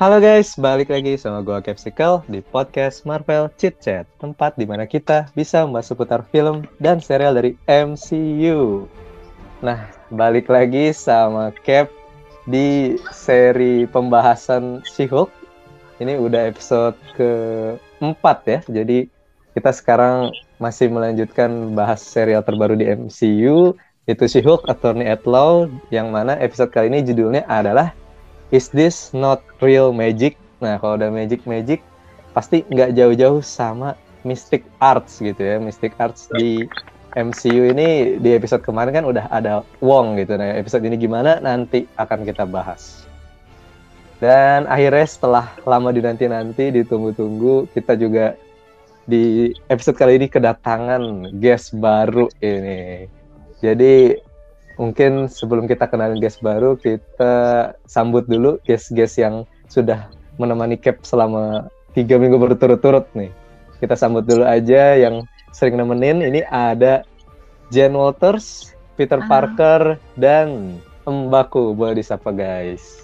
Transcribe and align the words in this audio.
Halo 0.00 0.16
guys, 0.16 0.56
balik 0.56 0.88
lagi 0.88 1.12
sama 1.20 1.44
gue 1.44 1.60
Capsicle 1.60 2.24
di 2.24 2.40
podcast 2.40 3.04
Marvel 3.04 3.52
Chit 3.60 3.84
Chat, 3.84 4.08
tempat 4.16 4.56
di 4.56 4.64
mana 4.64 4.88
kita 4.88 5.28
bisa 5.36 5.60
membahas 5.60 5.92
seputar 5.92 6.24
film 6.32 6.64
dan 6.80 7.04
serial 7.04 7.36
dari 7.36 7.52
MCU. 7.68 8.88
Nah, 9.60 9.92
balik 10.08 10.48
lagi 10.48 10.96
sama 10.96 11.52
Cap 11.68 11.92
di 12.48 12.96
seri 13.12 13.84
pembahasan 13.84 14.80
She-Hulk. 14.88 15.28
Ini 16.00 16.16
udah 16.16 16.48
episode 16.48 16.96
keempat 17.20 18.38
ya, 18.48 18.58
jadi 18.72 19.04
kita 19.52 19.68
sekarang 19.68 20.32
masih 20.56 20.88
melanjutkan 20.88 21.76
bahas 21.76 22.00
serial 22.00 22.40
terbaru 22.40 22.72
di 22.72 22.88
MCU, 22.88 23.76
itu 24.08 24.24
She-Hulk 24.24 24.64
Attorney 24.64 25.12
at 25.12 25.28
Law, 25.28 25.68
yang 25.92 26.08
mana 26.08 26.40
episode 26.40 26.72
kali 26.72 26.88
ini 26.88 27.04
judulnya 27.04 27.44
adalah 27.44 27.92
Is 28.50 28.66
this 28.74 29.14
not 29.14 29.46
real 29.62 29.94
magic? 29.94 30.34
Nah, 30.58 30.76
kalau 30.82 30.98
udah 30.98 31.10
magic-magic, 31.14 31.80
pasti 32.34 32.66
nggak 32.66 32.98
jauh-jauh 32.98 33.38
sama 33.42 33.94
Mystic 34.26 34.66
Arts 34.82 35.22
gitu 35.22 35.38
ya. 35.38 35.62
Mystic 35.62 35.94
Arts 36.02 36.26
di 36.34 36.66
MCU 37.14 37.70
ini 37.70 38.18
di 38.18 38.30
episode 38.34 38.62
kemarin 38.62 38.94
kan 38.94 39.06
udah 39.06 39.30
ada 39.30 39.62
Wong 39.78 40.18
gitu. 40.18 40.34
Nah, 40.34 40.54
episode 40.54 40.82
ini 40.82 40.98
gimana 40.98 41.38
nanti 41.38 41.86
akan 41.94 42.26
kita 42.26 42.42
bahas. 42.46 43.06
Dan 44.20 44.68
akhirnya 44.68 45.06
setelah 45.08 45.46
lama 45.64 45.94
dinanti-nanti, 45.94 46.74
ditunggu-tunggu, 46.74 47.72
kita 47.72 47.96
juga 47.96 48.36
di 49.08 49.50
episode 49.72 49.96
kali 49.96 50.20
ini 50.20 50.26
kedatangan 50.28 51.34
guest 51.40 51.72
baru 51.78 52.28
ini. 52.44 53.08
Jadi 53.64 54.14
mungkin 54.76 55.26
sebelum 55.26 55.66
kita 55.66 55.88
kenalin 55.88 56.20
guest 56.20 56.42
baru, 56.44 56.76
kita 56.78 57.32
sambut 57.88 58.26
dulu 58.30 58.60
guest-guest 58.66 59.18
yang 59.18 59.46
sudah 59.66 60.10
menemani 60.38 60.78
Cap 60.78 61.02
selama 61.02 61.70
tiga 61.94 62.18
minggu 62.18 62.38
berturut-turut 62.38 63.06
nih. 63.16 63.30
Kita 63.80 63.96
sambut 63.96 64.28
dulu 64.28 64.44
aja 64.44 64.94
yang 64.94 65.24
sering 65.50 65.80
nemenin. 65.80 66.20
Ini 66.20 66.46
ada 66.52 67.02
Jen 67.72 67.96
Walters, 67.96 68.74
Peter 68.94 69.18
Ah. 69.18 69.26
Parker, 69.26 69.96
dan 70.18 70.78
Mbaku. 71.08 71.72
Boleh 71.72 71.98
disapa 71.98 72.30
guys. 72.30 73.00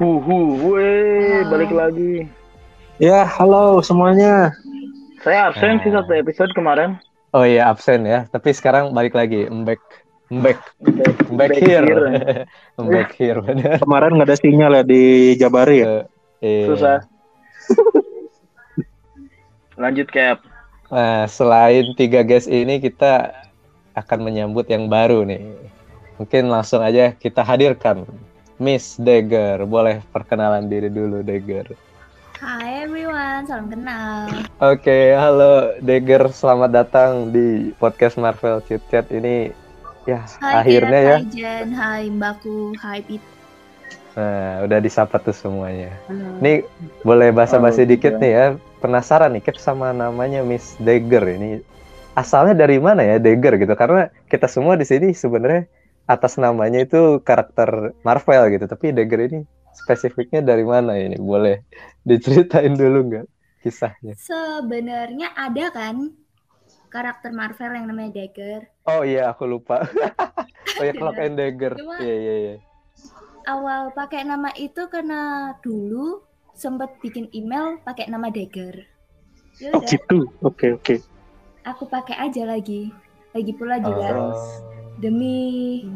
Huhu, 0.00 0.56
weh, 0.72 1.44
balik 1.46 1.70
lagi. 1.70 2.24
Ya, 2.96 3.24
halo 3.24 3.84
semuanya. 3.84 4.52
Saya 5.20 5.52
absen 5.52 5.76
sih 5.84 5.92
Ah. 5.92 6.00
satu 6.00 6.12
episode 6.16 6.52
kemarin. 6.56 6.96
Oh 7.30 7.46
iya 7.46 7.70
absen 7.70 8.02
ya, 8.02 8.26
tapi 8.32 8.50
sekarang 8.50 8.90
balik 8.90 9.14
lagi. 9.14 9.46
Mbak, 9.46 9.78
Mbak, 10.30 10.58
Back, 10.78 11.16
Mbak 11.26 11.52
here. 11.58 11.94
Mbak 12.78 13.10
here 13.18 13.40
benar. 13.46 13.82
Kemarin 13.82 14.14
nggak 14.14 14.28
ada 14.30 14.38
sinyal 14.38 14.72
ya 14.78 14.84
di 14.86 15.34
Jabari 15.34 15.82
ya. 15.82 16.06
Iya. 16.38 16.66
Susah. 16.70 16.98
Lanjut 19.74 20.06
cap. 20.14 20.38
Nah, 20.86 21.26
selain 21.26 21.90
tiga 21.98 22.22
guest 22.22 22.46
ini 22.46 22.78
kita 22.78 23.34
akan 23.98 24.18
menyambut 24.22 24.70
yang 24.70 24.86
baru 24.86 25.26
nih. 25.26 25.42
Mungkin 26.22 26.46
langsung 26.46 26.78
aja 26.78 27.10
kita 27.10 27.42
hadirkan 27.42 28.06
Miss 28.62 28.94
Dagger. 29.02 29.66
Boleh 29.66 29.98
perkenalan 30.14 30.70
diri 30.70 30.94
dulu 30.94 31.26
Dagger. 31.26 31.74
Hai 32.38 32.86
everyone, 32.86 33.50
salam 33.50 33.66
kenal. 33.66 34.30
Oke, 34.62 35.10
halo 35.10 35.74
Dagger. 35.82 36.30
Selamat 36.30 36.70
datang 36.70 37.34
di 37.34 37.74
podcast 37.82 38.14
Marvel 38.14 38.62
Chit 38.70 38.80
Chat 38.94 39.10
ini. 39.10 39.50
Ya, 40.10 40.20
Hai 40.42 40.54
akhirnya 40.60 41.00
Kira, 41.00 41.08
ya. 41.08 41.16
Hai 41.16 41.24
Jen, 41.34 41.68
hai 41.80 42.04
Mbakku, 42.10 42.56
hai 42.82 43.00
Pit. 43.06 43.22
Nah, 44.18 44.66
udah 44.66 44.78
disapa 44.82 45.16
tuh 45.22 45.36
semuanya. 45.42 45.90
Nih, 46.42 46.66
boleh 47.06 47.28
basa-basi 47.30 47.86
Oh, 47.86 47.88
dikit 47.88 48.14
iya. 48.18 48.22
nih 48.22 48.32
ya. 48.34 48.46
Penasaran 48.82 49.30
nih, 49.36 49.42
Cap 49.46 49.56
sama 49.62 49.94
namanya 49.94 50.40
Miss 50.42 50.74
Dagger 50.82 51.24
ini. 51.36 51.48
Asalnya 52.18 52.54
dari 52.66 52.82
mana 52.82 53.06
ya 53.06 53.16
Dagger 53.22 53.54
gitu? 53.62 53.74
Karena 53.78 54.10
kita 54.26 54.50
semua 54.50 54.74
di 54.74 54.86
sini 54.90 55.14
sebenarnya 55.14 55.70
atas 56.10 56.34
namanya 56.42 56.82
itu 56.82 57.22
karakter 57.22 57.94
Marvel 58.02 58.42
gitu. 58.50 58.66
Tapi 58.66 58.90
Dagger 58.90 59.20
ini 59.30 59.38
spesifiknya 59.78 60.42
dari 60.42 60.66
mana 60.66 60.98
ini? 60.98 61.14
Boleh 61.20 61.62
diceritain 62.02 62.74
dulu 62.74 62.98
nggak 63.14 63.26
kisahnya? 63.62 64.18
Sebenarnya 64.18 65.28
ada 65.38 65.70
kan 65.70 65.96
karakter 66.90 67.30
Marvel 67.30 67.78
yang 67.78 67.86
namanya 67.86 68.10
Dagger. 68.18 68.66
Oh 68.90 69.02
iya, 69.02 69.30
aku 69.30 69.46
lupa. 69.46 69.86
oh 70.78 70.82
ya, 70.82 70.92
Cloak 70.92 71.18
and 71.18 71.36
Dagger. 71.36 71.74
Iya, 72.00 72.14
iya, 72.16 72.34
iya. 72.36 72.54
Awal 73.46 73.90
pakai 73.92 74.22
nama 74.22 74.50
itu 74.54 74.84
karena 74.86 75.52
dulu 75.58 76.20
sempet 76.52 76.98
bikin 77.00 77.30
email 77.30 77.78
pakai 77.80 78.06
nama 78.06 78.28
Dagger. 78.28 78.84
Ya 79.56 79.70
Oh 79.70 79.80
udah, 79.80 79.88
gitu. 79.88 80.18
Oke 80.42 80.74
oke. 80.74 80.94
aku 81.62 81.84
pakai 81.86 82.16
aja 82.18 82.44
lagi. 82.44 82.90
Lagi 83.30 83.52
pula 83.54 83.78
juga 83.78 84.10
Oh. 84.10 84.34
demi 84.98 85.86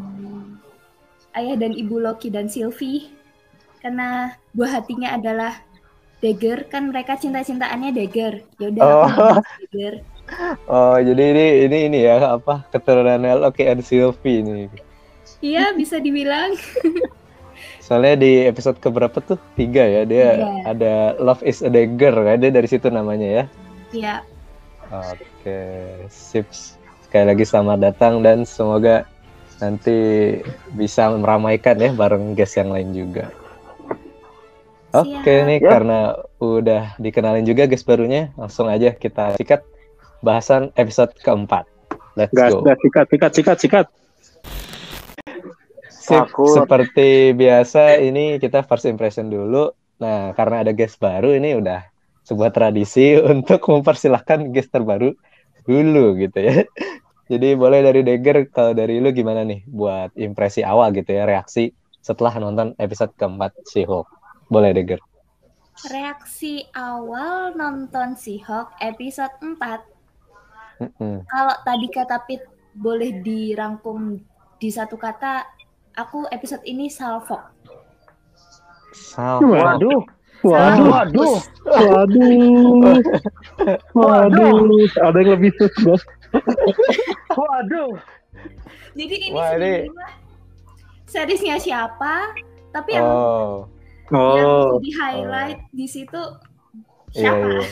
ayah 1.35 1.57
dan 1.59 1.75
ibu 1.75 1.99
Loki 1.99 2.31
dan 2.31 2.47
Sylvie 2.47 3.11
karena 3.83 4.33
buah 4.55 4.81
hatinya 4.81 5.13
adalah 5.13 5.61
Dagger 6.23 6.71
kan 6.71 6.89
mereka 6.89 7.19
cinta-cintaannya 7.19 7.91
Dagger 7.93 8.41
ya 8.57 8.67
udah 8.71 8.81
aku 8.81 8.95
Oh. 8.95 9.05
namanya 9.05 9.43
Dagger 9.61 9.95
Oh, 10.65 10.97
jadi 10.97 11.23
ini 11.31 11.47
ini 11.69 11.79
ini 11.87 11.99
ya 12.03 12.35
apa 12.35 12.65
keturunannya 12.69 13.37
Loki 13.39 13.65
and 13.65 13.81
Sylvie 13.81 14.41
ini. 14.41 14.67
iya 15.39 15.71
bisa 15.71 16.01
dibilang 16.01 16.57
Soalnya 17.85 18.17
di 18.17 18.33
episode 18.43 18.81
keberapa 18.81 19.21
tuh? 19.21 19.37
Tiga 19.55 19.85
ya, 19.85 20.03
dia 20.03 20.29
Tiga. 20.35 20.49
ada 20.67 20.95
Love 21.21 21.45
is 21.45 21.61
a 21.61 21.69
Dagger 21.69 22.17
kan, 22.17 22.41
dia 22.41 22.49
dari 22.49 22.65
situ 22.65 22.89
namanya 22.89 23.29
ya. 23.29 23.45
ya 23.93 24.15
Oke, 24.91 25.61
sip. 26.09 26.49
Sekali 27.05 27.25
lagi 27.29 27.45
selamat 27.45 27.79
datang 27.83 28.25
dan 28.25 28.43
semoga 28.43 29.05
nanti 29.61 29.95
bisa 30.73 31.13
meramaikan 31.13 31.77
ya 31.77 31.93
bareng 31.93 32.33
guest 32.33 32.57
yang 32.57 32.73
lain 32.73 32.91
juga. 32.91 33.29
Oke 34.91 35.13
Siap. 35.21 35.47
nih 35.47 35.59
Ya. 35.59 35.69
karena 35.69 35.99
udah 36.39 36.83
dikenalin 36.97 37.45
juga 37.45 37.67
guest 37.67 37.85
barunya, 37.85 38.33
langsung 38.35 38.67
aja 38.67 38.95
kita 38.95 39.37
sikat 39.37 39.61
bahasan 40.25 40.73
episode 40.81 41.13
keempat. 41.21 41.69
Let's 42.17 42.33
Gas, 42.33 42.57
go. 42.57 42.65
gas, 42.65 42.81
sikat, 42.81 43.07
sikat, 43.13 43.33
sikat, 43.37 43.59
sikat. 43.61 43.87
Sip, 45.89 46.29
seperti 46.33 47.33
biasa 47.33 47.97
ini 48.01 48.41
kita 48.41 48.65
first 48.65 48.89
impression 48.89 49.29
dulu. 49.29 49.73
Nah, 50.01 50.33
karena 50.37 50.65
ada 50.65 50.73
guest 50.73 50.97
baru 51.01 51.33
ini 51.37 51.57
udah 51.61 51.81
sebuah 52.25 52.53
tradisi 52.53 53.17
untuk 53.33 53.61
mempersilahkan 53.69 54.49
guest 54.53 54.73
terbaru 54.73 55.13
dulu 55.65 56.17
gitu 56.21 56.39
ya. 56.41 56.65
Jadi 57.33 57.57
boleh 57.57 57.81
dari 57.81 58.05
Dagger, 58.05 58.53
kalau 58.53 58.77
dari 58.77 59.01
lu 59.01 59.09
gimana 59.17 59.49
nih 59.49 59.65
buat 59.65 60.13
impresi 60.21 60.61
awal 60.61 60.93
gitu 60.93 61.09
ya, 61.09 61.25
reaksi 61.25 61.73
setelah 62.05 62.37
nonton 62.37 62.77
episode 62.77 63.17
keempat 63.17 63.57
She-Hulk. 63.69 64.09
Boleh 64.53 64.77
Dagger. 64.77 65.01
reaksi 65.91 66.63
awal 66.71 67.51
nonton 67.59 68.15
She-Hulk 68.15 68.79
episode 68.79 69.35
4 69.43 69.94
Mm-mm. 70.77 71.23
kalau 71.25 71.55
tadi 71.63 71.87
kata 71.87 72.19
Pit 72.25 72.43
boleh 72.73 73.21
dirangkum 73.21 74.19
di 74.57 74.69
satu 74.69 74.95
kata 74.95 75.47
aku 75.93 76.27
episode 76.29 76.63
ini 76.65 76.89
salfok 76.89 77.43
Sal- 78.91 79.43
Waduh, 79.43 80.03
Waduh, 80.45 80.87
waduh. 80.93 81.35
waduh, 81.65 83.01
waduh. 83.97 84.55
Ada 85.01 85.19
yang 85.19 85.31
lebih 85.35 85.51
sus, 85.57 85.73
bos. 85.81 86.03
Waduh. 87.33 87.97
jadi 88.93 89.15
ini 89.15 89.29
Wah, 89.33 89.57
ini- 89.57 89.89
seriesnya 91.07 91.57
siapa 91.57 92.35
tapi 92.71 92.93
yang 92.93 93.07
Oh, 93.07 93.65
yang 94.13 94.45
Oh, 94.45 94.77
di 94.79 94.91
highlight 94.93 95.65
di 95.71 95.87
situ 95.87 96.21
iya 97.11 97.31
siapa? 97.31 97.47
iya. 97.49 97.63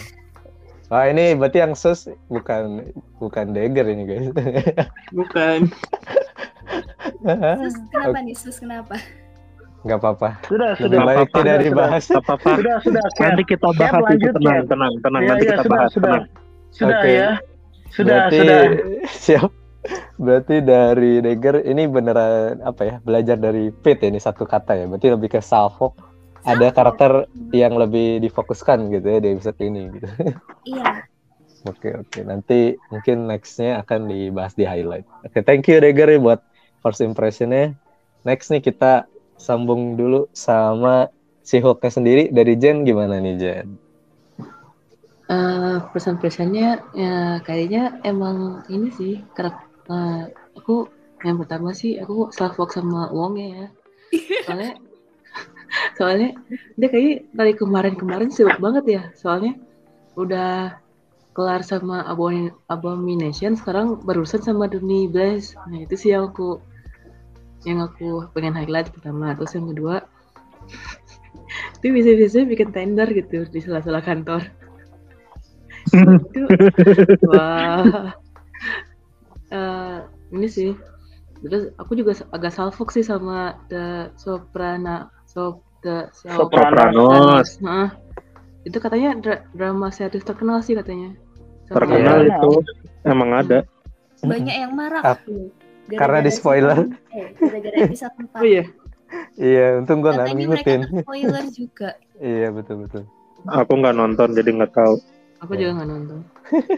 Wah 0.93 1.09
ini 1.09 1.33
berarti 1.33 1.65
yang 1.65 1.73
sus 1.73 2.05
bukan 2.29 2.85
bukan 3.17 3.57
Dagger 3.57 3.89
ini 3.89 4.05
guys. 4.05 4.29
bukan. 5.17 5.73
Sus 7.65 7.75
kenapa 7.89 8.19
nih 8.21 8.37
Sus 8.37 8.61
kenapa? 8.61 9.01
Nggak 9.89 9.99
apa-apa. 10.05 10.29
Sudah, 10.45 10.77
Lebih 10.77 10.85
sudah. 10.85 11.01
baik 11.01 11.17
apa-apa, 11.17 11.37
tidak 11.41 11.57
sudah, 11.57 11.65
dibahas. 11.65 12.05
Gak 12.05 12.23
apa-apa. 12.23 12.51
Sudah, 12.61 12.77
sudah. 12.85 13.03
Nanti 13.25 13.43
kita 13.49 13.69
bahas 13.73 13.89
itu 13.89 14.05
lanjut, 14.05 14.33
tenang, 14.37 14.63
tenang, 14.69 14.93
tenang. 15.01 15.23
Iya, 15.25 15.31
Nanti 15.33 15.43
iya, 15.43 15.51
kita 15.51 15.63
sudah, 15.65 15.73
bahas 15.75 15.91
sudah. 15.91 16.05
tenang. 16.05 16.25
Sudah 16.73 17.01
Oke. 17.01 17.11
ya. 17.11 17.31
Sudah, 17.93 18.15
Berarti, 18.15 18.37
sudah. 18.39 18.61
Siap. 19.25 19.51
Berarti 20.23 20.57
dari 20.63 21.13
Dagger 21.25 21.57
ini 21.67 21.83
beneran 21.91 22.63
apa 22.63 22.83
ya? 22.85 22.95
Belajar 23.03 23.37
dari 23.41 23.75
Pit 23.75 24.05
ini 24.05 24.21
satu 24.21 24.45
kata 24.45 24.77
ya. 24.77 24.85
Berarti 24.87 25.09
lebih 25.09 25.29
ke 25.35 25.41
Salfok. 25.41 26.12
Ada 26.43 26.75
karakter 26.75 27.31
yang 27.55 27.79
lebih 27.79 28.19
difokuskan 28.19 28.91
gitu 28.91 29.07
ya 29.07 29.19
di 29.23 29.29
episode 29.35 29.59
ini 29.63 29.83
gitu. 29.95 30.09
Iya. 30.67 31.07
Oke 31.63 31.95
oke. 31.95 32.27
Nanti 32.27 32.75
mungkin 32.91 33.31
nextnya 33.31 33.79
akan 33.87 34.11
dibahas 34.11 34.51
di 34.59 34.67
highlight. 34.67 35.07
Oke, 35.23 35.47
thank 35.47 35.71
you 35.71 35.79
Dagger 35.79 36.11
ya 36.11 36.19
buat 36.19 36.43
first 36.83 36.99
impressionnya. 37.07 37.79
Next 38.27 38.51
nih 38.51 38.59
kita 38.59 39.07
sambung 39.39 39.95
dulu 39.95 40.27
sama 40.35 41.07
si 41.47 41.63
Hulknya 41.63 41.91
sendiri 41.95 42.35
dari 42.35 42.59
Jen 42.59 42.83
gimana 42.83 43.23
nih 43.23 43.35
Jen? 43.39 43.79
Eh, 45.33 45.77
persen-persennya 45.95 46.83
ya 46.93 47.41
kayaknya 47.41 48.05
emang 48.05 48.67
ini 48.69 48.93
sih 48.93 49.25
karak 49.33 49.65
eh, 49.89 50.29
aku 50.59 50.91
yang 51.25 51.41
pertama 51.41 51.73
sih 51.73 51.97
aku 51.97 52.29
self 52.35 52.61
walk 52.61 52.75
sama 52.75 53.09
Wong 53.09 53.41
ya 53.41 53.73
soalnya 54.45 54.77
soalnya 55.97 56.37
dia 56.77 56.89
kayak 56.89 57.33
dari 57.33 57.53
kemarin-kemarin 57.57 58.29
sibuk 58.29 58.59
banget 58.61 58.85
ya. 58.87 59.03
Soalnya 59.17 59.57
udah 60.19 60.77
kelar 61.33 61.65
sama 61.65 62.05
Abom- 62.05 62.53
Abomination 62.69 63.57
sekarang 63.57 64.05
barusan 64.05 64.45
sama 64.45 64.69
Donny 64.69 65.09
Blaze 65.09 65.57
nah 65.65 65.81
itu 65.81 65.97
sih 65.97 66.13
yang 66.13 66.29
aku 66.29 66.61
yang 67.65 67.81
aku 67.81 68.29
pengen 68.37 68.53
highlight 68.53 68.93
pertama. 68.93 69.33
Terus 69.39 69.57
yang 69.57 69.67
kedua 69.73 70.05
itu 71.81 71.87
bisa-bisa 71.91 72.45
bikin 72.47 72.71
tender 72.71 73.09
gitu 73.11 73.49
di 73.49 73.59
sela-sela 73.63 74.05
kantor. 74.05 74.45
Itu 76.31 76.43
wah. 77.27 78.13
Eh, 79.53 79.99
ini 80.33 80.49
sih. 80.49 80.73
Terus 81.45 81.77
aku 81.77 81.93
juga 81.93 82.17
agak 82.33 82.57
salfok 82.57 82.89
sih 82.89 83.05
sama 83.05 83.53
The 83.69 84.17
Soprana 84.17 85.13
Sop 85.33 85.65
The 85.81 86.13
Sopranos. 86.13 87.57
Nah, 87.59 87.97
itu 88.63 88.77
katanya 88.77 89.17
dra- 89.17 89.45
drama 89.51 89.89
series 89.89 90.23
terkenal 90.23 90.61
sih 90.61 90.73
katanya 90.73 91.17
Sama- 91.65 91.77
Terkenal 91.81 92.17
Iya. 92.21 92.37
itu 92.37 92.51
emang 93.05 93.31
ada. 93.35 93.59
Banyak 94.21 94.55
yang 94.55 94.73
marah 94.73 95.03
Ap- 95.03 95.25
tuh. 95.25 95.51
karena 95.91 96.19
di 96.21 96.31
spoiler. 96.31 96.79
Eh, 97.11 97.33
gara-gara 97.35 97.77
episode 97.83 98.15
4. 98.23 98.37
Oh 98.37 98.45
iya, 98.45 98.65
Iya, 99.35 99.67
untung 99.77 100.01
gue 100.01 100.09
nggak 100.09 100.29
ngikutin. 100.31 100.81
spoiler 101.01 101.45
juga. 101.51 101.91
iya 102.23 102.49
betul 102.49 102.87
betul. 102.87 103.03
Aku 103.45 103.73
nggak 103.75 103.93
nonton 103.93 104.29
jadi 104.33 104.51
nggak 104.53 104.73
tahu. 104.73 104.95
aku 105.41 105.53
juga 105.53 105.75
nggak 105.75 105.91
nonton. 105.91 106.19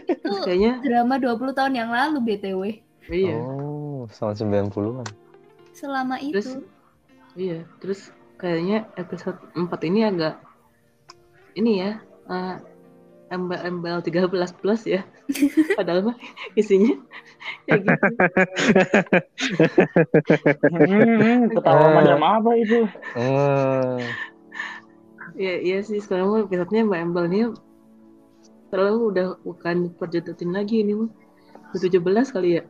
Itu 0.09 0.31
Kayaknya 0.47 0.71
drama 0.81 1.15
20 1.17 1.53
tahun 1.53 1.73
yang 1.75 1.89
lalu 1.89 2.17
BTW. 2.23 2.61
iya, 3.05 3.37
Oh, 3.37 4.09
tahun 4.09 4.33
90-an. 4.65 5.05
Selama 5.71 6.17
itu. 6.17 6.33
Terus- 6.33 6.65
iya. 7.35 7.61
Terus 7.77 8.09
kayaknya 8.35 8.85
episode 8.95 9.39
4 9.53 9.67
ini 9.87 9.99
agak 10.03 10.35
ini 11.55 11.71
ya, 11.79 11.91
eh, 12.27 12.55
embel-embel 13.27 13.99
13 13.99 14.29
plus 14.53 14.85
ya. 14.85 15.01
Padahal 15.79 16.13
mah 16.13 16.17
isinya 16.53 16.93
ya 17.65 17.75
gitu. 17.81 18.05
Hmm, 20.69 21.49
ketawa 21.49 21.85
Eh. 21.89 21.93
macam 21.95 22.19
apa 22.21 22.49
itu? 22.55 22.79
Hmm. 23.17 23.97
Iya, 25.35 25.53
iya 25.59 25.77
sih 25.81 25.99
sekarang 25.99 26.31
mah 26.31 26.41
episode-nya 26.45 26.85
Mbak 26.85 27.01
Embel 27.01 27.25
ini 27.27 27.41
terlalu 28.69 28.99
udah 29.11 29.27
bukan 29.43 29.91
perjodotin 29.95 30.53
lagi 30.53 30.79
ini 30.79 30.93
mah. 30.95 31.11
Udah 31.73 31.81
17 31.81 32.31
kali 32.31 32.61
ya. 32.61 32.63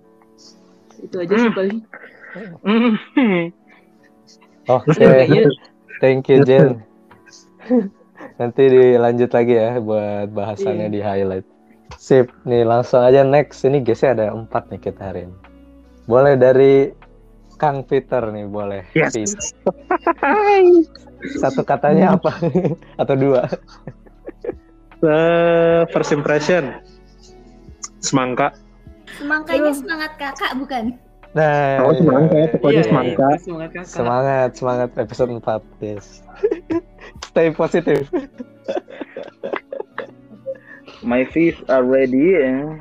Itu 0.97 1.15
aja 1.19 1.35
sih 1.35 1.51
Hmm. 1.51 1.57
paling. 1.57 1.79
Oke, 4.65 4.89
Aduh, 4.91 4.95
kayaknya 4.99 5.43
thank 6.01 6.25
you 6.29 6.41
Jen. 6.41 6.81
Nanti 8.35 8.63
dilanjut 8.67 9.31
lagi 9.31 9.53
ya 9.55 9.77
buat 9.79 10.33
bahasannya 10.33 10.89
Iya. 10.89 10.93
di 10.93 10.99
highlight. 11.01 11.47
Sip, 11.95 12.33
nih 12.43 12.65
langsung 12.65 13.05
aja 13.05 13.21
next. 13.21 13.61
Ini 13.63 13.85
guysnya 13.85 14.17
ada 14.17 14.25
empat 14.33 14.73
nih 14.73 14.81
kita 14.81 15.13
hari 15.13 15.29
ini. 15.29 15.35
Boleh 16.09 16.33
dari 16.35 16.89
Kang 17.55 17.85
Peter 17.87 18.19
nih, 18.33 18.45
boleh. 18.49 18.83
Yes. 18.91 19.13
Peter. 19.15 19.39
Satu 21.39 21.61
katanya 21.63 22.17
apa? 22.19 22.35
Atau 23.01 23.15
dua? 23.15 23.47
Eh, 24.99 25.81
first 25.93 26.11
impression. 26.11 26.75
Semangka. 28.01 28.51
Semangkanya 29.15 29.71
semangat 29.71 30.11
kakak 30.19 30.51
bukan? 30.59 30.83
Nah, 31.35 31.83
Oh, 31.83 31.91
semangka. 31.91 32.31
iya. 32.33 32.47
Pokoknya 32.49 32.71
Iya, 32.73 32.83
semangka. 32.87 33.27
iya, 33.27 33.37
semangat 33.37 33.69
kakak. 33.69 33.87
Semangat, 33.91 34.49
semangat 34.55 34.89
episode 34.95 35.31
4, 35.35 35.61
yes. 35.79 36.23
Stay 37.27 37.51
positif. 37.51 38.07
My 41.03 41.27
feet 41.27 41.59
are 41.67 41.83
ready. 41.83 42.33
eh. 42.33 42.79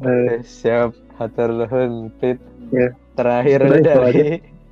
Oke, 0.00 0.42
siap. 0.42 0.96
Hatur 1.14 1.54
nuhun, 1.54 2.10
Pit. 2.18 2.40
Ya. 2.72 2.90
Terakhir 3.14 3.60
Udah, 3.62 3.76
itu 3.76 3.84
dari 3.84 4.26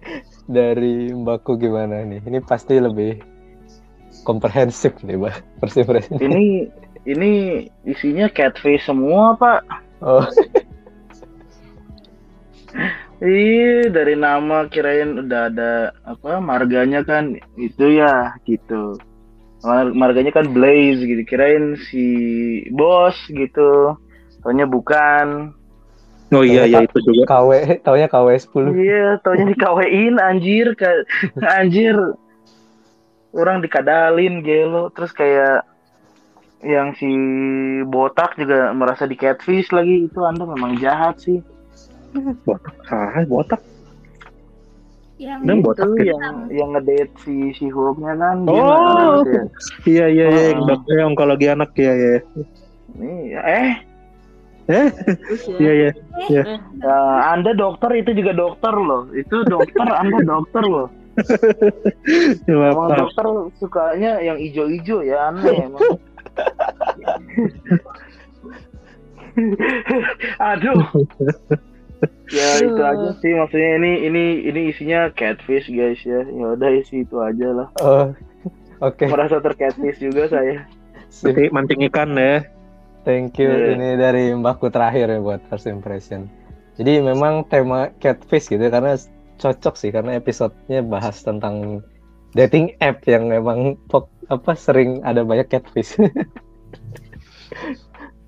dari 0.59 0.94
Mbakku 1.12 1.55
gimana 1.55 2.03
nih? 2.03 2.25
Ini 2.25 2.41
pasti 2.43 2.81
lebih 2.81 3.21
komprehensif 4.25 4.97
nih, 5.05 5.15
Mbak. 5.15 5.37
Impression. 5.62 6.17
Ini 6.19 6.67
ini 7.06 7.31
isinya 7.85 8.27
catfish 8.27 8.82
semua, 8.82 9.37
Pak. 9.37 9.61
Oh, 10.00 10.25
Iya, 13.20 13.93
dari 13.93 14.17
nama 14.17 14.64
kirain 14.72 15.20
udah 15.20 15.52
ada 15.52 15.72
apa 16.08 16.40
marganya 16.40 17.05
kan 17.05 17.37
itu 17.61 18.00
ya 18.00 18.32
gitu. 18.49 18.96
Mar- 19.61 19.93
Marganya 19.93 20.32
kan 20.32 20.49
Blaze 20.49 21.05
gitu. 21.05 21.20
Kirain 21.28 21.76
si 21.93 22.06
bos 22.72 23.17
gitu. 23.28 23.93
Taunya 24.40 24.64
bukan. 24.64 25.52
Oh 26.32 26.46
iya 26.46 26.64
iya 26.64 26.81
itu 26.87 26.96
juga. 27.05 27.28
KW, 27.28 27.82
taunya 27.84 28.08
KW 28.08 28.28
10. 28.40 28.72
Iya, 28.72 29.08
taunya 29.20 29.52
dikawein 29.52 30.17
anjir 30.17 30.72
ka- 30.72 31.05
anjir. 31.61 31.96
Orang 33.37 33.61
dikadalin 33.62 34.43
gelo 34.43 34.90
terus 34.90 35.12
kayak 35.12 35.62
yang 36.64 36.93
si 36.96 37.08
botak 37.84 38.34
juga 38.37 38.72
merasa 38.72 39.05
di 39.05 39.14
catfish 39.17 39.70
lagi 39.70 40.08
itu 40.08 40.20
Anda 40.25 40.49
memang 40.49 40.81
jahat 40.81 41.20
sih. 41.20 41.44
Ah, 42.88 43.22
botak. 43.24 43.60
Yang 45.20 45.40
Dan 45.44 45.56
itu 45.56 45.64
botak 45.68 45.88
ya? 46.00 46.16
yang 46.16 46.36
yang 46.48 46.68
ngedate 46.72 47.12
si 47.20 47.52
si 47.52 47.68
Hulknya 47.68 48.16
kan 48.16 48.36
Oh. 48.48 49.20
ada 49.20 49.28
ya. 49.28 49.44
Iya 49.84 50.04
iya 50.08 50.26
iya. 50.26 50.42
Yang 50.50 50.62
Ah. 50.64 50.68
dokter 50.72 50.94
yang 50.96 51.08
onkologi 51.12 51.46
anak 51.46 51.70
ya 51.76 51.92
ya. 51.92 52.16
Nih, 52.96 53.36
eh 53.36 53.70
Terus 54.64 55.42
ya. 55.50 55.58
Iya 55.58 55.72
iya. 55.74 55.90
ya, 56.78 56.96
Anda 57.28 57.52
dokter 57.52 57.90
itu 57.92 58.14
juga 58.14 58.32
dokter 58.32 58.70
loh. 58.72 59.10
Itu 59.12 59.42
dokter 59.44 59.82
Anda 60.00 60.18
dokter 60.22 60.62
loh. 60.62 60.88
Iya, 62.48 62.70
Emang 62.70 62.88
Pak. 62.88 62.96
dokter 62.98 63.26
sukanya 63.58 64.19
yang 64.20 64.38
ijo-ijo 64.38 65.05
ya 65.05 65.29
aneh 65.29 65.52
emang. 65.69 65.81
Aduh. 70.40 70.81
Ya 72.32 72.48
itu 72.64 72.80
aja 72.80 73.08
sih 73.20 73.32
maksudnya 73.36 73.70
ini 73.82 73.92
ini 74.08 74.24
ini 74.48 74.60
isinya 74.72 75.12
catfish 75.12 75.69
guys 75.69 76.00
ya. 76.04 76.24
Ya 76.24 76.46
udah 76.56 76.70
isi 76.74 77.04
itu 77.04 77.16
aja 77.20 77.48
lah. 77.52 77.69
Oh, 77.82 78.12
oke. 78.80 79.04
Merasa 79.06 79.38
tercatfish 79.38 80.00
juga 80.00 80.28
saya. 80.28 80.64
Nanti 81.26 81.50
mancing 81.50 81.80
ikan 81.90 82.14
ya. 82.14 82.46
Thank 83.02 83.40
you. 83.40 83.48
Iya. 83.48 83.76
Ini 83.76 83.88
dari 83.96 84.24
Mbakku 84.36 84.69
terakhir 84.69 85.08
ya 85.08 85.19
buat 85.24 85.40
first 85.48 85.66
impression. 85.66 86.28
Jadi 86.76 87.00
memang 87.00 87.44
tema 87.48 87.92
catfish 88.00 88.48
gitu 88.48 88.60
ya, 88.60 88.72
karena 88.72 88.96
cocok 89.40 89.74
sih 89.76 89.90
karena 89.92 90.20
episodenya 90.20 90.84
bahas 90.84 91.20
tentang 91.24 91.80
dating 92.36 92.76
app 92.84 93.00
yang 93.08 93.28
memang 93.28 93.80
pok- 93.88 94.12
apa 94.28 94.52
sering 94.54 95.00
ada 95.02 95.24
banyak 95.24 95.48
catfish. 95.48 95.96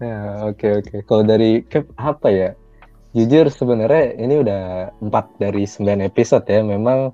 nah, 0.01 0.43
oke 0.51 0.67
oke. 0.83 0.97
Kalau 1.05 1.23
dari 1.23 1.63
cap 1.69 1.87
apa 2.01 2.29
ya? 2.33 2.51
Jujur 3.13 3.53
sebenarnya 3.53 4.17
ini 4.17 4.41
udah 4.41 4.63
4 5.05 5.37
dari 5.37 5.69
9 5.69 6.01
episode 6.01 6.49
ya. 6.49 6.65
Memang 6.65 7.13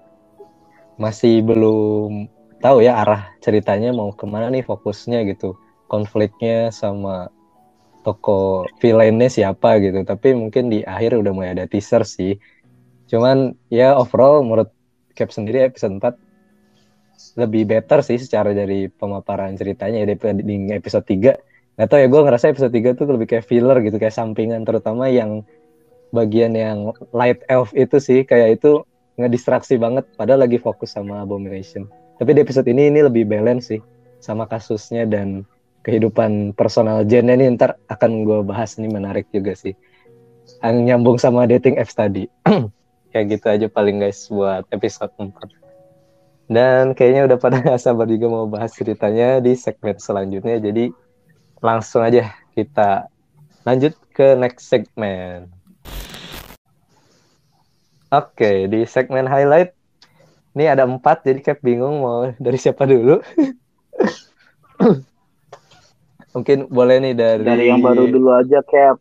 masih 0.95 1.43
belum 1.43 2.31
tahu 2.63 2.87
ya 2.87 3.03
arah 3.03 3.35
ceritanya 3.43 3.91
mau 3.91 4.15
ke 4.15 4.23
mana 4.23 4.47
nih 4.55 4.63
fokusnya 4.63 5.27
gitu. 5.27 5.59
Konfliknya 5.91 6.71
sama 6.71 7.35
toko 8.07 8.63
villainnya 8.79 9.27
siapa 9.27 9.83
gitu. 9.83 10.07
Tapi 10.07 10.39
mungkin 10.39 10.71
di 10.71 10.87
akhir 10.87 11.19
udah 11.19 11.33
mulai 11.35 11.51
ada 11.59 11.67
teaser 11.67 12.07
sih. 12.07 12.39
Cuman 13.11 13.59
ya 13.67 13.99
overall 13.99 14.47
menurut 14.47 14.71
Cap 15.19 15.35
sendiri 15.35 15.67
episode 15.67 15.99
4 15.99 16.15
lebih 17.43 17.67
better 17.67 18.07
sih 18.07 18.23
secara 18.23 18.55
dari 18.55 18.87
pemaparan 18.87 19.59
ceritanya 19.59 20.07
ya 20.07 20.15
di 20.15 20.55
episode 20.71 21.03
3. 21.03 21.35
Gak 21.75 21.89
tau 21.91 21.99
ya 21.99 22.07
gue 22.07 22.21
ngerasa 22.23 22.55
episode 22.55 22.71
3 22.71 22.95
tuh 22.95 23.07
lebih 23.11 23.27
kayak 23.27 23.47
filler 23.51 23.83
gitu 23.83 23.99
kayak 23.99 24.15
sampingan 24.15 24.63
terutama 24.63 25.11
yang 25.11 25.43
bagian 26.11 26.57
yang 26.57 26.93
light 27.13 27.45
elf 27.53 27.71
itu 27.77 28.01
sih 28.01 28.25
kayak 28.25 28.61
itu 28.61 28.85
ngedistraksi 29.19 29.77
banget 29.77 30.07
padahal 30.15 30.47
lagi 30.47 30.57
fokus 30.57 30.95
sama 30.95 31.21
abomination. 31.23 31.91
Tapi 32.19 32.35
di 32.35 32.41
episode 32.43 32.67
ini 32.71 32.91
ini 32.91 33.03
lebih 33.03 33.27
balance 33.27 33.71
sih 33.71 33.81
sama 34.19 34.47
kasusnya 34.47 35.07
dan 35.07 35.47
kehidupan 35.87 36.53
personal 36.55 37.07
Jen 37.07 37.31
ini 37.31 37.55
ntar 37.55 37.79
akan 37.91 38.27
gue 38.27 38.41
bahas 38.43 38.79
nih 38.79 38.91
menarik 38.91 39.27
juga 39.31 39.55
sih. 39.55 39.75
Yang 40.65 40.77
nyambung 40.85 41.19
sama 41.21 41.47
dating 41.47 41.79
apps 41.79 41.95
tadi. 41.95 42.27
Kayak 43.13 43.25
gitu 43.39 43.47
aja 43.49 43.67
paling 43.71 44.03
guys 44.03 44.27
buat 44.29 44.67
episode 44.69 45.13
4. 45.17 45.33
Dan 46.49 46.97
kayaknya 46.97 47.29
udah 47.29 47.39
pada 47.41 47.61
nggak 47.61 47.81
sabar 47.85 48.09
juga 48.09 48.27
mau 48.33 48.49
bahas 48.49 48.73
ceritanya 48.73 49.41
di 49.41 49.53
segmen 49.53 50.01
selanjutnya. 50.01 50.57
Jadi 50.61 50.89
langsung 51.61 52.01
aja 52.01 52.33
kita 52.57 53.09
lanjut 53.65 53.93
ke 54.17 54.37
next 54.37 54.69
segmen. 54.69 55.58
Oke, 58.09 58.73
di 58.73 58.89
segmen 58.89 59.29
highlight 59.29 59.77
ini 60.57 60.65
ada 60.65 60.89
empat, 60.89 61.23
jadi 61.23 61.39
kayak 61.45 61.61
bingung 61.61 62.01
mau 62.01 62.33
dari 62.41 62.59
siapa 62.59 62.89
dulu. 62.89 63.21
Mungkin 66.35 66.67
boleh 66.73 66.99
nih 67.05 67.15
dari 67.15 67.45
Dari 67.45 67.65
yang 67.69 67.85
baru 67.85 68.09
dulu 68.09 68.33
aja, 68.33 68.65
Cap. 68.65 68.99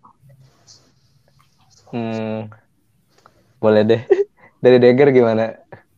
Hmm, 1.90 2.52
boleh 3.58 3.82
deh. 3.88 4.02
Dari 4.60 4.78
Dagger 4.78 5.10
gimana 5.16 5.56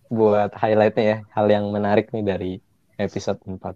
buat 0.08 0.54
highlightnya 0.54 1.04
ya? 1.04 1.18
Hal 1.34 1.50
yang 1.50 1.66
menarik 1.74 2.14
nih 2.14 2.24
dari 2.24 2.52
episode 2.96 3.42
4. 3.44 3.74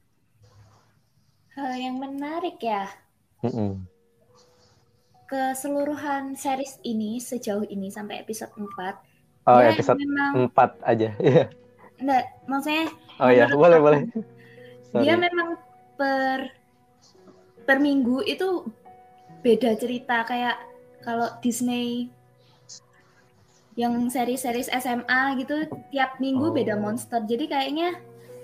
Hal 1.58 1.72
yang 1.76 1.98
menarik 1.98 2.62
ya, 2.64 2.88
Mm-mm. 3.44 3.84
Keseluruhan 5.26 6.36
series 6.36 6.78
ini 6.84 7.18
sejauh 7.18 7.64
ini 7.66 7.88
sampai 7.88 8.22
episode 8.22 8.52
4. 8.54 8.70
Oh, 9.44 9.60
dia 9.60 9.72
episode 9.72 10.00
memang 10.00 10.48
4 10.52 10.80
aja. 10.84 11.10
Iya. 11.24 11.46
enggak, 12.00 12.26
maksudnya 12.46 12.86
Oh 13.22 13.30
iya, 13.30 13.46
boleh, 13.48 13.78
aku, 13.78 13.86
boleh. 13.86 14.02
Dia 14.94 15.14
Sorry. 15.14 15.24
memang 15.24 15.48
per 15.96 16.40
per 17.64 17.78
minggu 17.80 18.26
itu 18.26 18.68
beda 19.40 19.78
cerita 19.78 20.26
kayak 20.26 20.58
kalau 21.02 21.30
Disney 21.40 22.10
yang 23.74 24.06
seri-series 24.08 24.70
SMA 24.70 25.22
gitu 25.40 25.66
tiap 25.90 26.20
minggu 26.20 26.50
Oh. 26.50 26.54
beda 26.54 26.78
monster. 26.78 27.22
Jadi 27.24 27.50
kayaknya 27.50 27.98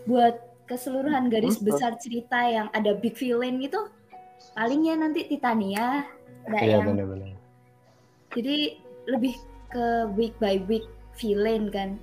buat 0.06 0.40
keseluruhan 0.66 1.30
garis 1.30 1.58
Monster. 1.58 1.66
besar 1.68 1.92
cerita 1.98 2.40
yang 2.46 2.68
ada 2.74 2.94
big 2.94 3.14
villain 3.14 3.58
gitu 3.60 3.90
palingnya 4.60 5.00
nanti 5.00 5.24
Titania 5.24 6.04
ada 6.44 6.58
Iya, 6.60 6.84
yang 6.84 6.92
benar-benar. 6.92 7.32
jadi 8.36 8.76
lebih 9.08 9.40
ke 9.72 9.86
week 10.20 10.36
by 10.44 10.60
week 10.68 10.84
villain 11.16 11.72
kan. 11.72 11.96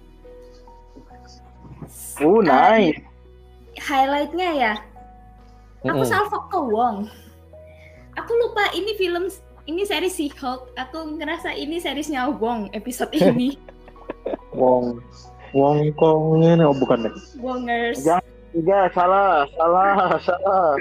Uh, 2.16 2.40
nice. 2.40 2.96
Highlightnya 3.76 4.50
ya 4.56 4.75
Aku 5.84 6.00
Mm-mm. 6.00 6.08
salvo 6.08 6.40
ke 6.48 6.56
Wong. 6.56 7.06
Aku 8.16 8.32
lupa 8.40 8.72
ini 8.72 8.96
film 8.96 9.28
ini 9.68 9.84
seri 9.84 10.08
si 10.08 10.32
Hulk. 10.32 10.72
Aku 10.80 11.14
ngerasa 11.20 11.52
ini 11.52 11.76
seriesnya 11.76 12.26
Wong 12.32 12.72
episode 12.72 13.12
ini. 13.20 13.60
Wong 14.56 15.04
Wong 15.52 15.92
Kongnya 15.94 16.64
oh 16.64 16.72
bukan 16.75 17.06
deh. 17.06 17.14
Wongers. 17.38 18.00
Jangan. 18.02 18.25
Tiga, 18.56 18.88
salah, 18.96 19.44
salah, 19.52 20.16
salah. 20.25 20.80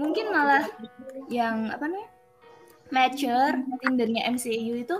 Mungkin 0.00 0.26
malah 0.32 0.64
yang 1.28 1.68
apa 1.68 1.84
namanya? 1.88 2.10
Mature 2.92 3.56
tindernya 3.80 4.28
MCU 4.36 4.76
itu 4.76 4.96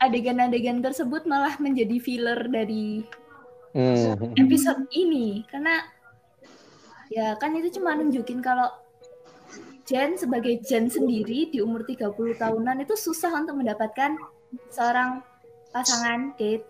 adegan-adegan 0.00 0.80
tersebut 0.80 1.28
malah 1.28 1.56
menjadi 1.60 2.00
filler 2.00 2.48
dari 2.48 3.04
Hmm. 3.74 4.30
episode 4.38 4.86
ini 4.94 5.42
karena 5.50 5.82
ya 7.10 7.34
kan 7.42 7.58
itu 7.58 7.74
cuma 7.74 7.98
nunjukin 7.98 8.38
kalau 8.38 8.70
Jen 9.82 10.14
sebagai 10.14 10.62
Jen 10.62 10.86
sendiri 10.86 11.50
di 11.50 11.58
umur 11.58 11.82
30 11.82 12.38
tahunan 12.38 12.86
itu 12.86 12.94
susah 12.94 13.34
untuk 13.34 13.58
mendapatkan 13.58 14.14
seorang 14.70 15.26
pasangan 15.74 16.38
date. 16.38 16.62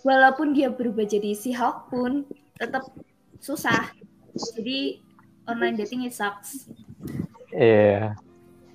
Walaupun 0.00 0.56
dia 0.56 0.72
berubah 0.72 1.04
jadi 1.04 1.36
si 1.36 1.52
Hulk 1.52 1.92
pun 1.92 2.24
tetap 2.56 2.88
susah. 3.42 3.90
Jadi 4.54 5.02
online 5.44 5.76
dating 5.76 6.06
it 6.06 6.14
sucks. 6.14 6.70
Iya. 7.50 8.14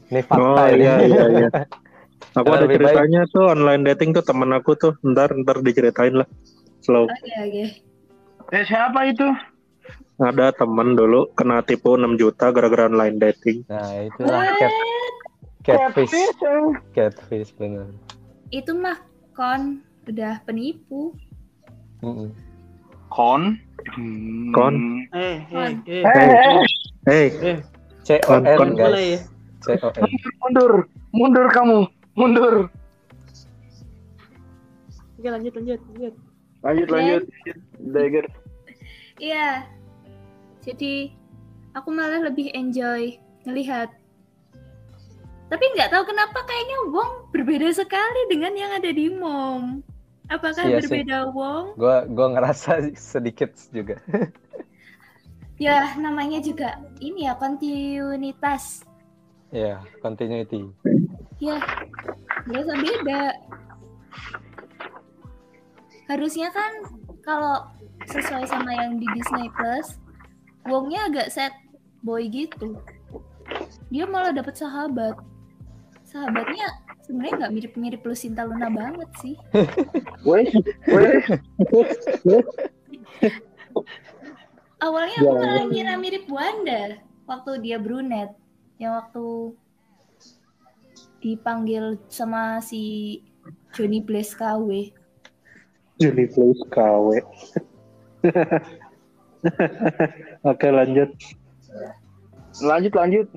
Ini 0.07 0.21
fakta 0.21 0.43
Oh 0.45 0.67
ini. 0.67 0.83
iya 0.83 0.95
iya 1.01 1.23
iya. 1.33 1.49
Aku 2.37 2.49
ada 2.49 2.63
lebih 2.63 2.77
baik- 2.77 2.93
ceritanya 2.93 3.21
tuh 3.27 3.45
online 3.47 3.81
dating 3.83 4.11
tuh 4.11 4.21
temen 4.21 4.51
aku 4.51 4.75
tuh. 4.75 4.93
Ntar 5.01 5.33
ntar 5.33 5.57
diceritain 5.59 6.13
lah. 6.13 6.27
Slow. 6.79 7.07
Oke 7.07 7.33
oke. 7.39 7.63
Eh, 8.49 8.63
siapa 8.63 9.03
itu? 9.05 9.25
Ada 10.17 10.49
temen 10.51 10.93
dulu 10.93 11.29
kena 11.31 11.61
tipu 11.61 11.93
6 11.93 12.15
juta 12.15 12.49
gara-gara 12.49 12.85
online 12.85 13.17
dating. 13.17 13.65
Nah, 13.67 13.85
itulah 14.03 14.39
What? 14.39 14.57
cat, 14.57 14.73
catfish. 15.63 16.13
eh. 16.13 16.69
Catfish 16.91 17.51
benar. 17.53 17.89
Itu 18.49 18.73
mah 18.73 18.97
kon 19.31 19.81
udah 20.05 20.41
penipu. 20.41 21.13
Mm-mm. 21.99 22.29
Kon. 23.09 23.57
Hmm. 23.95 24.51
Kon. 24.51 24.75
Eh, 25.15 25.37
eh, 25.51 25.71
eh. 25.87 26.07
Eh, 26.07 26.67
Hey, 27.07 27.27
C 28.03 28.19
O 28.27 28.35
N 28.35 28.43
Kon- 28.59 28.75
Mulai 28.75 29.15
ya. 29.15 29.19
guys. 29.19 29.21
C 29.63 29.67
O 29.79 29.87
N. 29.95 30.11
mundur, 30.43 30.71
mundur 31.15 31.47
kamu, 31.55 31.87
mundur. 32.19 32.55
Oke 35.17 35.27
lanjut 35.31 35.53
lanjut 35.55 35.79
lanjut. 35.91 36.13
Lanjut, 36.61 36.87
lanjut. 36.91 37.23
Dagger. 37.79 38.25
Iya. 39.17 39.65
Jadi 40.61 41.15
aku 41.71 41.89
malah 41.95 42.27
lebih 42.27 42.51
enjoy 42.51 43.15
ngelihat. 43.47 43.87
Tapi 45.47 45.63
nggak 45.79 45.95
tahu 45.95 46.03
kenapa 46.11 46.43
kayaknya 46.43 46.91
Wong 46.91 47.31
berbeda 47.31 47.71
sekali 47.71 48.27
dengan 48.27 48.51
yang 48.51 48.71
ada 48.75 48.91
di 48.91 49.07
Mom. 49.07 49.79
Apakah 50.27 50.63
Iya 50.67 50.83
sih. 50.83 50.91
berbeda 50.91 51.31
Wong? 51.31 51.79
Gua 51.79 52.03
gua 52.07 52.27
ngerasa 52.35 52.91
sedikit 53.15 53.55
juga. 53.71 53.99
Ya 55.57 55.97
namanya 55.97 56.37
juga 56.37 56.77
ini 57.01 57.25
ya 57.25 57.33
kontinuitas. 57.33 58.85
Iya, 59.49 59.81
continuity. 60.05 60.69
Ya 61.41 61.57
nggak 62.45 62.77
beda. 62.77 63.23
Harusnya 66.05 66.53
kan 66.53 66.71
kalau 67.25 67.73
sesuai 68.05 68.45
sama 68.45 68.69
yang 68.69 69.01
di 69.01 69.09
Disney 69.17 69.49
Plus, 69.57 69.97
Wongnya 70.69 71.09
agak 71.09 71.33
sad 71.33 71.57
boy 72.05 72.29
gitu. 72.29 72.77
Dia 73.89 74.05
malah 74.05 74.37
dapet 74.37 74.61
sahabat. 74.61 75.17
Sahabatnya 76.05 76.69
sebenarnya 77.07 77.33
nggak 77.39 77.53
mirip-mirip 77.55 78.01
Lucinta 78.03 78.43
Luna 78.43 78.67
banget 78.67 79.09
sih. 79.23 79.35
Weh, 80.27 80.45
weh. 80.91 81.15
Awalnya 84.77 85.17
aku 85.23 85.33
malah 85.33 85.65
ngira 85.71 85.95
mirip 85.97 86.27
Wanda 86.27 87.01
waktu 87.25 87.51
dia 87.63 87.79
brunette. 87.79 88.35
Yang 88.77 88.93
waktu 89.01 89.25
dipanggil 91.23 91.97
sama 92.11 92.61
si 92.61 93.17
Johnny 93.73 94.03
Blaze 94.03 94.37
KW. 94.37 94.93
Juni 95.97 96.29
Place 96.29 96.61
KW. 96.69 97.07
Oke 100.49 100.67
lanjut. 100.69 101.09
Lanjut, 102.61 102.93
lanjut. 102.93 103.27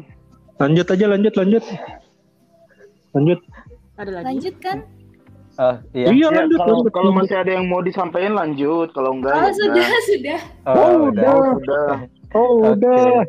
Lanjut 0.61 0.87
aja 0.93 1.07
lanjut 1.09 1.35
lanjut. 1.41 1.65
Lanjut. 3.12 3.40
Ada 3.97 4.11
lagi. 4.12 4.25
Lanjut 4.26 4.55
kan? 4.59 4.79
Oh, 5.57 5.76
iya. 5.93 6.07
Iya 6.09 6.26
Ya, 6.26 6.38
lanjut. 6.40 6.59
kalau 6.59 6.76
lanjut. 6.79 6.93
kalau 6.95 7.11
masih 7.12 7.37
ada 7.37 7.50
yang 7.52 7.67
mau 7.67 7.81
disampaikan 7.81 8.33
lanjut, 8.33 8.88
kalau 8.90 9.11
enggak 9.12 9.35
Oh 9.35 9.43
ya 9.43 9.52
sudah 9.52 9.87
sudah. 10.07 10.40
Oh, 10.62 10.73
Oh, 10.73 10.95
udah. 11.07 11.23
udah. 11.23 11.50
udah. 11.52 11.90
Oh 12.31 12.50
Oke. 12.64 12.81
udah. 12.81 13.26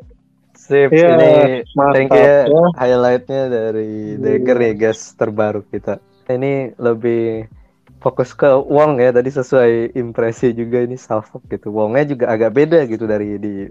Sip, 0.53 0.93
Iya, 0.93 1.07
ini 1.11 1.31
mantap 1.73 1.93
thank 1.97 2.09
you 2.09 2.21
ya 2.21 2.37
ya. 2.45 2.63
highlightnya 2.77 3.41
dari 3.49 3.91
Dagger 4.15 4.57
ya 4.61 4.73
guys 4.77 5.01
terbaru 5.11 5.65
kita. 5.65 5.97
Ini 6.29 6.77
lebih 6.77 7.49
fokus 7.97 8.31
ke 8.31 8.45
Wong 8.45 8.97
ya 8.97 9.09
tadi 9.09 9.27
sesuai 9.27 9.97
impresi 9.97 10.53
juga 10.53 10.79
ini 10.79 10.95
Salfok 10.95 11.49
gitu. 11.49 11.73
Wongnya 11.73 12.05
juga 12.05 12.25
agak 12.29 12.53
beda 12.53 12.85
gitu 12.85 13.03
dari 13.03 13.35
di 13.35 13.65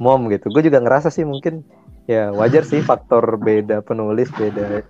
Mom 0.00 0.32
gitu. 0.32 0.48
Gue 0.48 0.64
juga 0.64 0.80
ngerasa 0.80 1.12
sih 1.12 1.22
mungkin 1.22 1.60
ya 2.08 2.32
wajar 2.32 2.64
sih 2.64 2.80
faktor 2.80 3.36
beda 3.36 3.84
penulis, 3.84 4.32
beda 4.32 4.80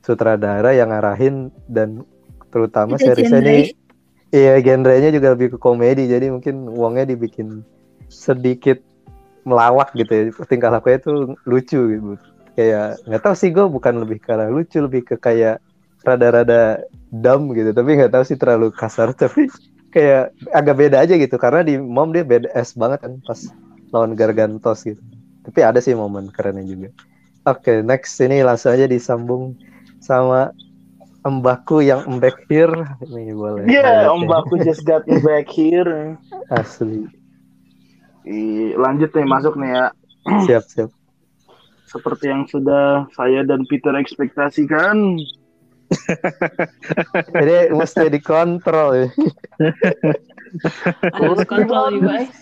sutradara 0.00 0.72
yang 0.72 0.90
ngarahin 0.90 1.52
dan 1.68 2.04
terutama 2.50 2.96
Beda 2.96 3.14
seriesnya 3.14 3.40
genre. 3.40 3.52
ini 3.52 3.64
iya 4.34 4.54
genrenya 4.58 5.10
juga 5.14 5.34
lebih 5.36 5.54
ke 5.54 5.58
komedi 5.60 6.08
jadi 6.08 6.32
mungkin 6.32 6.66
Wongnya 6.72 7.14
dibikin 7.14 7.62
sedikit 8.10 8.82
melawak 9.44 9.94
gitu 9.96 10.10
ya. 10.10 10.22
Tingkah 10.44 10.70
lakunya 10.72 10.98
tuh 11.00 11.38
lucu 11.48 11.80
gitu. 11.96 12.18
Kayak 12.58 13.00
nggak 13.06 13.22
tahu 13.24 13.34
sih 13.38 13.48
gue 13.54 13.64
bukan 13.64 14.02
lebih 14.04 14.20
ke 14.20 14.30
arah 14.34 14.50
lucu 14.50 14.82
lebih 14.82 15.06
ke 15.06 15.16
kayak 15.16 15.62
rada-rada 16.04 16.84
dumb 17.08 17.52
gitu. 17.56 17.72
Tapi 17.72 17.90
nggak 17.96 18.12
tahu 18.12 18.24
sih 18.26 18.36
terlalu 18.36 18.74
kasar. 18.74 19.14
Tapi 19.20 19.48
kayak 19.90 20.34
agak 20.54 20.76
beda 20.76 21.02
aja 21.02 21.14
gitu 21.18 21.34
karena 21.40 21.66
di 21.66 21.74
mom 21.78 22.14
dia 22.14 22.22
badass 22.22 22.78
banget 22.78 23.02
kan 23.02 23.12
pas 23.24 23.40
lawan 23.90 24.14
Gargantos 24.14 24.84
gitu. 24.84 25.00
Tapi 25.46 25.60
ada 25.64 25.80
sih 25.80 25.96
momen 25.96 26.28
kerennya 26.30 26.66
juga. 26.66 26.88
Oke 27.48 27.80
next 27.80 28.20
ini 28.20 28.44
langsung 28.44 28.76
aja 28.76 28.84
disambung 28.84 29.56
sama 30.10 30.50
Mbakku 31.22 31.84
yang 31.84 32.18
back 32.18 32.48
here 32.50 32.72
ini 33.06 33.36
boleh. 33.36 33.68
Iya, 33.68 34.08
ya. 34.08 34.16
Baku 34.24 34.56
just 34.64 34.88
got 34.88 35.06
me 35.06 35.20
back 35.28 35.46
here. 35.52 36.16
Asli. 36.50 37.06
Ih, 38.24 38.72
lanjut 38.74 39.12
nih 39.12 39.28
masuk 39.28 39.54
nih 39.60 39.70
ya. 39.70 39.86
Siap 40.48 40.64
siap. 40.66 40.90
Seperti 41.84 42.32
yang 42.32 42.48
sudah 42.48 43.04
saya 43.12 43.44
dan 43.44 43.68
Peter 43.68 43.92
ekspektasikan. 43.92 45.20
Jadi 47.36 47.74
mesti 47.74 48.08
dikontrol 48.08 48.88
ya. 48.96 49.08
Harus 51.12 51.44
kontrol 51.44 52.00
guys. 52.00 52.32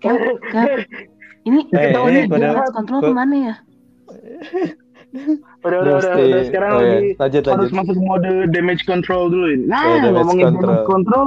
Kap. 0.00 0.80
Ini 1.46 1.60
Eh, 1.70 1.90
tahunnya 1.94 2.20
eh, 2.26 2.50
harus 2.50 2.72
kontrol 2.74 3.00
ke 3.00 3.12
mana 3.14 3.34
ya? 3.38 3.54
Udah, 5.64 5.78
udah, 5.80 5.94
udah, 5.96 6.12
udah. 6.18 6.42
Sekarang 6.44 6.70
oh, 6.74 6.80
iya. 6.82 6.90
lagi 6.92 7.10
lanjut 7.16 7.42
harus 7.46 7.70
lanjut. 7.70 7.78
masuk 7.78 7.96
mode 8.02 8.30
damage 8.52 8.82
control 8.84 9.22
dulu 9.30 9.46
ini. 9.48 9.64
Nah, 9.64 9.82
Oh, 10.02 10.10
ngomongin 10.12 10.44
control. 10.50 10.62
damage 10.66 10.86
control. 10.86 11.26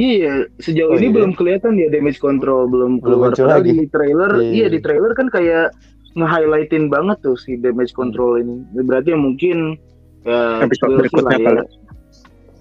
Iya, 0.00 0.32
sejauh 0.58 0.92
Oh, 0.92 0.98
ini 0.98 1.06
iya. 1.06 1.14
belum 1.20 1.30
kelihatan 1.36 1.72
ya 1.76 1.88
damage 1.92 2.18
control 2.18 2.66
belum 2.66 2.98
Belum 2.98 3.20
keluar. 3.20 3.30
Padahal 3.36 3.60
lagi. 3.60 3.70
di 3.76 3.86
trailer, 3.86 4.32
Iya. 4.40 4.50
iya 4.50 4.66
di 4.72 4.78
trailer 4.80 5.12
kan 5.12 5.28
kayak 5.28 5.76
nge-highlightin 6.10 6.88
banget 6.88 7.20
tuh 7.20 7.36
si 7.36 7.54
damage 7.54 7.92
control 7.92 8.40
ini. 8.40 8.64
Berarti 8.74 9.12
mungkin 9.14 9.76
ya 10.24 10.64
Episode 10.64 10.90
see 10.90 10.98
berikutnya 10.98 11.28
lah 11.28 11.60
ya. 11.60 11.62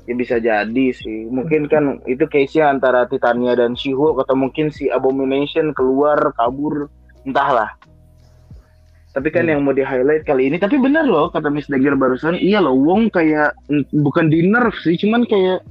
Ya 0.09 0.17
bisa 0.17 0.41
jadi 0.41 0.85
sih. 0.89 1.29
Mungkin 1.29 1.69
kan 1.69 2.01
itu 2.09 2.25
case-nya 2.25 2.73
antara 2.73 3.05
Titania 3.05 3.53
dan 3.53 3.77
She-Hulk 3.77 4.25
atau 4.25 4.33
mungkin 4.33 4.73
si 4.73 4.89
Abomination 4.89 5.69
keluar 5.77 6.17
kabur 6.33 6.89
entahlah. 7.29 7.77
Tapi 9.13 9.29
kan 9.29 9.45
Hmm. 9.45 9.53
yang 9.53 9.61
mau 9.65 9.73
di 9.73 9.85
highlight 9.85 10.25
kali 10.25 10.49
ini, 10.49 10.57
tapi 10.57 10.81
benar 10.81 11.05
loh 11.05 11.29
kata 11.29 11.49
Miss 11.49 11.69
Dagger 11.69 11.97
barusan, 11.97 12.37
iya 12.37 12.61
loh 12.61 12.77
Wong 12.77 13.09
kayak 13.09 13.57
mm, 13.69 13.89
bukan 14.05 14.29
di 14.33 14.45
nerf 14.45 14.73
sih, 14.81 14.97
cuman 14.97 15.25
kayak 15.25 15.65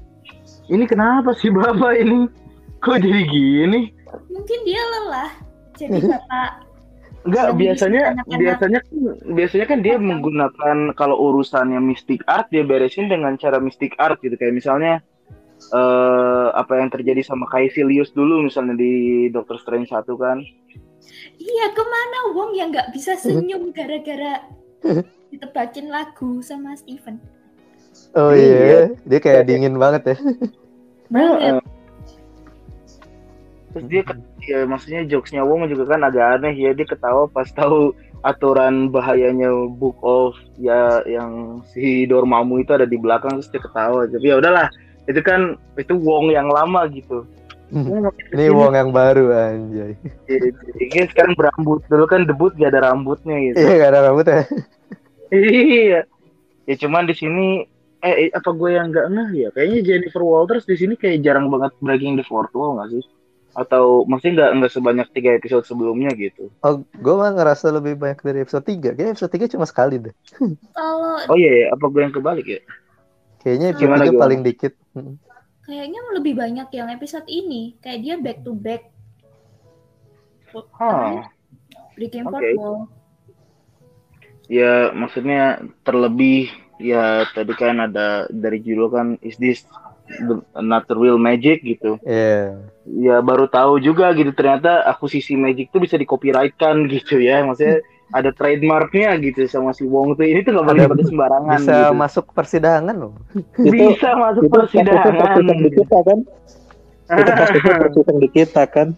ini 0.71 0.85
kenapa 0.87 1.35
sih 1.39 1.51
bapak 1.51 2.03
ini 2.03 2.27
kok 2.83 2.99
jadi 2.99 3.23
gini? 3.27 3.91
Mungkin 4.31 4.59
dia 4.67 4.83
lelah. 4.83 5.31
Jadi 5.79 5.99
bapak 6.03 6.68
Enggak 7.27 7.47
Yang 7.51 7.59
biasanya 7.59 8.03
anak-anak. 8.15 8.39
biasanya 8.39 8.81
biasanya 9.35 9.67
kan 9.67 9.79
dia 9.83 9.97
menggunakan 9.99 10.77
kalau 10.95 11.17
urusannya 11.33 11.81
Mystic 11.83 12.23
Art 12.31 12.47
dia 12.55 12.63
beresin 12.63 13.11
dengan 13.11 13.35
cara 13.35 13.59
Mystic 13.59 13.99
Art 13.99 14.23
gitu 14.23 14.39
kayak 14.39 14.55
misalnya 14.55 15.03
eh 15.75 16.49
apa 16.55 16.79
yang 16.79 16.89
terjadi 16.89 17.19
sama 17.27 17.51
Caecilius 17.51 18.15
dulu 18.15 18.47
misalnya 18.47 18.79
di 18.79 19.27
Doctor 19.35 19.59
Strange 19.59 19.91
1 19.91 20.07
kan. 20.15 20.39
Iya 21.39 21.67
ke 21.75 21.83
mana 21.83 22.19
Wong 22.35 22.55
yang 22.55 22.71
nggak 22.71 22.95
bisa 22.95 23.19
senyum 23.19 23.75
gara-gara 23.75 24.47
ditebakin 25.35 25.91
lagu 25.91 26.39
sama 26.41 26.79
Steven. 26.79 27.19
Oh 28.15 28.31
iya, 28.31 28.95
dia 29.03 29.19
kayak 29.19 29.51
dingin 29.51 29.75
banget 29.75 30.15
ya. 30.15 30.17
Banget. 31.11 31.59
Terus 33.69 33.85
dia 33.87 34.03
ke- 34.03 34.17
ya 34.49 34.65
maksudnya 34.65 35.05
jokesnya 35.05 35.45
Wong 35.45 35.69
juga 35.69 35.97
kan 35.97 36.01
agak 36.09 36.41
aneh 36.41 36.57
ya 36.57 36.73
dia 36.73 36.89
ketawa 36.89 37.29
pas 37.29 37.49
tahu 37.53 37.93
aturan 38.25 38.89
bahayanya 38.91 39.53
Book 39.77 40.01
of 40.03 40.35
ya 40.59 41.05
yang 41.05 41.63
si 41.71 42.09
Dormammu 42.09 42.65
itu 42.65 42.75
ada 42.75 42.89
di 42.89 42.97
belakang 42.97 43.39
terus 43.39 43.53
dia 43.53 43.63
ketawa. 43.63 44.09
Tapi 44.09 44.27
ya 44.27 44.41
udahlah, 44.41 44.67
itu 45.05 45.21
kan 45.21 45.55
itu 45.77 45.95
Wong 46.01 46.33
yang 46.33 46.49
lama 46.49 46.89
gitu. 46.91 47.29
Ini 48.33 48.49
Wong 48.51 48.73
yang 48.73 48.91
baru 48.91 49.33
anjay. 49.37 49.93
Jadi 50.29 51.09
sekarang 51.13 51.37
berambut 51.37 51.85
dulu 51.89 52.05
kan 52.09 52.25
debut 52.25 52.53
gak 52.57 52.73
ada 52.73 52.93
rambutnya 52.93 53.37
gitu. 53.53 53.57
Iya 53.61 53.73
gak 53.81 53.91
ada 53.93 54.01
rambut 54.09 54.27
ya. 54.29 54.41
iya. 55.33 56.01
Ya 56.69 56.75
cuman 56.77 57.09
di 57.09 57.15
sini 57.17 57.65
eh 57.99 58.29
eh, 58.29 58.31
apa 58.31 58.55
gue 58.55 58.71
yang 58.77 58.93
nggak 58.93 59.09
ngeh 59.09 59.31
ya? 59.35 59.49
Kayaknya 59.57 59.79
Jennifer 59.85 60.23
Walters 60.23 60.69
di 60.69 60.77
sini 60.77 60.95
kayak 60.95 61.25
jarang 61.25 61.49
banget 61.49 61.73
breaking 61.81 62.21
the 62.21 62.25
fourth 62.25 62.53
wall 62.53 62.77
nggak 62.79 62.93
sih? 62.93 63.05
Atau 63.59 64.07
maksudnya 64.07 64.35
nggak 64.39 64.51
nggak 64.63 64.73
sebanyak 64.73 65.09
tiga 65.11 65.31
episode 65.35 65.67
sebelumnya 65.67 66.15
gitu? 66.15 66.47
Oh, 66.63 66.79
gue 66.87 67.15
mah 67.19 67.35
ngerasa 67.35 67.75
lebih 67.75 67.99
banyak 67.99 68.23
dari 68.23 68.39
episode 68.47 68.63
3. 68.63 68.95
Kayaknya 68.95 69.13
episode 69.19 69.33
3 69.35 69.53
cuma 69.59 69.67
sekali 69.67 69.97
deh. 69.99 70.15
Kalau 70.79 71.19
Oh 71.27 71.35
iya, 71.35 71.51
iya. 71.51 71.67
apa 71.75 71.85
gue 71.91 72.01
yang 72.07 72.15
kebalik 72.15 72.47
ya? 72.47 72.61
Kayaknya 73.43 73.67
episode 73.75 73.83
Gimana, 73.91 74.05
3 74.07 74.15
gimana? 74.15 74.23
paling 74.23 74.41
dikit. 74.47 74.75
Hmm. 74.95 75.17
kayaknya 75.69 76.01
lebih 76.17 76.33
banyak 76.33 76.69
yang 76.73 76.89
episode 76.89 77.27
ini. 77.29 77.77
Kayak 77.85 77.99
dia 78.01 78.15
back 78.17 78.39
to 78.41 78.57
back 78.57 78.89
Hah. 80.81 81.29
breaking 81.93 82.25
wall. 82.57 82.89
Ya 84.49 84.95
maksudnya 84.97 85.61
terlebih 85.85 86.49
ya 86.81 87.27
tadi 87.35 87.53
kan 87.53 87.85
ada 87.85 88.31
dari 88.31 88.63
judul 88.65 88.89
kan 88.89 89.07
is 89.21 89.37
this 89.37 89.67
not 90.59 90.89
the 90.89 90.97
real 90.97 91.21
magic 91.21 91.63
gitu. 91.63 92.01
Iya. 92.05 92.57
ya 92.89 93.17
baru 93.21 93.45
tahu 93.53 93.85
juga 93.85 94.17
gitu 94.17 94.33
ternyata 94.33 94.81
akuisisi 94.89 95.37
Magic 95.37 95.69
tuh 95.69 95.85
bisa 95.85 96.01
di 96.01 96.09
copyrightkan 96.09 96.85
gitu 96.93 97.21
ya 97.21 97.45
maksudnya 97.45 97.85
ada 98.09 98.33
trademarknya 98.33 99.21
gitu 99.21 99.45
sama 99.45 99.77
si 99.77 99.85
Wong 99.85 100.17
tuh 100.17 100.25
ini 100.25 100.41
tuh 100.41 100.57
gak 100.57 100.65
boleh 100.65 100.89
pakai 100.89 101.05
sembarangan 101.05 101.61
Bisa 101.61 101.77
gitu. 101.77 101.93
masuk 101.93 102.25
persidangan 102.33 102.97
loh. 102.97 103.13
bisa 103.75 104.09
masuk 104.17 104.49
Itu 104.49 104.55
persidangan 104.57 105.13
persiseng 105.13 105.61
di 105.61 105.71
kita 105.77 105.99
kan? 106.01 106.19
Itu 107.93 108.01
di 108.25 108.29
kita 108.33 108.63
kan? 108.65 108.89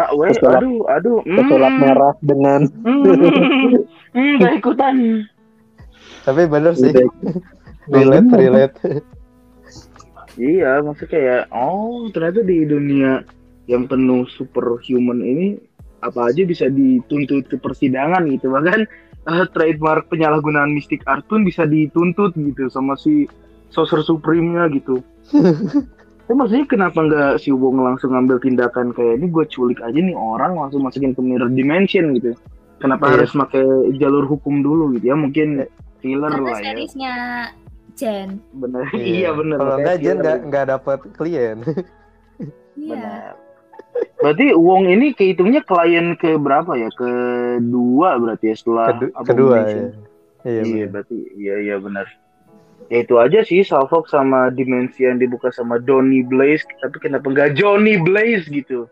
ah, 0.00 0.08
weh, 0.16 0.32
aduh 0.32 0.88
aduh 0.88 1.20
Pesulap 1.20 1.72
mm, 1.76 1.80
merah 1.84 2.14
dengan 2.24 2.64
mm, 2.64 3.76
mm, 4.16 4.32
gak 4.40 4.54
ikutan 4.64 4.96
Tapi 6.24 6.48
bener 6.48 6.72
sih. 6.72 6.92
Relate, 7.92 8.32
relate. 8.32 8.76
Iya 10.40 10.80
maksudnya 10.80 11.10
kayak 11.12 11.42
oh 11.52 12.08
ternyata 12.08 12.40
di 12.40 12.64
dunia 12.64 13.20
yang 13.68 13.84
penuh 13.84 14.24
superhuman 14.26 15.20
ini 15.20 15.60
apa 16.00 16.32
aja 16.32 16.42
bisa 16.42 16.66
dituntut 16.66 17.44
ke 17.46 17.60
persidangan 17.60 18.24
gitu 18.26 18.48
bahkan 18.48 18.88
eh, 19.28 19.44
trademark 19.52 20.08
penyalahgunaan 20.08 20.72
Mystic 20.72 21.04
Art 21.04 21.28
pun 21.28 21.44
bisa 21.44 21.68
dituntut 21.68 22.32
gitu 22.34 22.72
sama 22.72 22.96
si 22.96 23.28
Sorcerer 23.70 24.02
Supreme-nya 24.02 24.66
gitu. 24.74 24.98
Tapi 26.26 26.34
maksudnya 26.34 26.66
kenapa 26.66 26.98
nggak 27.02 27.32
si 27.38 27.50
Wong 27.50 27.78
langsung 27.78 28.14
ngambil 28.14 28.38
tindakan 28.38 28.90
kayak 28.90 29.18
ini 29.18 29.30
gue 29.30 29.44
culik 29.46 29.78
aja 29.78 29.94
nih 29.94 30.14
orang 30.14 30.54
langsung 30.54 30.82
masukin 30.82 31.10
ke 31.10 31.20
mirror 31.22 31.50
dimension 31.50 32.14
gitu. 32.16 32.34
Kenapa 32.80 33.06
Iya. 33.06 33.12
harus 33.18 33.30
pakai 33.30 33.62
jalur 33.98 34.24
hukum 34.24 34.62
dulu 34.62 34.94
gitu 34.96 35.10
ya? 35.10 35.16
Mungkin 35.18 35.68
filler 36.00 36.32
Karena 36.32 36.46
lah 36.48 36.58
ya. 36.58 36.64
seriesnya 36.72 37.14
Jen. 38.00 38.28
Bener. 38.56 38.84
iya 38.96 39.30
bener. 39.30 39.56
Kalau 39.60 39.76
enggak 39.76 39.96
Jen 40.00 40.16
nggak 40.18 40.38
nggak 40.48 40.66
dapat 40.72 40.98
klien. 41.14 41.58
Iya. 42.74 42.96
Benar. 42.96 43.32
Berarti 44.20 44.46
Wong 44.56 44.88
ini 44.88 45.12
kehitungnya 45.12 45.60
klien 45.60 46.16
ke 46.16 46.36
berapa 46.36 46.72
ya? 46.76 46.88
Kedua 46.92 48.16
berarti 48.16 48.52
ya 48.52 48.56
setelah 48.56 48.86
Kedu- 48.96 49.12
kedua 49.24 49.56
ya. 49.64 49.84
Iya, 50.40 50.62
Iya, 50.64 50.86
berarti 50.88 51.16
iya 51.36 51.54
iya 51.60 51.76
benar. 51.76 52.08
Ya 52.88 53.04
itu 53.04 53.20
aja 53.20 53.44
sih 53.44 53.60
Salfok 53.60 54.08
sama 54.08 54.48
dimensi 54.50 55.04
yang 55.04 55.20
dibuka 55.20 55.52
sama 55.52 55.76
Donny 55.78 56.24
Blaze, 56.24 56.64
tapi 56.80 56.96
kenapa 56.98 57.28
nggak 57.28 57.54
Johnny 57.54 58.00
Blaze 58.00 58.48
gitu? 58.48 58.88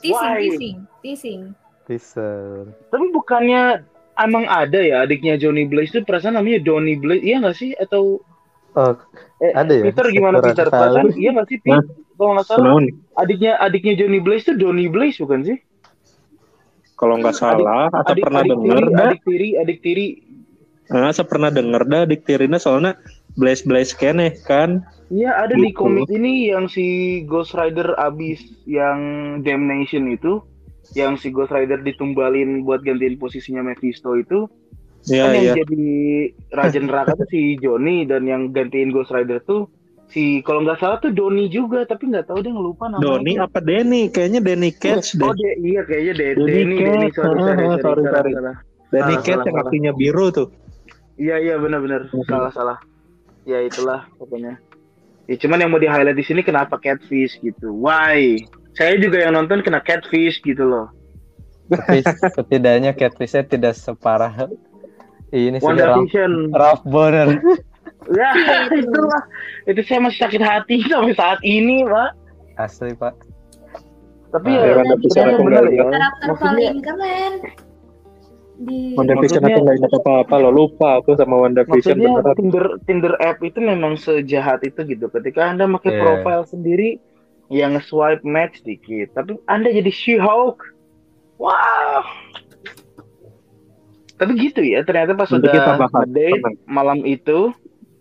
Teasing, 0.00 0.16
Why? 0.16 0.38
teasing, 0.48 0.76
teasing. 1.02 1.40
Teaser. 1.82 2.70
Tapi 2.88 3.04
bukannya 3.10 3.82
emang 4.16 4.44
ada 4.44 4.76
ya 4.76 5.02
adiknya 5.02 5.36
Johnny 5.36 5.64
Blaze 5.64 5.90
itu 5.90 6.00
perasaan 6.02 6.36
namanya 6.36 6.60
Donny 6.60 6.94
Blaze, 6.94 7.22
iya 7.22 7.36
nggak 7.38 7.56
sih? 7.56 7.72
Atau 7.74 8.20
Oh, 8.72 8.96
eh, 9.36 9.52
Ada 9.52 9.68
ya? 9.68 9.84
Peter 9.84 10.08
gimana 10.08 10.40
Kurang 10.40 10.48
Peter? 10.48 10.66
tahu. 10.66 10.80
Perasaan 10.80 11.08
iya 11.14 11.30
nggak 11.30 11.44
sih? 11.46 11.58
Pete? 11.60 11.84
Kalau 12.12 12.30
nggak 12.32 12.46
salah 12.46 12.72
adiknya 13.14 13.52
adiknya 13.60 13.92
Johnny 13.94 14.16
Blaze 14.16 14.44
itu 14.44 14.54
Donny 14.56 14.88
Blaze 14.88 15.20
bukan 15.20 15.40
sih? 15.44 15.58
Kalau 16.94 17.18
nggak 17.18 17.34
salah 17.34 17.90
atau 17.90 18.14
Adik, 18.14 18.24
pernah 18.24 18.40
adik 18.40 18.50
denger 18.54 18.78
tiri, 18.78 18.94
dah, 18.94 19.04
adik 19.04 19.20
tiri, 19.22 19.48
adik 19.58 19.78
tiri. 19.82 20.08
nah, 20.88 21.10
saya 21.10 21.26
pernah 21.26 21.50
denger 21.50 21.82
dah 21.84 22.02
diktirina 22.04 22.56
soalnya 22.56 22.96
Blaze 23.34 23.64
Blaze 23.64 23.92
kene 23.92 24.38
kan. 24.40 24.80
Iya 25.08 25.36
ada 25.36 25.52
di 25.52 25.68
Gitu. 25.68 25.76
komik 25.76 26.08
ini 26.08 26.48
yang 26.48 26.64
si 26.64 26.86
Ghost 27.26 27.52
Rider 27.52 27.92
abis 27.98 28.40
yang 28.64 28.98
Damnation 29.42 30.08
itu, 30.08 30.40
yang 30.92 31.16
si 31.16 31.28
Ghost 31.28 31.50
Rider 31.50 31.80
ditumbalin 31.80 32.62
buat 32.62 32.80
gantiin 32.80 33.16
posisinya 33.16 33.64
Mephisto 33.64 34.14
itu, 34.14 34.46
Iya 35.02 35.22
kan 35.26 35.34
yang 35.34 35.42
iya. 35.42 35.54
jadi 35.58 35.84
Raja 36.54 36.78
Neraka 36.78 37.12
tuh 37.18 37.26
si 37.26 37.58
Johnny 37.58 38.06
dan 38.06 38.22
yang 38.22 38.54
gantiin 38.54 38.94
Ghost 38.94 39.10
Rider 39.10 39.42
tuh 39.42 39.66
si 40.06 40.44
kalau 40.46 40.62
nggak 40.62 40.78
salah 40.78 41.02
tuh 41.02 41.10
Doni 41.10 41.50
juga 41.50 41.82
tapi 41.82 42.06
nggak 42.06 42.30
tahu 42.30 42.38
dia 42.38 42.52
ngelupa 42.54 42.86
namanya. 42.86 43.02
Doni 43.18 43.32
apa 43.34 43.58
Denny? 43.58 44.12
Kayaknya 44.14 44.40
Denny 44.46 44.70
Cage 44.70 45.18
deh. 45.18 45.26
Oh 45.26 45.34
dia 45.34 45.52
iya 45.58 45.80
kayaknya 45.82 46.12
De 46.14 46.26
Denny 46.38 46.76
Denny 46.78 47.08
sorry 47.10 47.34
sorry 47.34 47.64
Ah, 47.66 47.76
sorry, 47.82 47.82
sorry, 47.82 48.02
sorry. 48.06 48.32
salah. 48.36 48.56
Denny 48.92 49.14
Cage 49.26 49.42
yang 49.42 49.56
kakinya 49.58 49.92
biru 49.96 50.26
tuh. 50.30 50.48
Iya 51.18 51.36
iya 51.40 51.54
benar-benar 51.58 52.06
Mhm. 52.14 52.28
salah 52.30 52.52
salah. 52.54 52.78
Ya 53.42 53.58
itulah 53.58 54.06
pokoknya. 54.22 54.54
Ya 55.26 55.34
cuman 55.34 55.66
yang 55.66 55.70
mau 55.74 55.82
di 55.82 55.90
highlight 55.90 56.14
di 56.14 56.22
sini 56.22 56.46
kenapa 56.46 56.78
catfish 56.78 57.42
gitu? 57.42 57.74
Why? 57.74 58.38
Saya 58.72 58.96
juga 58.96 59.20
yang 59.20 59.34
nonton 59.34 59.60
kena 59.60 59.80
catfish 59.80 60.40
gitu 60.40 60.62
loh. 60.62 60.86
Tapi 61.68 62.00
setidaknya 62.36 62.92
catfishnya 62.92 63.44
tidak 63.44 63.74
separah 63.74 64.48
ini 65.30 65.56
sih 65.56 65.64
Wonder 65.64 65.88
Ralph, 65.88 66.04
Vision. 66.04 66.32
Ralph 66.50 66.84
Bonner. 66.84 67.28
Ya, 68.02 68.34
Iya, 68.34 68.56
itu. 68.66 68.90
itulah. 68.90 69.22
Itu 69.62 69.80
saya 69.86 70.02
masih 70.02 70.18
sakit 70.20 70.42
hati 70.42 70.82
sampai 70.90 71.14
saat 71.14 71.38
ini, 71.40 71.86
Pak. 71.86 72.10
Asli 72.58 72.90
pak. 72.92 73.14
Tapi 74.28 74.50
Ah, 74.50 74.58
ya, 74.58 74.66
ya, 74.66 74.74
Wonder 74.74 74.98
Vision 74.98 75.24
aku 75.28 75.42
nggak 75.44 75.64
ya. 75.70 75.84
Karakter 75.86 76.26
Maksudnya 76.26 76.50
paling 76.66 76.78
keren 76.82 77.32
di 78.58 78.78
Wonder 78.94 79.16
Vision 79.16 79.38
aku 79.38 79.46
Maksudnya- 79.46 79.62
nggak 79.62 79.76
ingat 79.78 79.92
apa-apa 79.96 80.34
lo 80.36 80.50
lupa 80.50 80.88
aku 80.98 81.10
sama 81.14 81.34
Wonder 81.38 81.62
Vision 81.62 81.94
Maksudnya 81.94 82.10
beneran. 82.10 82.34
Tinder 82.34 82.64
Tinder 82.84 83.14
app 83.16 83.38
itu 83.40 83.58
memang 83.60 83.92
sejahat 83.94 84.60
itu 84.62 84.80
gitu. 84.84 85.06
Ketika 85.06 85.40
Anda 85.46 85.70
pakai 85.70 85.90
Iya. 85.92 86.00
profile 86.02 86.44
sendiri 86.44 86.88
yang 87.52 87.76
swipe 87.78 88.24
match 88.24 88.64
dikit, 88.64 89.12
tapi 89.12 89.36
Anda 89.44 89.68
jadi 89.68 89.88
She-Hulk. 89.88 90.58
Wow. 91.36 92.00
Tapi 94.16 94.32
gitu 94.38 94.62
ya, 94.62 94.80
ternyata 94.80 95.12
pas 95.12 95.28
Nanti 95.28 95.50
bahas. 95.50 96.08
date 96.08 96.40
malam 96.64 97.02
itu, 97.02 97.50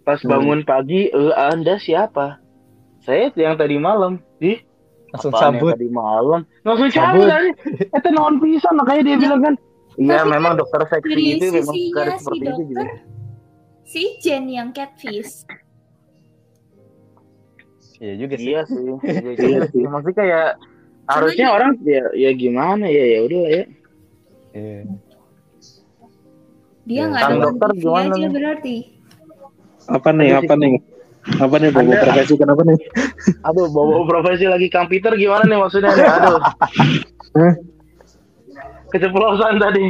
pas 0.01 0.21
Hmm. 0.21 0.29
bangun 0.31 0.61
pagi, 0.61 1.09
eh 1.09 1.33
Anda 1.35 1.75
siapa? 1.75 2.37
Saya 3.01 3.33
yang 3.33 3.57
tadi 3.57 3.75
malam. 3.75 4.21
Ih, 4.39 4.61
Langsung 5.09 5.33
apaan 5.33 5.57
cabut. 5.57 5.73
tadi 5.73 5.89
malam. 5.89 6.39
Langsung 6.61 6.87
Cabut. 6.87 7.25
cabut. 7.25 7.27
aja. 7.27 7.51
Itu 7.91 8.09
non 8.13 8.37
pisan 8.37 8.73
makanya 8.75 9.01
dia 9.03 9.17
bilang 9.17 9.41
kan. 9.41 9.55
Iya, 9.93 10.23
memang 10.23 10.55
kan 10.55 10.59
dokter 10.61 10.81
seksi 10.87 11.19
itu 11.35 11.45
memang 11.51 11.75
sisinya 11.75 11.95
garis 11.99 12.13
si 12.13 12.23
seperti 12.23 12.39
itu 12.39 12.61
gitu. 12.63 12.79
dokter 12.79 12.87
si 13.83 14.03
Jen 14.23 14.43
yang 14.47 14.69
catfish 14.71 15.43
Iya 18.01 18.13
juga 18.17 18.33
sih. 18.35 18.49
Iya 18.49 18.61
sih, 18.65 18.81
iya 19.23 19.31
juga 19.37 19.59
sih. 19.69 19.81
Maksudnya 19.85 20.17
kayak 20.17 20.47
harusnya 21.05 21.47
orang 21.53 21.71
ya 21.85 22.03
ya 22.17 22.31
gimana 22.33 22.85
ya 22.89 23.03
ya 23.05 23.19
udah 23.21 23.41
ya. 23.45 23.63
Iya. 24.51 24.79
dia 26.81 26.97
Ya, 26.97 27.03
nggak 27.07 27.21
ada 27.23 27.35
dokter 27.45 27.69
gimana 27.77 28.09
aja 28.09 28.17
nih? 28.17 28.31
berarti 28.33 28.75
Apa 29.85 30.09
nih? 30.11 30.27
Aduh, 30.33 30.41
Apa 30.41 30.53
nih? 30.57 30.71
Apa 31.37 31.55
nih 31.61 31.69
bawa 31.69 31.85
Anda- 31.85 32.01
profesi 32.03 32.33
kenapa 32.33 32.61
nih? 32.65 32.77
Aduh, 33.45 33.65
bawa 33.69 34.01
profesi 34.03 34.45
lagi 34.49 34.67
Kang 34.67 34.89
Peter 34.89 35.13
gimana 35.13 35.45
nih 35.45 35.57
maksudnya 35.61 35.93
nih? 35.93 36.05
Aduh. 36.09 36.37
Hah? 37.37 37.53
Keceplosan 38.89 39.61
tadi. 39.61 39.85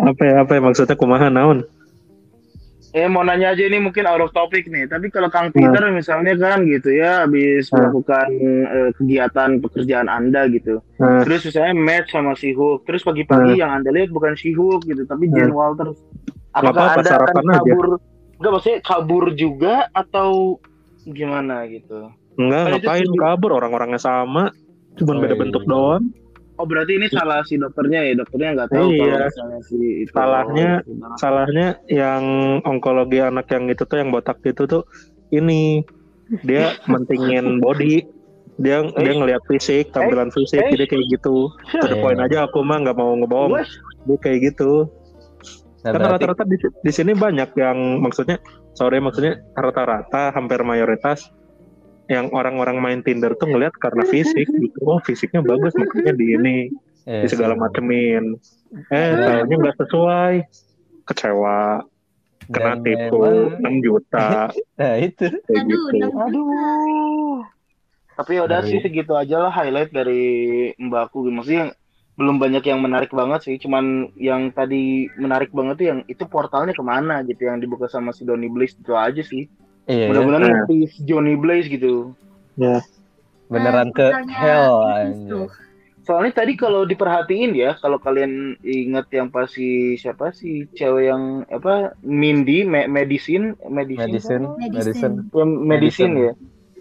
Apa 0.00 0.22
ya? 0.22 0.34
Apa 0.46 0.52
ya 0.54 0.60
maksudnya 0.62 0.94
kumaha 0.94 1.26
naon? 1.28 1.66
Eh 2.98 3.06
mau 3.06 3.22
nanya 3.22 3.54
aja 3.54 3.62
ini 3.62 3.78
mungkin 3.78 4.02
out 4.04 4.18
of 4.18 4.32
topic 4.32 4.66
nih. 4.66 4.84
Tapi 4.84 5.06
kalau 5.06 5.30
Kang 5.30 5.54
Peter 5.54 5.78
misalnya 5.88 6.34
kan 6.34 6.66
gitu 6.66 6.90
ya 6.90 7.22
habis 7.22 7.70
Hmm. 7.70 7.78
melakukan 7.78 8.26
eh, 8.66 8.90
kegiatan 8.92 9.50
pekerjaan 9.60 10.08
Anda 10.08 10.50
gitu. 10.50 10.82
Nah, 10.98 11.22
Terus 11.22 11.46
misalnya 11.46 11.74
match 11.74 12.10
sama 12.10 12.34
si 12.34 12.50
Hulk. 12.50 12.82
Terus 12.82 13.06
pagi-pagi 13.06 13.54
yang 13.56 13.70
Anda 13.72 13.94
lihat 13.94 14.10
bukan 14.10 14.34
si 14.34 14.50
Hulk 14.50 14.82
gitu, 14.84 15.06
tapi 15.06 15.30
Jen 15.30 15.54
Walters. 15.54 15.94
Apakah 16.50 16.74
apa-apa, 16.90 16.98
Anda 16.98 16.98
akan 16.98 17.04
sarapan 17.06 17.44
aja. 17.44 17.58
kabur? 17.62 17.86
Enggak 18.34 18.52
maksudnya 18.52 18.78
kabur 18.80 19.24
juga 19.32 19.74
atau 19.92 20.30
gimana 21.04 21.54
gitu? 21.66 22.10
enggak 22.34 22.60
Kan 22.60 22.72
ngapain 22.76 23.10
kabur 23.14 23.50
orang-orangnya 23.52 23.98
sama. 23.98 24.50
Cuman 24.94 25.14
Oh, 25.14 25.20
beda 25.20 25.34
iya. 25.34 25.40
bentuk 25.40 25.62
doang. 25.64 26.02
Oh 26.58 26.66
berarti 26.66 26.92
ini 26.94 27.06
salah 27.08 27.40
si 27.42 27.54
dokternya 27.54 28.02
ya 28.02 28.12
dokternya 28.14 28.50
nggak 28.52 28.68
tahu 28.68 28.88
Iya. 28.90 28.98
kalau 29.00 29.26
misalnya 29.26 29.60
si 29.62 29.76
itu. 30.02 30.10
Salahnya- 30.10 30.80
Oh. 30.82 31.16
Salahnya 31.16 31.66
yang 31.86 32.24
onkologi 32.62 33.18
anak 33.20 33.46
yang 33.48 33.64
itu 33.66 33.82
tuh 33.82 33.96
yang 33.96 34.10
botak 34.10 34.42
itu 34.42 34.62
tuh 34.64 34.82
ini 35.30 35.86
dia 36.42 36.74
mentingin 36.92 37.58
body 37.58 38.02
dia 38.58 38.82
dia 38.84 39.12
ngelihat 39.14 39.38
fisik 39.46 39.94
tampilan 39.94 40.28
fisik 40.28 40.58
eh. 40.58 40.74
jadi 40.74 40.84
kayak 40.88 41.06
gitu 41.08 41.46
to 41.72 41.86
the 41.86 41.94
Iya. 41.94 42.02
point 42.02 42.18
aja 42.18 42.38
aku 42.44 42.58
mah 42.60 42.82
nggak 42.82 42.96
mau 42.96 43.14
ngebohong 43.14 43.54
dia 44.04 44.16
kayak 44.18 44.52
gitu 44.52 44.90
Nah, 45.78 45.94
karena 45.94 46.10
berarti 46.10 46.26
rata-rata 46.26 46.44
di, 46.44 46.56
di 46.58 46.90
sini 46.90 47.14
banyak 47.14 47.54
yang 47.54 47.78
maksudnya 48.02 48.42
sorry 48.74 48.98
maksudnya 48.98 49.38
rata-rata 49.54 50.34
hampir 50.34 50.58
mayoritas 50.60 51.30
yang 52.08 52.32
orang-orang 52.32 52.76
main 52.78 53.00
Tinder 53.00 53.32
tuh 53.32 53.46
ngelihat 53.46 53.76
karena 53.76 54.04
fisik 54.04 54.48
gitu 54.62 54.78
oh 54.82 54.98
fisiknya 55.00 55.40
bagus 55.40 55.72
makanya 55.72 56.12
di 56.12 56.26
ini 56.34 56.56
iya 57.04 57.22
di 57.22 57.28
segala 57.28 57.52
macemin 57.52 58.36
eh 58.88 59.08
tahunya 59.14 59.54
nggak 59.56 59.76
sesuai 59.78 60.34
kecewa 61.04 61.84
kena 62.48 62.74
Dan 62.74 62.80
tipu 62.80 63.16
memang- 63.20 63.80
6 63.80 63.84
juta 63.84 64.28
Nah 64.80 64.94
itu. 64.96 65.24
kayak 65.28 65.52
aduh 65.58 65.68
gitu 65.68 65.94
enam 65.94 66.10
juta. 66.10 66.24
aduh. 66.24 67.36
Tapi 68.14 68.30
ya 68.34 68.42
udah 68.44 68.60
sih 68.62 68.80
segitu 68.80 69.12
aja 69.14 69.36
lah 69.38 69.52
highlight 69.52 69.92
dari 69.92 70.22
Mbakku. 70.74 71.22
Maksudnya 71.24 71.70
belum 72.16 72.40
banyak 72.40 72.64
yang 72.64 72.80
menarik 72.80 73.12
banget 73.12 73.46
sih. 73.46 73.56
Cuman 73.56 74.10
yang 74.16 74.50
tadi 74.50 75.06
menarik 75.14 75.52
banget 75.52 75.74
tuh 75.76 75.86
yang 75.86 76.00
itu 76.04 76.24
portalnya 76.24 76.72
ke 76.72 76.82
mana 76.82 77.22
gitu 77.22 77.46
yang 77.46 77.60
dibuka 77.60 77.86
sama 77.86 78.10
si 78.10 78.24
Donny 78.24 78.48
Blaze 78.48 78.74
itu 78.74 78.90
aja 78.92 79.22
sih. 79.22 79.46
Iya. 79.88 80.06
Mudah-mudahan 80.06 80.42
Nah. 80.44 80.52
nge-tease 80.62 81.00
Johnny 81.02 81.34
Blaze 81.34 81.66
gitu. 81.66 82.12
Beneran 83.48 83.88
Nah, 83.88 83.96
ke 83.96 84.06
hell 84.28 84.74
anjir. 84.84 85.48
Soalnya 86.04 86.32
tadi 86.34 86.56
kalau 86.56 86.84
diperhatiin 86.84 87.52
ya, 87.52 87.76
kalau 87.76 87.96
kalian 87.96 88.56
ingat 88.60 89.08
yang 89.10 89.28
pas 89.28 89.44
si 89.44 89.92
siapa 89.94 90.32
sih 90.32 90.64
cewek 90.72 91.04
yang 91.06 91.22
apa 91.46 91.92
Mindy 92.00 92.64
Me- 92.64 92.88
medicine 92.88 93.52
medicine 93.68 94.08
Medicine, 94.08 94.44
Medicine. 94.56 94.80
medicine. 94.80 95.14
yang 95.32 95.50
medicine 95.62 96.14
ya. 96.18 96.32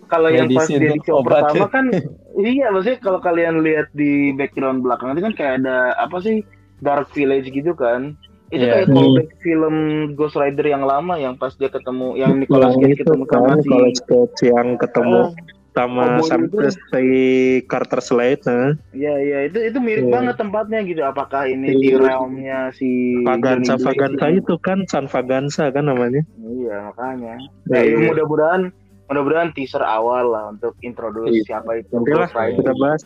Kalau 0.07 0.31
yang 0.31 0.47
pas 0.47 0.63
Medicine, 0.63 0.79
dia 0.79 0.91
di 0.95 0.99
show 1.03 1.19
obat. 1.19 1.43
pertama 1.43 1.67
kan 1.67 1.85
iya 2.39 2.71
maksudnya 2.71 2.99
kalau 3.03 3.19
kalian 3.19 3.59
lihat 3.59 3.91
di 3.91 4.31
background 4.31 4.79
belakang 4.79 5.11
itu 5.11 5.21
kan 5.21 5.33
kayak 5.35 5.53
ada 5.59 5.91
apa 5.99 6.17
sih 6.19 6.47
Dark 6.79 7.11
Village 7.11 7.51
gitu 7.51 7.75
kan. 7.75 8.15
Itu 8.47 8.59
Iya. 8.59 8.73
kayak 8.73 8.87
callback 8.89 9.29
film 9.37 9.75
Ghost 10.13 10.35
Rider 10.35 10.63
yang 10.65 10.83
lama 10.83 11.13
yang 11.15 11.35
pas 11.35 11.51
dia 11.53 11.67
ketemu 11.67 12.15
yang 12.15 12.31
Nicolas 12.37 12.71
yang 12.71 12.81
Cage 12.81 12.93
itu 12.93 13.03
ketemu 13.03 13.23
sama 13.27 13.43
kan 13.45 13.57
si 13.57 13.69
college 13.69 14.01
coach 14.05 14.39
yang 14.41 14.67
ketemu 14.77 15.19
Ah, 15.19 15.29
sama 15.75 16.03
Cowboy 16.07 16.25
sam 16.25 16.41
itu. 16.41 16.57
si 16.89 17.05
Carter 17.63 17.99
Slade 17.99 18.43
nah 18.43 18.71
Iya 18.91 19.13
iya 19.19 19.37
itu 19.45 19.59
itu 19.61 19.77
mirip 19.77 20.05
Iya. 20.05 20.13
banget 20.13 20.35
tempatnya 20.37 20.79
gitu. 20.81 21.01
Apakah 21.01 21.45
ini 21.45 21.67
di 21.71 21.91
Iya. 21.91 21.99
realmnya 22.01 22.59
si 22.71 22.89
Vaganza 23.21 23.75
Vaganza 23.77 24.25
yang- 24.25 24.39
itu 24.39 24.53
kan 24.57 24.79
San 24.85 25.05
Vaganza 25.05 25.67
kan 25.67 25.85
namanya 25.85 26.23
Iya 26.39 26.87
makanya. 26.87 27.35
Iya, 27.67 27.75
Ya, 27.75 27.79
ya, 27.79 27.93
iya. 27.93 28.07
mudah-mudahan 28.09 28.61
mudah-mudahan 29.05 29.49
teaser 29.51 29.79
awal 29.81 30.25
lah 30.29 30.43
untuk 30.49 30.73
introduce 30.81 31.35
Iya. 31.37 31.43
siapa 31.53 31.77
itu 31.77 31.91
nanti 31.93 32.11
lah 32.11 32.25
Ghost 32.25 32.33
Rider. 32.33 32.57
kita 32.57 32.73
bahas 32.73 33.01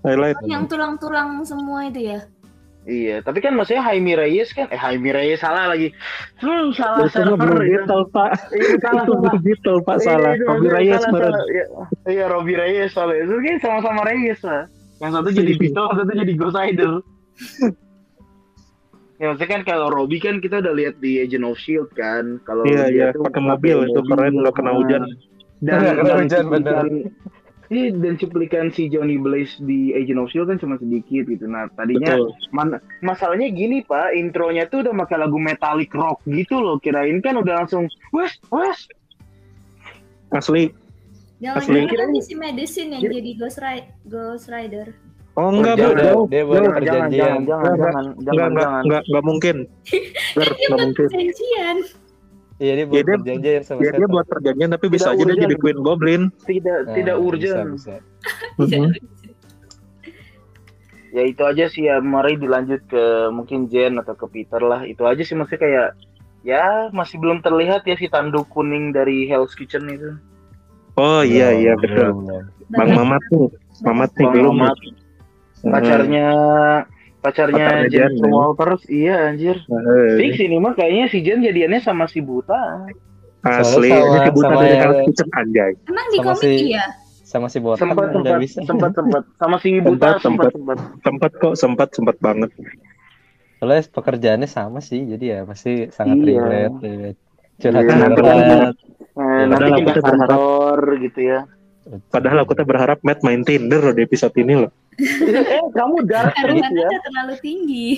highlight 0.00 0.38
yang 0.44 0.64
tulang-tulang 0.64 1.28
semua 1.42 1.84
itu 1.84 2.00
ya 2.06 2.18
Iya, 2.88 3.20
tapi 3.20 3.44
kan 3.44 3.52
maksudnya 3.52 3.84
Jaime 3.84 4.16
Reyes 4.16 4.48
kan 4.56 4.64
eh 4.72 4.80
Jaime 4.80 5.12
Reyes 5.12 5.44
salah 5.44 5.68
lagi. 5.68 5.92
Hmm, 6.40 6.72
salah 6.72 7.04
itu 7.04 7.20
mah 7.20 7.36
server. 7.36 7.36
Blue 7.36 7.60
ya. 7.60 7.84
Beetle 7.84 8.02
pak 8.08 8.30
Iya, 8.48 8.64
salah 8.80 9.02
itu 9.04 9.12
salah. 9.12 9.20
Blue 9.28 9.40
Beetle 9.44 9.78
pak 9.84 9.96
Iya, 10.00 10.04
salah 10.08 10.30
Robbie 10.32 10.48
maksudnya 10.48 10.72
Reyes 10.72 11.00
salah, 11.04 11.20
salah. 11.20 11.42
Iya, 11.52 11.64
Iya, 12.08 12.24
Robbie 12.32 12.56
Reyes 12.56 12.90
soalnya. 12.96 13.20
Itu 13.28 13.34
kan 13.44 13.56
sama-sama 13.60 14.00
Reyes 14.08 14.40
lah. 14.40 14.62
Yang 14.98 15.10
satu 15.20 15.28
jadi 15.30 15.52
Beetle, 15.60 15.84
yang 15.84 15.98
satu 16.00 16.12
jadi 16.16 16.32
Ghost 16.34 16.56
Rider. 16.56 16.92
Ya 19.18 19.34
maksudnya 19.34 19.50
kan 19.50 19.62
kalau 19.66 19.90
Robbie 19.90 20.22
kan 20.22 20.38
kita 20.38 20.62
udah 20.62 20.70
lihat 20.78 21.02
di 21.02 21.18
Agent 21.18 21.42
of 21.42 21.58
Shield 21.58 21.90
kan. 21.98 22.38
Kalau 22.46 22.62
Iya, 22.62 22.86
dia 22.86 22.94
iya, 22.94 23.06
tuh 23.10 23.26
pakai 23.26 23.42
mobil, 23.42 23.90
itu 23.90 23.98
keren, 24.06 24.34
nggak 24.38 24.54
kena 24.54 24.70
hujan. 24.78 25.02
Dan, 25.58 25.78
kena 25.98 26.06
dan 26.06 26.18
hujan, 26.22 26.44
bener. 26.46 26.84
Cuplikan- 27.68 27.76
Iya, 27.86 28.00
dan 28.00 28.14
cuplikan 28.16 28.66
si 28.70 28.82
Johnny 28.86 29.16
Blaze 29.16 29.60
di 29.60 29.92
Agent 29.92 30.18
of 30.18 30.28
Shield 30.28 30.46
kan 30.46 30.56
cuma 30.56 30.74
sedikit 30.74 31.24
gitu. 31.26 31.44
Nah, 31.44 31.68
tadinya 31.70 32.16
betul 32.16 32.32
Man- 32.50 32.80
masalahnya 33.00 33.48
gini 33.48 33.80
pak, 33.82 34.12
intronya 34.12 34.64
tuh 34.64 34.82
udah 34.82 34.96
pakai 34.98 35.18
lagu 35.18 35.36
metallic 35.36 35.92
rock 35.92 36.24
gitu 36.24 36.56
loh. 36.56 36.76
Kirain 36.76 37.20
kan 37.20 37.36
udah 37.36 37.60
langsung 37.60 37.84
wes 38.10 38.32
wes. 38.48 38.88
asli 40.30 40.68
jangan-jangan 41.38 41.84
Asli. 41.86 41.96
nanti 41.98 42.20
si 42.20 42.34
medicine 42.34 42.88
yang 42.90 43.02
jadi 43.06 43.30
Ghost, 43.34 43.58
Ri- 43.58 43.88
Ghost 44.04 44.46
Rider 44.46 44.92
oh 45.34 45.48
enggak 45.50 45.74
dia 45.74 45.82
bro 45.82 45.88
udah 45.90 46.04
jauh 46.04 46.24
dia 46.26 46.36
jauh. 46.36 46.44
buat 46.44 46.56
Jangan 46.58 46.68
jangan 46.68 46.76
perjanjian. 46.76 47.08
jangan 47.08 47.40
jangan 47.40 47.64
Enggak, 47.64 47.78
jangan 47.78 48.04
enggak 48.04 48.18
jangan 48.28 48.50
enggak 48.50 48.60
jangan. 48.60 48.82
enggak 48.82 49.02
enggak 49.02 49.24
mungkin 49.24 49.56
Ger, 50.34 50.48
enggak 50.50 50.78
mungkin 50.78 51.06
perjanjian 51.06 51.76
Iya 52.58 52.72
dia 52.74 52.86
buat 52.86 52.94
Iya, 52.94 53.04
dia- 53.04 53.16
perjanjian 53.16 53.62
sama 53.62 53.78
dia, 53.78 53.90
dia 53.94 54.08
buat 54.08 54.26
perjanjian 54.26 54.70
tapi 54.70 54.86
bisa 54.88 55.08
Tidak 55.08 55.18
aja 55.20 55.32
dia 55.32 55.42
jadi 55.46 55.54
Queen 55.56 55.78
Goblin 55.78 56.22
Tidak 56.42 56.78
Nah, 56.84 56.94
tidak 56.94 57.16
bisa, 57.16 57.24
urgent. 57.24 57.68
bisa. 57.72 57.94
Mhm. 58.58 58.90
Ya 61.08 61.22
itu 61.24 61.40
aja 61.40 61.64
sih 61.66 61.86
ya. 61.86 61.98
Mari 61.98 62.36
dilanjut 62.36 62.84
ke 62.84 63.04
mungkin 63.30 63.64
Jen 63.66 63.96
atau 63.96 64.12
ke 64.12 64.26
Peter 64.28 64.60
lah. 64.60 64.84
Itu 64.84 65.02
aja 65.02 65.22
sih 65.22 65.32
maksudnya 65.32 65.60
kayak 65.60 65.88
ya 66.42 66.64
masih 66.90 67.16
belum 67.16 67.40
terlihat 67.40 67.82
ya 67.82 67.94
si 67.94 68.06
tanduk 68.06 68.46
kuning 68.48 68.90
dari 68.90 69.24
Hell's 69.24 69.54
Kitchen 69.54 69.88
itu. 69.88 70.18
oh 70.94 71.22
iya 71.22 71.54
iya 71.54 71.72
betul. 71.74 72.10
Bang 72.68 72.90
Mamat 72.90 73.22
nih 73.30 73.48
Mamat 73.80 74.10
nih 74.12 74.26
Bang 74.26 74.34
belum 74.34 74.54
Mamat, 74.58 74.76
pacarnya 74.76 75.70
pacarnya 75.70 76.28
Pacarnya 77.28 77.86
Jen 77.86 78.12
ya. 78.14 78.26
Walters 78.26 78.82
iya 78.88 79.28
anjir. 79.28 79.56
Eh, 79.60 80.16
Fix 80.16 80.32
ini 80.38 80.56
mah 80.56 80.72
kayaknya 80.72 81.06
si 81.06 81.20
Jen 81.20 81.40
jadiannya 81.40 81.78
sama 81.78 82.04
si 82.04 82.18
Buta. 82.18 82.88
asli 83.40 83.88
sama- 83.88 84.18
si 84.18 84.30
buta 84.30 84.44
sama 84.44 84.56
dari 84.56 84.68
yang- 84.68 84.82
Hell's 84.82 85.00
Kitchen 85.06 85.28
anjay 85.30 85.72
emang 85.86 86.06
di 86.08 86.18
komik 86.18 86.42
si- 86.42 86.66
iya 86.68 86.84
sama 87.22 87.46
si 87.46 87.58
botak 87.60 87.80
sempat 87.80 88.06
udah 88.08 88.18
sempat 88.18 88.40
bisa. 88.40 88.58
sempat 88.62 88.90
sempat 88.92 89.22
sama 89.36 89.56
si 89.56 89.68
buta 89.78 89.86
Sempat, 89.86 90.18
sempat 90.18 90.50
sempat. 90.50 90.50
sempat 90.50 90.78
Sempat 90.98 91.30
kok, 91.34 91.54
sempat, 91.54 91.88
sempat 91.92 92.16
banget. 92.18 92.50
Soalnya 93.54 93.82
pekerjaannya 93.86 94.48
sama 94.48 94.78
sih, 94.78 95.04
jadi 95.04 95.24
ya 95.24 95.38
pasti 95.44 95.86
sangat 95.88 96.18
Iya. 96.18 96.34
relate. 96.40 96.76
ya. 96.80 96.88
Iya. 96.88 97.10
Eh, 97.60 97.70
nanti 97.70 97.94
padahal 99.46 99.70
pindah 99.70 99.86
aku 99.86 99.90
tuh 99.92 100.02
berharap- 100.02 100.28
kantor 100.30 100.78
gitu 100.98 101.20
ya 101.20 101.38
Padahal 102.06 102.38
aku 102.38 102.52
tuh 102.52 102.66
berharap 102.66 102.98
Matt 103.00 103.20
main 103.22 103.42
Tinder 103.42 103.80
loh 103.80 103.92
di 103.92 104.02
episode 104.02 104.34
ini 104.36 104.54
loh. 104.58 104.70
Eh 104.98 105.64
kamu 105.70 105.96
dark 106.04 106.34
terus 106.34 106.58
Karena 106.58 106.74
ya 106.74 106.86
udah 106.86 107.00
terlalu 107.00 107.34
tinggi. 107.38 107.88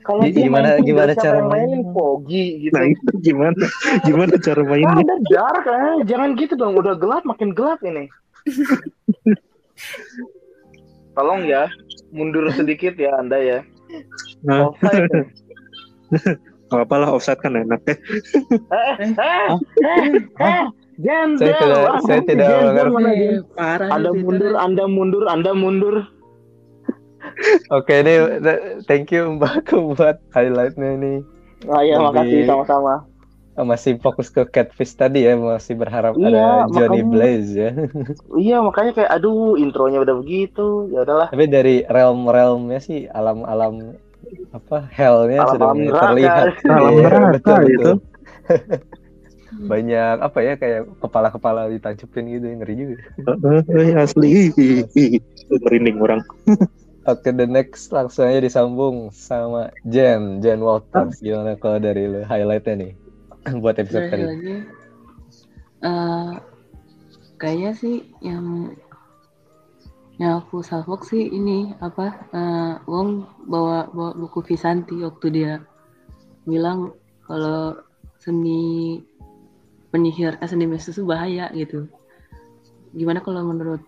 kalau 0.00 0.22
gimana- 0.24 0.74
main 0.74 0.84
gimana 0.84 1.12
cara 1.14 1.40
mainnya? 1.40 1.80
Pogi 1.88 2.44
gitu 2.60 2.72
Nah 2.72 2.84
itu 2.84 3.10
gimana? 3.20 3.64
Gimana 4.00 4.34
cara 4.36 4.60
Ah, 4.60 4.66
mainnya? 4.66 4.94
Anda 5.00 5.16
dark 5.24 5.64
eh. 5.64 5.94
jangan 6.04 6.28
gitu 6.34 6.54
dong 6.54 6.74
udah 6.74 6.94
gelap 6.94 7.22
makin 7.24 7.50
gelap 7.52 7.78
ini 7.82 8.06
tolong 11.14 11.42
ya 11.44 11.66
mundur 12.10 12.46
sedikit 12.52 12.94
ya 12.94 13.16
anda 13.16 13.36
ya 13.36 13.58
Nah, 14.40 14.68
offside 14.68 15.08
ya. 15.08 15.24
nggak 16.68 16.84
apalah 16.84 17.08
offset 17.08 17.40
kan 17.40 17.56
enak 17.56 17.80
ya. 17.82 17.96
eh 17.96 18.94
eh 19.08 19.48
eh 19.88 20.04
eh 20.38 20.62
Jen, 20.98 21.38
Saya 21.38 21.54
Jen, 21.54 21.60
tidak- 21.62 22.02
saya 22.02 22.20
tidak 22.20 22.48
mengerti. 22.58 23.38
Eh, 23.54 23.76
nih, 23.78 24.18
mundur. 24.18 24.52
Anda 24.58 24.84
mundur, 24.84 25.24
Anda 25.24 25.50
mundur. 25.54 25.94
Oke 27.70 27.94
nih, 28.00 28.16
th- 28.38 28.62
thank 28.84 29.08
you 29.08 29.36
Mbak 29.36 29.68
buat 29.94 30.16
highlightnya 30.30 30.90
nih. 30.96 31.18
Ah, 31.66 31.82
ya, 31.82 31.96
Lebih- 31.96 32.06
makasih 32.10 32.40
sama-sama. 32.44 32.94
Oh, 33.58 33.66
masih 33.66 33.98
fokus 33.98 34.30
ke 34.30 34.46
catfish 34.46 34.94
tadi 34.94 35.26
ya, 35.26 35.34
masih 35.34 35.74
berharap 35.74 36.14
Iya, 36.14 36.30
ada 36.30 36.70
Johnny 36.70 37.02
makanya- 37.02 37.10
Blaze 37.10 37.50
ya. 37.52 37.70
Iya, 38.46 38.56
makanya 38.62 38.92
kayak 38.94 39.10
aduh, 39.10 39.58
intronya 39.58 39.98
udah 39.98 40.14
begitu. 40.14 40.86
Ya 40.88 41.02
udahlah. 41.02 41.26
Tapi 41.28 41.44
dari 41.44 41.82
realm-realmnya 41.84 42.78
sih 42.78 43.10
alam-alam 43.10 43.98
apa 44.50 44.86
hellnya 44.92 45.42
Alam 45.42 45.50
sudah 45.50 45.68
terlihat. 45.74 46.44
Alam 46.70 46.92
Iya, 46.94 47.02
neraka 47.02 47.30
betul, 47.34 47.58
itu. 47.66 47.74
betul. 47.74 47.96
Banyak 49.58 50.16
apa 50.22 50.38
ya 50.38 50.54
kayak 50.54 50.82
kepala-kepala 51.00 51.66
ditancupin 51.66 52.30
gitu 52.30 52.46
ngeri 52.52 52.74
juga. 52.78 52.96
Eh, 53.74 53.90
asli. 53.96 54.54
Merinding 55.50 55.98
orang. 55.98 56.20
Oke, 57.08 57.32
the 57.32 57.48
next 57.48 57.88
langsung 57.88 58.28
aja 58.28 58.44
disambung 58.44 59.08
sama 59.08 59.72
Jen, 59.88 60.44
Jen 60.44 60.60
Walters. 60.60 61.24
Gimana 61.24 61.56
kalau 61.56 61.80
dari 61.80 62.04
lu 62.04 62.20
highlightnya 62.20 62.84
nih 62.84 62.92
buat 63.64 63.80
episode 63.80 64.12
kali? 64.12 64.20
ini? 64.20 64.28
lagi 64.28 64.56
eh 65.78 66.30
kayaknya 67.38 67.70
sih 67.78 67.96
yang 68.20 68.74
yang 70.18 70.42
aku 70.42 70.60
salvok 70.60 71.06
sih 71.06 71.30
ini 71.32 71.72
apa 71.78 72.28
eh 72.34 72.74
Wong 72.84 73.24
bawa 73.46 73.88
bawa 73.88 74.12
buku 74.18 74.42
Visanti 74.44 75.00
waktu 75.00 75.26
dia 75.30 75.52
bilang 76.44 76.92
kalau 77.24 77.78
seni 78.18 79.00
penyihir 79.94 80.36
eh, 80.42 80.48
seni 80.50 80.66
mistis 80.66 80.98
itu 80.98 81.06
bahaya 81.06 81.48
gitu 81.54 81.86
gimana 82.92 83.22
kalau 83.22 83.46
menurut 83.46 83.80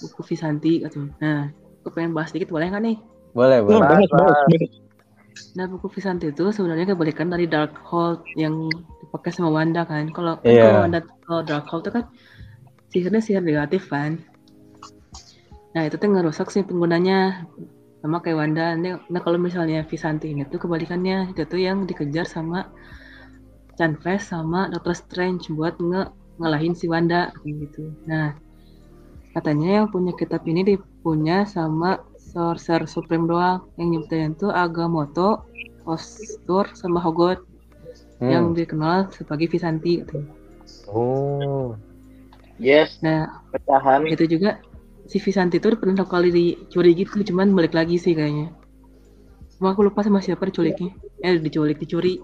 buku 0.00 0.24
Visanti 0.24 0.80
katanya 0.80 1.12
nah 1.20 1.42
aku 1.84 1.92
pengen 1.92 2.16
bahas 2.16 2.32
dikit 2.32 2.48
boleh 2.48 2.72
nggak 2.72 2.80
nih 2.80 2.96
Boleh, 3.34 3.58
boleh. 3.66 3.82
bahas, 3.82 4.06
bahas, 4.14 4.38
bahas. 4.46 4.72
Nah, 5.58 5.66
buku 5.66 5.90
Visanti 5.90 6.30
itu 6.30 6.54
sebenarnya 6.54 6.94
kebalikan 6.94 7.26
dari 7.26 7.50
Darkhold 7.50 8.22
yang 8.38 8.70
dipakai 9.02 9.34
sama 9.34 9.50
Wanda 9.50 9.82
kan. 9.82 10.06
Kalau 10.14 10.38
kalau 10.38 10.86
Wanda 10.86 11.02
kalau 11.26 11.42
Darkhold 11.42 11.82
itu 11.82 11.92
kan 11.98 12.04
sihirnya 12.94 13.18
sihir 13.18 13.42
negatif 13.42 13.90
kan. 13.90 14.22
Nah, 15.74 15.82
itu 15.82 15.98
tuh 15.98 16.06
ngerusak 16.06 16.54
sih 16.54 16.62
penggunanya 16.62 17.50
sama 17.98 18.22
kayak 18.22 18.38
Wanda. 18.38 18.78
Nah, 18.78 19.02
nah, 19.10 19.20
kalau 19.26 19.42
misalnya 19.42 19.82
Visanti 19.82 20.30
ini 20.30 20.46
tuh 20.46 20.62
kebalikannya, 20.62 21.34
itu 21.34 21.42
tuh 21.42 21.58
yang 21.58 21.82
dikejar 21.82 22.30
sama 22.30 22.70
Chanfest 23.74 24.30
sama 24.30 24.70
Doctor 24.70 24.94
Strange 24.94 25.50
buat 25.50 25.74
nge 25.82 26.14
ngalahin 26.38 26.78
si 26.78 26.86
Wanda 26.86 27.34
kayak 27.42 27.66
gitu. 27.66 27.90
Nah, 28.06 28.38
katanya 29.34 29.82
yang 29.82 29.86
punya 29.90 30.14
kitab 30.14 30.46
ini 30.46 30.62
dipunya 30.62 31.42
sama 31.44 31.98
Sorcerer 32.16 32.86
Supreme 32.86 33.26
doang 33.26 33.66
yang 33.76 33.90
nyiptain 33.94 34.32
tuh 34.38 34.54
Agamotto, 34.54 35.42
Ostur, 35.84 36.70
sama 36.78 37.02
Hogot 37.02 37.42
Hmm. 38.22 38.30
yang 38.30 38.44
dikenal 38.54 39.10
sebagai 39.10 39.50
Visanti 39.50 40.00
gitu. 40.00 40.22
Oh, 40.86 41.74
Yes, 42.62 43.02
Nah 43.02 43.26
pecahan. 43.50 44.06
itu 44.06 44.38
juga 44.38 44.62
si 45.10 45.18
Visanti 45.18 45.58
itu 45.58 45.74
pernah 45.74 45.98
satu 45.98 46.08
kali 46.14 46.30
dicuri 46.30 46.94
gitu 46.94 47.26
cuman 47.34 47.50
balik 47.52 47.74
lagi 47.74 47.98
sih 47.98 48.14
kayaknya. 48.14 48.54
Cuma 49.58 49.74
aku 49.74 49.82
lupa 49.90 50.06
sama 50.06 50.22
siapa 50.22 50.46
diculiknya. 50.46 50.94
Eh 51.20 51.36
diculik 51.42 51.82
dicuri. 51.82 52.22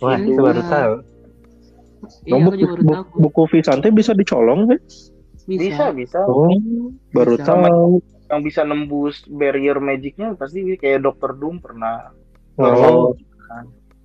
wah 0.00 0.16
Ini 0.16 0.32
itu 0.32 0.40
baru 0.40 0.62
tahu. 0.64 0.92
Iya 2.26 2.34
Oh, 2.34 2.38
aku 2.42 2.50
buku, 2.50 2.56
juga 2.58 2.72
baru 2.72 2.82
buku, 2.82 2.94
tahu. 2.96 3.04
buku 3.20 3.42
Visante 3.52 3.88
bisa 3.92 4.12
dicolong 4.16 4.60
ya? 4.72 4.78
Bisa, 5.46 5.90
bisa. 5.90 6.20
Oh, 6.26 6.50
baru 7.10 7.34
Bisa. 7.36 7.46
tahu. 7.50 7.98
Yang 8.32 8.40
bisa 8.48 8.60
nembus 8.64 9.16
barrier 9.28 9.76
magicnya 9.76 10.32
pasti 10.38 10.64
kayak 10.80 11.04
Doctor 11.04 11.36
Doom 11.36 11.60
pernah. 11.60 12.08
Oh, 12.56 13.12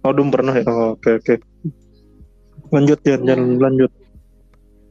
oh 0.03 0.11
Doom 0.11 0.29
pernah 0.33 0.53
ya? 0.57 0.65
Oh, 0.67 0.97
Oke, 0.99 1.21
oke. 1.21 1.35
Lanjut, 2.73 2.99
Jan, 3.07 3.23
Jan, 3.23 3.39
lanjut. 3.63 3.91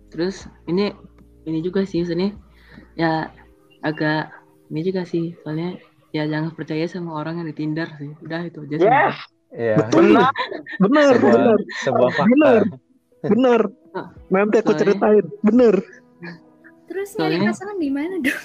Terus 0.09 0.49
ini 0.65 0.97
ini 1.45 1.61
juga 1.61 1.85
sih 1.85 2.01
maksudnya 2.01 2.33
ya 2.97 3.29
agak 3.85 4.33
ini 4.73 4.81
juga 4.81 5.05
sih 5.05 5.37
soalnya 5.45 5.77
ya 6.11 6.25
jangan 6.25 6.57
percaya 6.57 6.89
sama 6.89 7.21
orang 7.21 7.45
yang 7.45 7.49
di 7.53 7.57
Tinder 7.57 7.89
sih. 8.01 8.17
Udah 8.25 8.41
itu 8.49 8.65
aja 8.65 8.77
sih. 8.81 8.89
Yes, 8.89 9.17
Iya. 9.53 9.77
benar. 9.93 10.33
Benar, 10.77 11.13
Sebuah, 11.17 11.33
benar, 11.37 11.59
sebuah 11.85 12.11
fakta. 12.17 12.31
Benar. 12.33 12.63
benar. 13.25 13.61
Ah, 13.97 14.07
Nanti 14.33 14.57
aku 14.61 14.73
ceritain. 14.77 15.25
Benar. 15.45 15.75
Terus 16.87 17.09
nyari 17.14 17.37
Soalnya- 17.37 17.51
pasangan 17.53 17.79
di 17.79 17.90
mana 17.90 18.14
dong? 18.22 18.42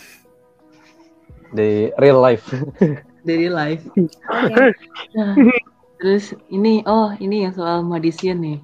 Di 1.52 1.72
real 2.00 2.20
life. 2.20 2.48
Dari 3.28 3.48
live. 3.48 3.84
Oke. 4.26 4.74
Nah, 5.14 5.34
terus 6.02 6.34
ini 6.50 6.82
oh 6.90 7.14
ini 7.22 7.46
yang 7.46 7.54
soal 7.54 7.86
Madison 7.86 8.42
nih. 8.42 8.60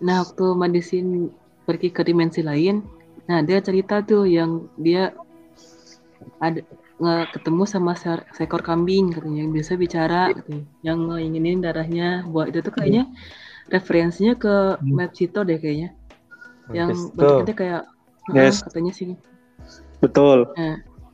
Nah 0.00 0.24
waktu 0.24 0.56
Madison 0.56 1.28
pergi 1.68 1.92
ke 1.92 2.00
dimensi 2.00 2.40
lain, 2.40 2.80
nah 3.28 3.44
dia 3.44 3.60
cerita 3.60 4.00
tuh 4.00 4.24
yang 4.24 4.64
dia 4.80 5.12
ada 6.40 6.64
nge- 6.96 7.28
ketemu 7.36 7.62
sama 7.68 7.92
se- 7.92 8.24
seekor 8.32 8.64
kambing 8.64 9.12
katanya 9.12 9.44
yang 9.44 9.52
bisa 9.52 9.76
bicara 9.76 10.32
katanya, 10.32 10.64
yang 10.80 11.04
nginginin 11.04 11.60
darahnya 11.60 12.24
buat 12.24 12.48
itu 12.48 12.64
tuh 12.64 12.72
kayaknya 12.72 13.12
referensinya 13.68 14.40
ke 14.40 14.80
map 14.80 15.12
Cito 15.12 15.44
deh 15.44 15.60
kayaknya 15.60 15.92
yang 16.72 16.96
bentuknya 17.12 17.54
kayak 17.54 17.82
Yes. 18.32 18.62
Katanya 18.62 18.92
sih 18.92 19.14
Betul. 19.98 20.48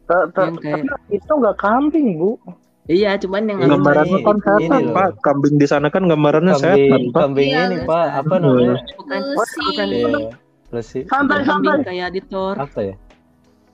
Ta- 0.06 0.30
ta- 0.30 0.46
Yang 0.46 0.56
kayak- 0.60 0.86
Tapi 0.86 1.10
itu 1.12 1.32
nggak 1.32 1.56
kambing, 1.56 2.06
Bu. 2.16 2.38
iya 2.86 3.18
cuman 3.18 3.42
yang 3.44 3.58
Ini- 3.58 3.70
Gambarannya 3.72 4.18
kan 4.22 4.36
loh. 4.80 4.94
Pak. 4.94 5.08
Kambing 5.18 5.54
di 5.56 5.66
sana 5.66 5.86
kan 5.88 6.06
gambarannya 6.06 6.54
setan, 6.54 6.78
Kambing, 6.78 7.02
Pak. 7.10 7.20
kambing 7.20 7.48
Iya, 7.50 7.62
ini 7.66 7.76
Pak, 7.82 8.06
apa 8.16 8.34
namanya? 8.36 8.74
bukan 8.94 9.20
bukan 9.34 9.86
Iya. 9.88 10.30
Terus 10.66 10.86
sih, 10.88 11.02
Santai, 11.04 11.42
bukan 11.42 11.42
kambing 11.44 11.70
santai. 11.72 11.86
kayak 11.88 12.08
di 12.12 12.20
Thor 12.22 12.54
apa 12.56 12.80
ya? 12.80 12.94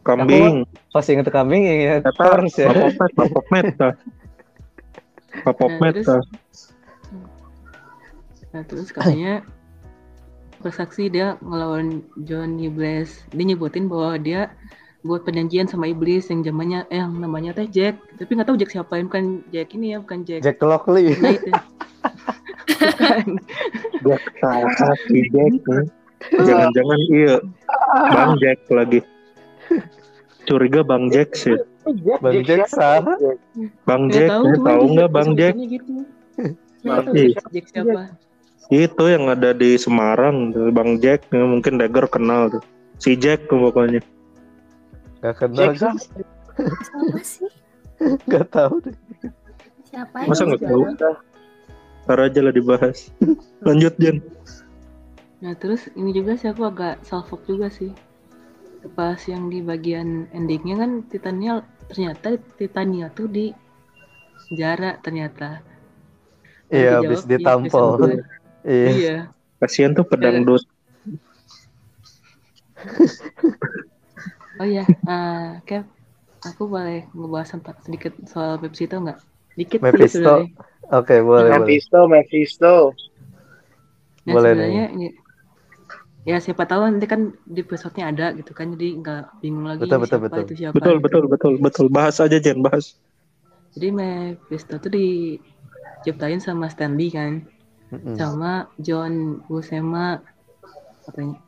Kambing. 0.03 0.55
Pas 0.89 1.07
inget 1.07 1.29
kambing 1.29 1.63
inget 1.63 2.01
Eta, 2.01 2.11
Thors 2.13 2.55
ya. 2.55 2.69
Papopet, 2.69 3.11
Papopet. 3.13 3.65
Papopet. 5.45 5.95
Nah 8.51 8.63
terus 8.65 8.89
katanya 8.89 9.41
bersaksi 10.63 11.11
dia 11.11 11.37
ngelawan 11.43 12.07
Johnny 12.23 12.71
Blaze. 12.71 13.27
Dia 13.35 13.45
nyebutin 13.45 13.91
bahwa 13.91 14.17
dia 14.17 14.55
buat 15.03 15.27
perjanjian 15.27 15.67
sama 15.67 15.91
iblis 15.91 16.31
yang 16.31 16.47
zamannya 16.47 16.87
eh 16.89 17.03
yang 17.03 17.19
namanya 17.19 17.51
teh 17.59 17.67
Jack. 17.67 17.99
Tapi 18.23 18.31
nggak 18.39 18.49
tahu 18.49 18.59
Jack 18.63 18.71
siapa 18.71 19.03
yang 19.03 19.11
bukan 19.11 19.43
Jack 19.51 19.75
ini 19.75 19.93
ya, 19.93 19.99
bukan 19.99 20.23
Jack. 20.23 20.41
Jack 20.47 20.63
Lockley. 20.63 21.11
Ya. 21.11 21.19
bukan. 22.63 23.27
Jack, 24.07 24.23
si 25.11 25.19
Jack. 25.35 25.53
nih. 25.67 25.87
Jangan-jangan 26.31 26.99
iya. 27.11 27.37
Bang 28.15 28.33
Jack 28.39 28.59
lagi. 28.71 29.01
Curiga 30.47 30.81
Bang 30.87 31.11
Jack 31.11 31.35
sih. 31.35 31.59
Bang 32.23 32.39
Jack. 32.47 32.71
Jack. 32.71 33.03
Bang 33.87 34.03
Nggak 34.07 34.15
Jack, 34.15 34.31
tahu, 34.63 34.83
nggak 34.95 35.11
Bang 35.11 35.31
Jack? 35.35 35.55
Gitu. 35.59 35.93
Jack, 36.87 37.47
Jack 37.51 37.67
siapa. 37.71 38.03
Itu 38.71 39.05
yang 39.11 39.27
ada 39.27 39.51
di 39.51 39.75
Semarang, 39.75 40.53
Bang 40.71 41.01
Jack. 41.03 41.27
Ya, 41.33 41.43
Mungkin 41.43 41.81
Dagger 41.81 42.07
kenal 42.07 42.53
tuh. 42.53 42.63
Si 43.03 43.19
Jack 43.19 43.51
tuh 43.51 43.59
pokoknya. 43.59 43.99
Gak 45.23 45.35
kenal, 45.43 45.75
Jack 45.75 45.99
Siapa 45.99 47.21
sih? 47.25 47.51
gak 48.27 48.47
tahu 48.51 48.83
deh. 48.83 48.97
Siapa 49.87 50.27
Masa 50.27 50.43
nggak 50.49 50.63
tahu? 50.67 50.83
Ntar 52.03 52.19
aja 52.19 52.41
lah 52.43 52.51
dibahas. 52.55 53.13
Lanjut, 53.67 53.95
Jan. 54.03 54.19
Nah 55.43 55.55
terus 55.59 55.91
ini 55.99 56.15
juga 56.15 56.39
sih 56.39 56.51
aku 56.51 56.63
agak 56.67 57.03
salfok 57.03 57.43
juga 57.47 57.67
sih. 57.71 57.91
pas 58.99 59.15
yang 59.31 59.47
di 59.47 59.63
bagian 59.63 60.27
endingnya 60.35 60.75
kan 60.75 60.91
Titania 61.07 61.63
ternyata 61.87 62.35
Titania 62.59 63.07
tuh 63.15 63.31
di 63.31 63.55
penjara 64.51 64.99
ternyata. 64.99 65.63
Iya, 66.67 66.99
Dijawab 66.99 67.07
habis 67.07 67.23
di 67.23 67.31
ditampol. 67.39 67.87
dua. 67.95 68.42
Iya. 68.67 68.91
Iya. 68.95 69.17
Kasihan 69.63 69.95
tuh 69.95 70.07
pedangdut. 70.07 70.63
Oh 74.61 74.69
iya, 74.69 74.85
eh 74.85 75.49
Kev, 75.65 75.89
aku 76.45 76.69
boleh 76.69 77.09
ngebahas 77.17 77.57
tentang 77.57 77.77
sedikit 77.83 78.13
soal 78.29 78.61
Mephisto 78.61 79.01
nggak? 79.01 79.19
Dikit 79.59 79.81
sih 79.81 79.87
Mephisto. 79.91 80.13
sebenarnya. 80.13 80.47
Oke, 80.93 81.17
boleh, 81.25 81.49
boleh. 81.49 81.61
Mephisto, 81.65 81.99
Mephisto. 82.07 82.75
Nah, 84.23 84.33
Boleh 84.37 84.53
sebenarnya 84.53 84.85
ini 84.95 85.09
ya 86.23 86.39
siapa 86.39 86.63
tahu 86.71 86.87
nanti 86.87 87.07
kan 87.11 87.35
di 87.43 87.67
episode-nya 87.67 88.15
ada 88.15 88.27
gitu 88.39 88.55
kan 88.55 88.71
jadi 88.79 88.95
nggak 89.03 89.23
bingung 89.43 89.67
lagi 89.67 89.83
Betul, 89.83 89.99
betul, 90.07 90.19
siapa 90.23 90.27
betul. 90.31 90.45
itu 90.47 90.55
siapa. 90.63 90.75
Betul, 90.79 90.97
betul, 91.03 91.23
betul, 91.27 91.53
betul. 91.59 91.87
Bahas 91.91 92.17
aja 92.23 92.39
Jen, 92.39 92.63
bahas. 92.63 92.95
Jadi 93.75 93.89
Mephisto 93.91 94.79
tuh 94.79 94.93
diciptain 94.93 96.39
sama 96.39 96.71
Stanley 96.71 97.11
kan, 97.11 97.43
Mm-mm. 97.93 98.17
sama 98.19 98.69
John 98.81 99.45
Buscema 99.49 100.21
katanya. 101.07 101.39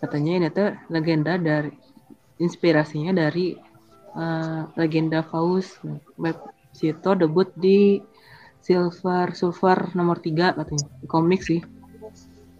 Katanya 0.00 0.32
ini 0.40 0.48
tuh 0.48 0.68
legenda 0.88 1.36
dari 1.36 1.70
inspirasinya 2.40 3.12
dari 3.12 3.52
eh, 4.16 4.60
legenda 4.80 5.20
Faust. 5.24 5.80
Mephisto 6.20 7.10
debut 7.16 7.48
di 7.56 8.00
Silver 8.64 9.32
Surfer 9.36 9.92
nomor 9.96 10.20
3 10.24 10.52
katanya. 10.56 10.86
Di 11.00 11.06
komik 11.08 11.40
sih. 11.44 11.60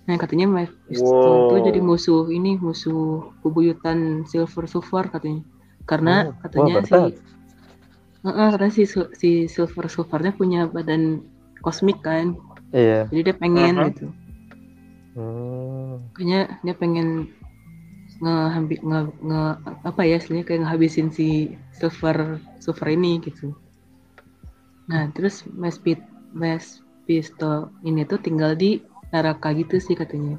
Nah, 0.09 0.17
katanya 0.19 0.47
Mephisto 0.51 1.31
Wow. 1.31 1.49
tuh 1.49 1.59
jadi 1.63 1.81
musuh 1.81 2.29
ini, 2.33 2.59
musuh 2.59 3.31
bebuyutan 3.45 4.27
Silver 4.27 4.65
Surfer 4.69 5.05
katanya. 5.13 5.43
Karena 5.89 6.15
Oh, 6.21 6.33
katanya 6.43 6.75
baru 6.75 6.87
si 6.87 6.97
Heeh, 8.21 8.49
karena 8.53 8.69
si 8.69 8.85
si 9.17 9.31
Silver 9.49 9.89
Surfernya 9.89 10.33
punya 10.37 10.69
badan 10.69 11.25
kosmik 11.65 12.05
kan. 12.05 12.37
Iya. 12.71 13.11
Jadi 13.11 13.21
dia 13.27 13.37
pengen 13.37 13.75
Aha. 13.79 13.87
gitu. 13.91 14.07
Hmm. 15.19 16.07
Kayaknya 16.15 16.41
dia 16.63 16.75
pengen 16.79 17.09
ngehambi 18.21 18.77
nge, 18.85 19.01
nge- 19.25 19.59
apa 19.87 20.01
ya 20.05 20.21
istilahnya 20.21 20.45
kayak 20.47 20.61
ngehabisin 20.67 21.09
si 21.11 21.57
Silver 21.75 22.39
Surfer 22.63 22.95
ini 22.95 23.19
gitu. 23.25 23.57
Nah, 24.91 25.09
terus 25.15 25.47
Mespit 25.51 25.99
Mephisto 26.35 27.75
ini 27.83 28.07
tuh 28.07 28.19
tinggal 28.23 28.55
di 28.55 28.83
neraka 29.11 29.51
gitu 29.55 29.83
sih 29.83 29.99
katanya. 29.99 30.39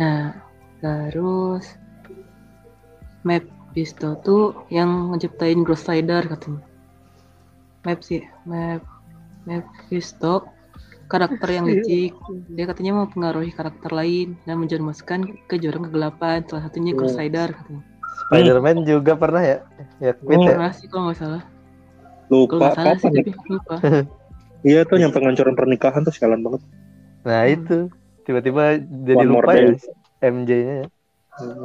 Nah, 0.00 0.32
terus 0.80 1.76
Mephisto 3.26 4.16
tuh 4.24 4.64
yang 4.72 5.12
ngeciptain 5.12 5.66
Ghost 5.66 5.90
Rider 5.90 6.24
katanya. 6.24 6.64
Map 7.84 8.00
sih, 8.04 8.24
Map 8.48 8.84
Mephisto 9.44 10.48
karakter 11.08 11.48
yang 11.48 11.64
licik. 11.66 12.12
Dia 12.52 12.64
katanya 12.68 12.92
mau 13.02 13.06
pengaruhi 13.08 13.50
karakter 13.50 13.90
lain 13.90 14.36
dan 14.44 14.60
menjerumuskan 14.60 15.20
ke 15.48 15.56
jurang 15.56 15.88
kegelapan. 15.88 16.44
Salah 16.44 16.68
satunya 16.68 16.92
Ghost 16.92 17.16
Rider 17.16 17.52
katanya. 17.56 17.82
Spider-Man 18.28 18.84
juga 18.84 19.16
pernah 19.16 19.40
ya? 19.40 19.58
Ya, 19.98 20.12
quit 20.12 20.36
Oh, 20.36 20.44
ya. 20.44 20.54
Pernah 20.54 20.72
sih 20.76 20.86
kalau 20.90 21.02
nggak 21.08 21.18
salah. 21.18 21.42
Kalau 21.42 22.44
Lupa 22.44 22.54
nggak 22.60 22.76
salah 22.76 22.96
sih 23.00 23.08
ya? 23.08 23.20
tapi 23.24 23.30
lupa. 23.48 23.76
Iya 24.58 24.82
tuh 24.90 24.98
yang 24.98 25.14
penghancuran 25.14 25.54
pernikahan 25.54 26.02
tuh 26.02 26.10
sialan 26.10 26.42
banget. 26.42 26.62
Nah, 27.22 27.46
Hmm. 27.46 27.54
itu. 27.54 27.78
Tiba-tiba 28.26 28.76
jadi 29.06 29.24
One 29.24 29.30
lupa 29.30 29.50
ya. 29.54 29.70
MJ-nya 30.20 30.74
ya. 30.82 30.86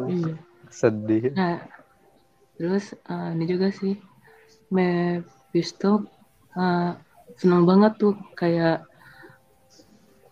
Iya. 0.08 0.34
Sedih. 0.70 1.34
Nah, 1.34 1.58
terus 2.56 2.94
eh, 2.94 3.30
ini 3.34 3.46
juga 3.50 3.74
sih 3.74 3.98
Mephisto 4.70 6.06
eh, 6.54 6.92
senang 7.42 7.66
banget 7.66 7.98
tuh 7.98 8.14
kayak 8.38 8.86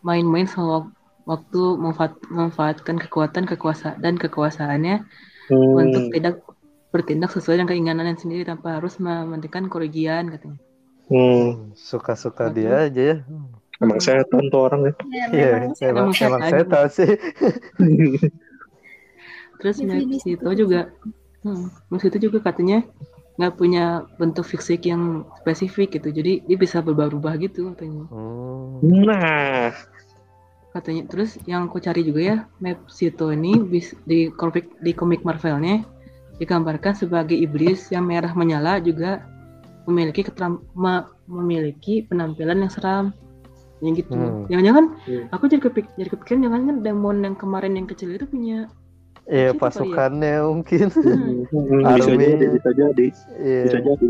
main-main 0.01 0.45
sama 0.45 0.67
wak- 0.81 0.93
waktu 1.23 1.61
memanfaat, 1.77 2.13
memanfaatkan 2.27 2.97
kekuatan 2.97 3.45
kekuasaan 3.45 4.01
dan 4.01 4.17
kekuasaannya 4.17 5.05
Hmm. 5.47 5.73
untuk 5.77 6.09
tidak 6.11 6.41
bertindak 6.89 7.31
sesuai 7.31 7.61
dengan 7.61 7.69
keinginannya 7.71 8.17
sendiri 8.17 8.43
tanpa 8.43 8.81
harus 8.81 8.97
mementingkan 8.97 9.69
kerugian 9.69 10.27
katanya. 10.27 10.59
Hmm. 11.07 11.71
Suka-suka 11.75 12.49
Betul. 12.49 12.55
dia 12.57 12.87
aja 12.87 13.01
ya. 13.03 13.17
Emang 13.81 13.97
setan 13.97 14.45
tuh 14.47 14.61
orang 14.61 14.81
ya. 14.85 14.93
Ya, 15.09 15.25
Iya, 15.33 15.49
sih. 15.73 15.85
emang, 15.89 16.13
Emang 16.13 16.13
setan. 16.13 16.41
saya 16.47 16.63
tahu 16.65 16.87
sih. 16.93 17.09
Terus 19.61 19.75
Definisi 19.77 20.33
Mephisto 20.33 20.49
itu. 20.49 20.59
juga, 20.65 20.79
hmm, 21.43 21.65
Mephisto 21.89 22.17
juga 22.17 22.37
katanya 22.41 22.81
nggak 23.41 23.57
punya 23.57 24.05
bentuk 24.21 24.45
fisik 24.45 24.85
yang 24.85 25.25
spesifik 25.41 25.97
gitu, 25.97 26.13
jadi 26.13 26.45
dia 26.45 26.57
bisa 26.61 26.77
berubah-ubah 26.85 27.41
gitu 27.41 27.73
katanya. 27.73 28.05
Hmm. 28.13 28.77
Nah, 28.85 29.73
katanya 30.71 31.09
terus 31.09 31.41
yang 31.49 31.65
aku 31.65 31.81
cari 31.81 32.05
juga 32.05 32.21
ya 32.21 32.37
Mephisto 32.61 33.33
ini 33.33 33.57
bis, 33.59 33.97
di 34.05 34.29
komik 34.29 34.69
di 34.85 34.93
komik 34.93 35.25
Marvelnya 35.25 35.83
digambarkan 36.39 36.93
sebagai 36.95 37.35
iblis 37.35 37.91
yang 37.91 38.07
merah 38.07 38.31
menyala 38.37 38.79
juga 38.79 39.25
memiliki 39.89 40.21
keteram, 40.23 40.61
me- 40.77 41.09
memiliki 41.25 42.05
penampilan 42.07 42.61
yang 42.63 42.71
seram 42.71 43.05
yang 43.81 43.97
gitu 43.97 44.13
Hmm. 44.13 44.45
jangan-jangan 44.47 44.85
Hmm. 45.09 45.25
aku 45.33 45.43
jadi 45.49 45.61
kepik 45.65 45.85
jadi 45.97 46.09
kepikiran 46.13 46.39
jangan-jangan 46.45 46.77
demon 46.85 47.17
yang 47.25 47.35
kemarin 47.35 47.73
yang 47.73 47.89
kecil 47.89 48.13
itu 48.13 48.29
punya 48.29 48.69
Iya, 49.31 49.55
ya? 49.55 49.57
pasukannya 49.57 50.35
mungkin. 50.43 50.91
Hmm, 50.91 51.47
hmm, 51.47 51.87
bisa 51.87 52.11
Army. 52.11 52.27
jadi, 52.27 52.45
bisa 52.51 52.69
jadi, 52.75 53.07
Iya. 53.39 53.61
bisa 53.65 53.79
jadi. 53.79 54.07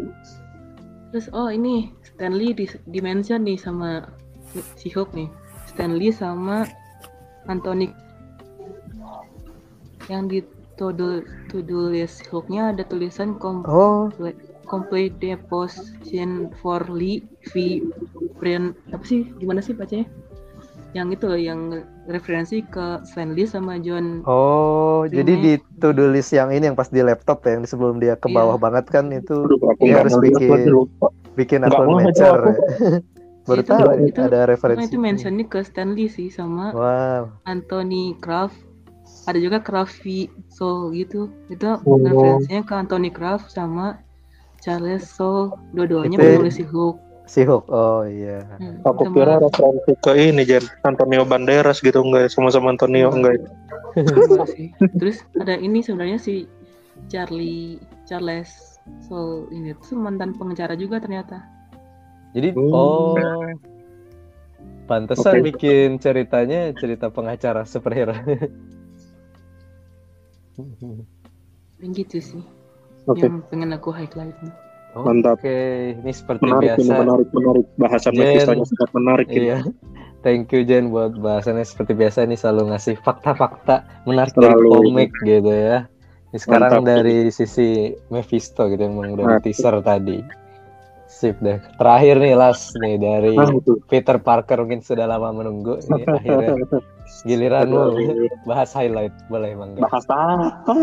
terus 1.11 1.27
oh 1.35 1.51
ini 1.51 1.91
Stanley 2.07 2.55
di 2.55 2.65
dimension 2.87 3.43
nih 3.43 3.59
sama 3.59 4.07
si 4.79 4.87
Hulk 4.87 5.11
nih 5.11 5.27
Stanley 5.67 6.07
sama 6.07 6.63
Anthony 7.51 7.91
yang 10.07 10.31
di 10.31 10.39
to 10.79 10.95
do 10.95 11.19
to 11.51 11.59
do 11.59 11.91
list 11.91 12.23
Hulknya 12.31 12.71
ada 12.71 12.87
tulisan 12.87 13.35
kom 13.35 13.59
Oh, 13.67 14.07
complete 14.71 15.19
deposition 15.19 16.47
for 16.63 16.79
Lee 16.87 17.27
V 17.51 17.83
Brian 18.39 18.71
apa 18.95 19.03
sih 19.03 19.27
gimana 19.35 19.59
sih 19.59 19.75
bacanya 19.75 20.07
yang 20.91 21.07
itu 21.07 21.23
loh 21.23 21.39
yang 21.39 21.59
referensi 22.05 22.59
ke 22.61 22.99
Stanley 23.03 23.45
sama 23.45 23.79
John 23.79 24.23
oh, 24.23 25.07
jadi 25.07 25.33
di 25.33 25.51
to-do 25.77 26.07
list 26.07 26.31
yang 26.31 26.49
ini 26.49 26.67
yang 26.67 26.75
pas 26.75 26.87
di 26.87 26.99
laptop 26.99 27.43
ya, 27.43 27.55
yang 27.55 27.63
sebelum 27.63 27.97
dia 27.97 28.15
ke 28.15 28.27
Iya. 28.27 28.35
bawah 28.37 28.57
banget 28.57 28.85
kan 28.87 29.07
itu 29.09 29.47
Aduh, 29.47 29.59
Dia 29.79 30.03
harus 30.03 30.15
bikin- 30.15 30.67
bikin 31.33 31.63
akun 31.63 31.95
Matcher. 31.97 32.39
Baru 33.47 33.57
Itu- 33.57 33.71
tahu 33.73 34.05
itu- 34.05 34.21
ada 34.21 34.45
referensi. 34.45 34.85
itu 34.85 34.97
mentionnya 34.97 35.43
ke 35.43 35.63
Stanley 35.63 36.05
sih 36.05 36.27
sama 36.27 36.69
Wow. 36.71 37.33
Anthony 37.45 38.13
Kraft 38.19 38.59
ada 39.25 39.37
juga 39.37 39.57
Crafty 39.57 40.27
Soul 40.47 40.93
gitu 40.93 41.31
itu 41.47 41.65
Oh. 41.81 41.97
referensinya 41.97 42.61
ke 42.61 42.73
Anthony 42.75 43.09
Kraft 43.09 43.49
sama 43.49 43.97
Charles 44.59 45.07
Soul 45.07 45.55
dua-duanya 45.71 46.15
Itu- 46.15 46.27
penulis 46.37 46.57
Hulk 46.61 46.97
Si 47.25 47.45
Hulk. 47.45 47.65
Oh 47.69 48.03
iya. 48.03 48.43
Hmm, 48.59 48.81
Aku 48.83 49.07
sama- 49.07 49.15
kira 49.15 49.33
referensi 49.39 49.91
ke 49.97 50.11
ini 50.17 50.43
Jen, 50.43 50.65
Antonio 50.83 51.23
Banderas 51.23 51.79
gitu 51.79 52.01
enggak 52.01 52.27
ya? 52.27 52.29
Sama-sama 52.29 52.73
Antonio 52.73 53.07
enggak 53.09 53.39
ya? 53.39 53.47
sama 54.23 54.47
sih. 54.47 54.71
terus 54.99 55.19
ada 55.35 55.55
ini 55.55 55.83
sebenarnya 55.83 56.15
si 56.15 56.47
Charlie 57.07 57.75
Charles 58.07 58.79
Soul 59.03 59.51
ini 59.51 59.75
tuh 59.83 59.99
mantan 59.99 60.31
pengacara 60.31 60.75
juga 60.75 60.99
ternyata 60.99 61.43
Jadi 62.31 62.55
Hmm. 62.55 62.71
oh 62.71 63.19
pantesan 64.87 65.39
Oke. 65.39 65.51
bikin 65.51 65.99
ceritanya 65.99 66.71
cerita 66.71 67.11
pengacara 67.11 67.67
superhero. 67.67 68.15
yang 71.81 71.91
gitu 71.91 72.17
sih 72.21 72.43
Oke, 73.09 73.25
yang 73.25 73.41
pengen 73.49 73.73
aku 73.73 73.89
highlight 73.89 74.35
nih. 74.39 74.53
Mantap. 74.91 75.39
Oke, 75.39 75.57
ini 75.95 76.11
seperti 76.11 76.43
menarik 76.43 76.75
ini, 76.75 76.89
biasa. 76.91 76.93
menarik, 76.99 77.27
menarik. 77.31 77.65
Bahasan 77.79 78.11
Jen. 78.11 78.21
Mephisto-nya 78.27 78.65
sangat 78.67 78.89
menarik 78.91 79.27
ini. 79.31 79.47
Iya. 79.47 79.59
Thank 80.25 80.53
you 80.53 80.61
Jen 80.61 80.93
buat 80.93 81.17
bahasannya 81.17 81.65
seperti 81.65 81.97
biasa 81.97 82.29
nih 82.29 82.37
selalu 82.37 82.75
ngasih 82.75 82.95
fakta-fakta 83.01 84.05
menarik 84.05 84.35
dari 84.37 84.53
Selalu. 84.53 84.69
komik 84.69 85.11
gitu 85.25 85.49
ya. 85.49 85.89
Ini 86.31 86.37
sekarang 86.37 86.85
Mantap. 86.85 86.91
dari 87.01 87.17
sisi 87.33 87.91
Mephisto 88.13 88.69
gitu 88.69 88.79
yang 88.85 89.01
udah 89.17 89.41
teaser 89.41 89.81
tadi. 89.81 90.40
Sip 91.21 91.37
deh. 91.37 91.61
Terakhir 91.77 92.17
nih 92.17 92.33
last 92.33 92.73
nih 92.75 92.97
dari 92.97 93.37
Nah, 93.37 93.53
itu. 93.53 93.77
Peter 93.85 94.17
Parker 94.17 94.57
mungkin 94.57 94.81
sudah 94.81 95.05
lama 95.05 95.29
menunggu 95.31 95.77
ini 95.79 96.01
akhirnya 96.17 96.57
giliranmu 97.21 97.77
Aduh. 97.77 98.25
bahas 98.43 98.73
highlight 98.73 99.13
boleh 99.27 99.53
Bang. 99.53 99.77
Bahas 99.77 100.01
apa? 100.09 100.73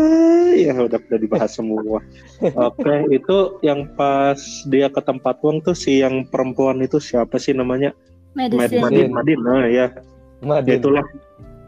Ya 0.55 0.79
udah 0.79 0.95
udah 0.95 1.19
dibahas 1.19 1.51
semua. 1.51 1.99
Oke, 2.39 2.95
itu 3.11 3.37
yang 3.59 3.83
pas 3.93 4.39
dia 4.65 4.87
ke 4.87 5.01
tempat 5.01 5.43
uang 5.43 5.59
tuh 5.59 5.75
si 5.75 5.99
yang 5.99 6.23
perempuan 6.23 6.79
itu 6.79 6.97
siapa 6.97 7.35
sih 7.35 7.51
namanya? 7.51 7.91
Mad 8.31 8.55
Medicine. 8.55 8.79
Madin, 8.79 9.09
Madin. 9.11 9.39
Nah, 9.43 9.67
ya. 9.67 9.91
Ya 9.91 9.91
Madin. 10.39 10.79
itulah. 10.79 11.03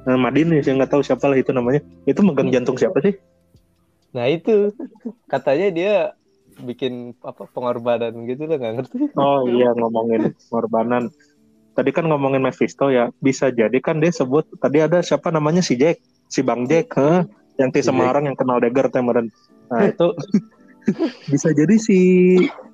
Nah, 0.02 0.16
Madin 0.16 0.48
nih 0.48 0.64
saya 0.64 0.80
nggak 0.80 0.92
tahu 0.92 1.04
siapa 1.04 1.28
lah 1.28 1.36
itu 1.36 1.52
namanya. 1.52 1.84
Itu 2.08 2.24
megang 2.24 2.48
Hmm. 2.48 2.56
jantung 2.56 2.80
siapa 2.80 3.04
sih? 3.04 3.20
Nah 4.12 4.28
itu 4.28 4.72
katanya 5.26 5.68
dia 5.70 5.96
bikin 6.62 7.18
apa 7.26 7.50
pengorbanan 7.50 8.14
gitu 8.30 8.46
lah 8.46 8.58
nggak 8.58 8.74
ngerti. 8.80 8.98
Oh 9.18 9.46
iya 9.50 9.74
ngomongin 9.74 10.32
pengorbanan. 10.48 11.10
Tadi 11.72 11.90
kan 11.96 12.06
ngomongin 12.06 12.44
Mephisto 12.44 12.92
ya, 12.92 13.10
bisa 13.24 13.48
jadi 13.48 13.78
kan 13.80 14.04
dia 14.04 14.12
sebut 14.12 14.44
tadi 14.60 14.84
ada 14.84 15.00
siapa 15.00 15.32
namanya 15.32 15.64
si 15.64 15.80
Jack, 15.80 16.04
si 16.28 16.44
Bang 16.44 16.68
Jack, 16.68 16.92
heh, 17.00 17.24
yang 17.56 17.72
di 17.72 17.80
Si 17.80 17.88
Semarang 17.88 18.28
yang 18.28 18.36
kenal 18.36 18.60
Dagger 18.60 18.92
kemarin. 18.92 19.32
Nah 19.72 19.88
itu 19.88 20.12
bisa 21.32 21.50
jadi 21.56 21.76
si 21.80 21.98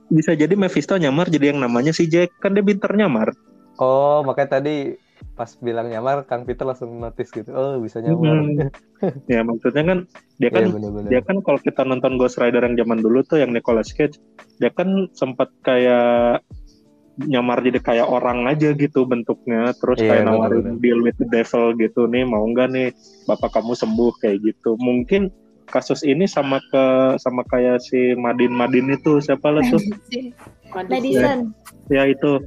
bisa 0.08 0.34
jadi 0.34 0.56
Mephisto 0.56 0.96
nyamar 0.96 1.28
jadi 1.28 1.54
yang 1.54 1.60
namanya 1.62 1.92
si 1.92 2.08
Jack 2.08 2.36
kan 2.40 2.56
dia 2.56 2.64
pinter 2.66 2.90
nyamar. 2.96 3.36
Oh 3.78 4.26
makanya 4.26 4.60
tadi 4.60 4.98
pas 5.34 5.50
bilang 5.58 5.88
nyamar 5.88 6.26
Kang 6.26 6.44
Peter 6.44 6.64
langsung 6.64 6.98
notice 6.98 7.30
gitu. 7.30 7.50
Oh 7.52 7.78
bisa 7.78 8.00
nyamar. 8.00 8.38
Hmm. 8.38 8.70
Ya 9.30 9.46
maksudnya 9.46 9.84
kan 9.86 10.00
dia 10.36 10.50
kan 10.50 10.64
Iya 10.64 10.74
bener-bener. 10.74 11.10
dia 11.10 11.22
kan 11.22 11.38
kalau 11.42 11.60
kita 11.60 11.82
nonton 11.82 12.18
Ghost 12.18 12.38
Rider 12.38 12.62
yang 12.62 12.74
zaman 12.76 12.98
dulu 12.98 13.22
tuh 13.22 13.38
yang 13.38 13.54
Nicolas 13.54 13.94
Cage 13.94 14.18
dia 14.58 14.74
kan 14.74 14.90
sempat 15.14 15.54
kayak 15.62 16.42
nyamar 17.20 17.62
jadi 17.62 17.78
kayak 17.78 18.06
orang 18.06 18.46
aja 18.46 18.74
gitu 18.74 19.06
bentuknya 19.06 19.74
terus 19.76 19.98
Iya, 19.98 20.10
kayak 20.12 20.24
nawarin 20.26 20.54
bener-bener. 20.66 20.82
deal 20.82 21.00
with 21.02 21.18
the 21.18 21.30
devil 21.30 21.74
gitu 21.74 22.06
nih 22.06 22.26
mau 22.26 22.42
nggak 22.42 22.70
nih 22.70 22.90
bapak 23.26 23.54
kamu 23.54 23.74
sembuh 23.74 24.12
kayak 24.18 24.38
gitu 24.42 24.78
mungkin 24.78 25.30
kasus 25.66 26.02
ini 26.02 26.26
sama 26.26 26.58
ke 26.70 26.86
sama 27.18 27.46
kayak 27.46 27.78
si 27.78 28.14
Madin 28.14 28.54
Madin 28.54 28.90
itu 28.90 29.18
siapa 29.18 29.50
lah 29.50 29.62
tuh 29.68 29.82
Madison. 30.90 31.54
ya 31.90 32.06
itu 32.06 32.42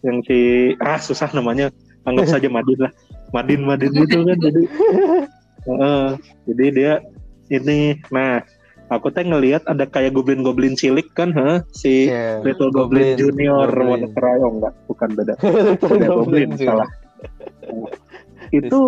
yang 0.00 0.20
si 0.24 0.38
ah 0.76 0.96
susah 0.96 1.28
namanya 1.32 1.68
anggap 2.04 2.26
saja 2.28 2.48
Madin 2.48 2.78
lah 2.80 2.92
Madin 3.30 3.60
Madin 3.62 3.92
itu 3.92 4.18
kan 4.24 4.38
jadi 4.38 4.62
Heeh, 5.60 6.06
jadi 6.48 6.64
dia 6.72 6.92
ini 7.52 8.00
nah 8.08 8.40
aku 8.88 9.12
teh 9.12 9.22
ngelihat 9.22 9.62
ada 9.68 9.84
kayak 9.84 10.16
goblin 10.16 10.40
goblin 10.40 10.72
cilik 10.74 11.06
kan 11.12 11.30
ha 11.36 11.60
si 11.70 12.08
Iya, 12.08 12.40
Little 12.42 12.72
Goblin, 12.72 13.14
Junior 13.20 13.68
Goblin. 13.68 13.86
Wanna 13.86 14.08
Cry 14.16 14.38
oh 14.40 14.50
enggak 14.56 14.74
bukan 14.88 15.08
beda 15.14 15.34
beda 15.84 16.06
Goblin 16.08 16.08
Goblin 16.08 16.50
juga. 16.56 16.66
salah 16.66 16.88
itu 18.50 18.80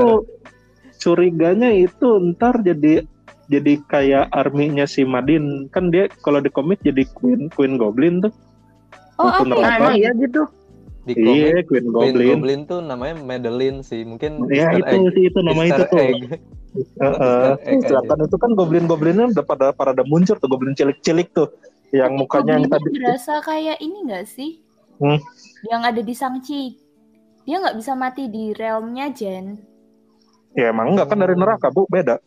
curiganya 0.98 1.70
itu 1.70 2.08
ntar 2.34 2.62
jadi 2.62 3.04
jadi 3.50 3.72
kayak 3.84 4.32
arminya 4.32 4.88
si 4.88 5.04
Madin 5.04 5.68
kan 5.68 5.92
dia 5.92 6.08
kalau 6.24 6.40
di 6.40 6.48
komik 6.48 6.80
jadi 6.80 7.04
Queen 7.14 7.52
Queen 7.52 7.76
Goblin 7.76 8.24
tuh 8.24 8.32
Oh, 9.20 9.28
ya? 9.44 9.78
Nah, 9.78 9.94
iya 9.94 10.10
gitu. 10.18 10.48
Di 11.02 11.12
komik 11.12 11.34
iya 11.34 11.58
Queen 11.66 11.86
Queen 11.90 12.14
Goblin, 12.14 12.38
Goblin 12.38 12.60
tuh 12.64 12.78
namanya 12.78 13.18
Madeline 13.18 13.82
sih. 13.82 14.06
Mungkin 14.06 14.46
ya 14.48 14.70
Easter 14.70 14.78
itu 14.78 14.94
egg. 15.02 15.14
sih 15.14 15.24
itu 15.26 15.38
nama 15.42 15.60
itu 15.60 15.68
Easter 15.68 15.86
tuh 15.88 15.98
egg. 15.98 16.20
Heeh. 16.72 17.48
Egg. 17.66 17.80
Sedangkan 17.84 18.18
itu 18.22 18.36
kan 18.38 18.50
goblin-goblinnya 18.54 19.26
udah 19.30 19.44
pada 19.44 19.66
pada 19.70 20.02
muncul 20.06 20.38
tuh 20.38 20.48
goblin 20.48 20.72
cilik-cilik 20.72 21.28
tuh 21.34 21.50
yang 21.90 22.14
Tapi 22.14 22.20
mukanya 22.22 22.52
yang 22.56 22.64
Goblinnya 22.64 22.78
tadi 22.78 22.88
berasa 22.96 23.34
kayak 23.42 23.78
ini 23.78 23.98
nggak 24.06 24.24
sih? 24.24 24.50
Hmm. 24.96 25.18
Yang 25.66 25.82
ada 25.84 26.00
di 26.00 26.14
Sangchi. 26.14 26.62
Dia 27.42 27.58
nggak 27.58 27.76
bisa 27.76 27.92
mati 27.92 28.30
di 28.30 28.54
realmnya 28.54 29.10
Jen. 29.10 29.58
ya 30.52 30.68
emang 30.68 30.92
enggak 30.92 31.08
kan 31.08 31.16
dari 31.16 31.32
neraka 31.32 31.72
bu 31.72 31.88
beda 31.88 32.20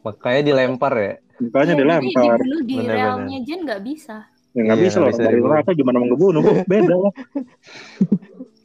Makanya 0.00 0.46
dilempar 0.46 0.94
ya. 0.94 1.14
makanya 1.38 1.74
jadi 1.74 1.82
dilempar 1.82 2.38
dibunuh 2.38 2.62
di 2.62 2.76
Bener-bener. 2.78 2.94
realmnya 2.94 3.38
Jen 3.42 3.60
nggak 3.66 3.82
bisa. 3.82 4.18
Ya 4.58 4.62
nggak 4.66 4.78
Iya, 4.78 4.84
bisa 4.84 4.96
loh 4.98 5.10
dari 5.14 5.38
neraka 5.38 5.70
gimana 5.70 6.02
mau 6.02 6.08
ngebunuh 6.10 6.40
bu 6.42 6.52
beda 6.72 6.94
lah 6.98 7.12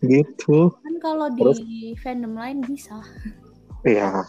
gitu 0.02 0.74
Kan 0.76 0.96
kalau 1.00 1.28
Terus? 1.32 1.62
di 1.64 1.96
fandom 1.96 2.34
lain 2.36 2.60
bisa. 2.66 3.00
Iya 3.86 4.26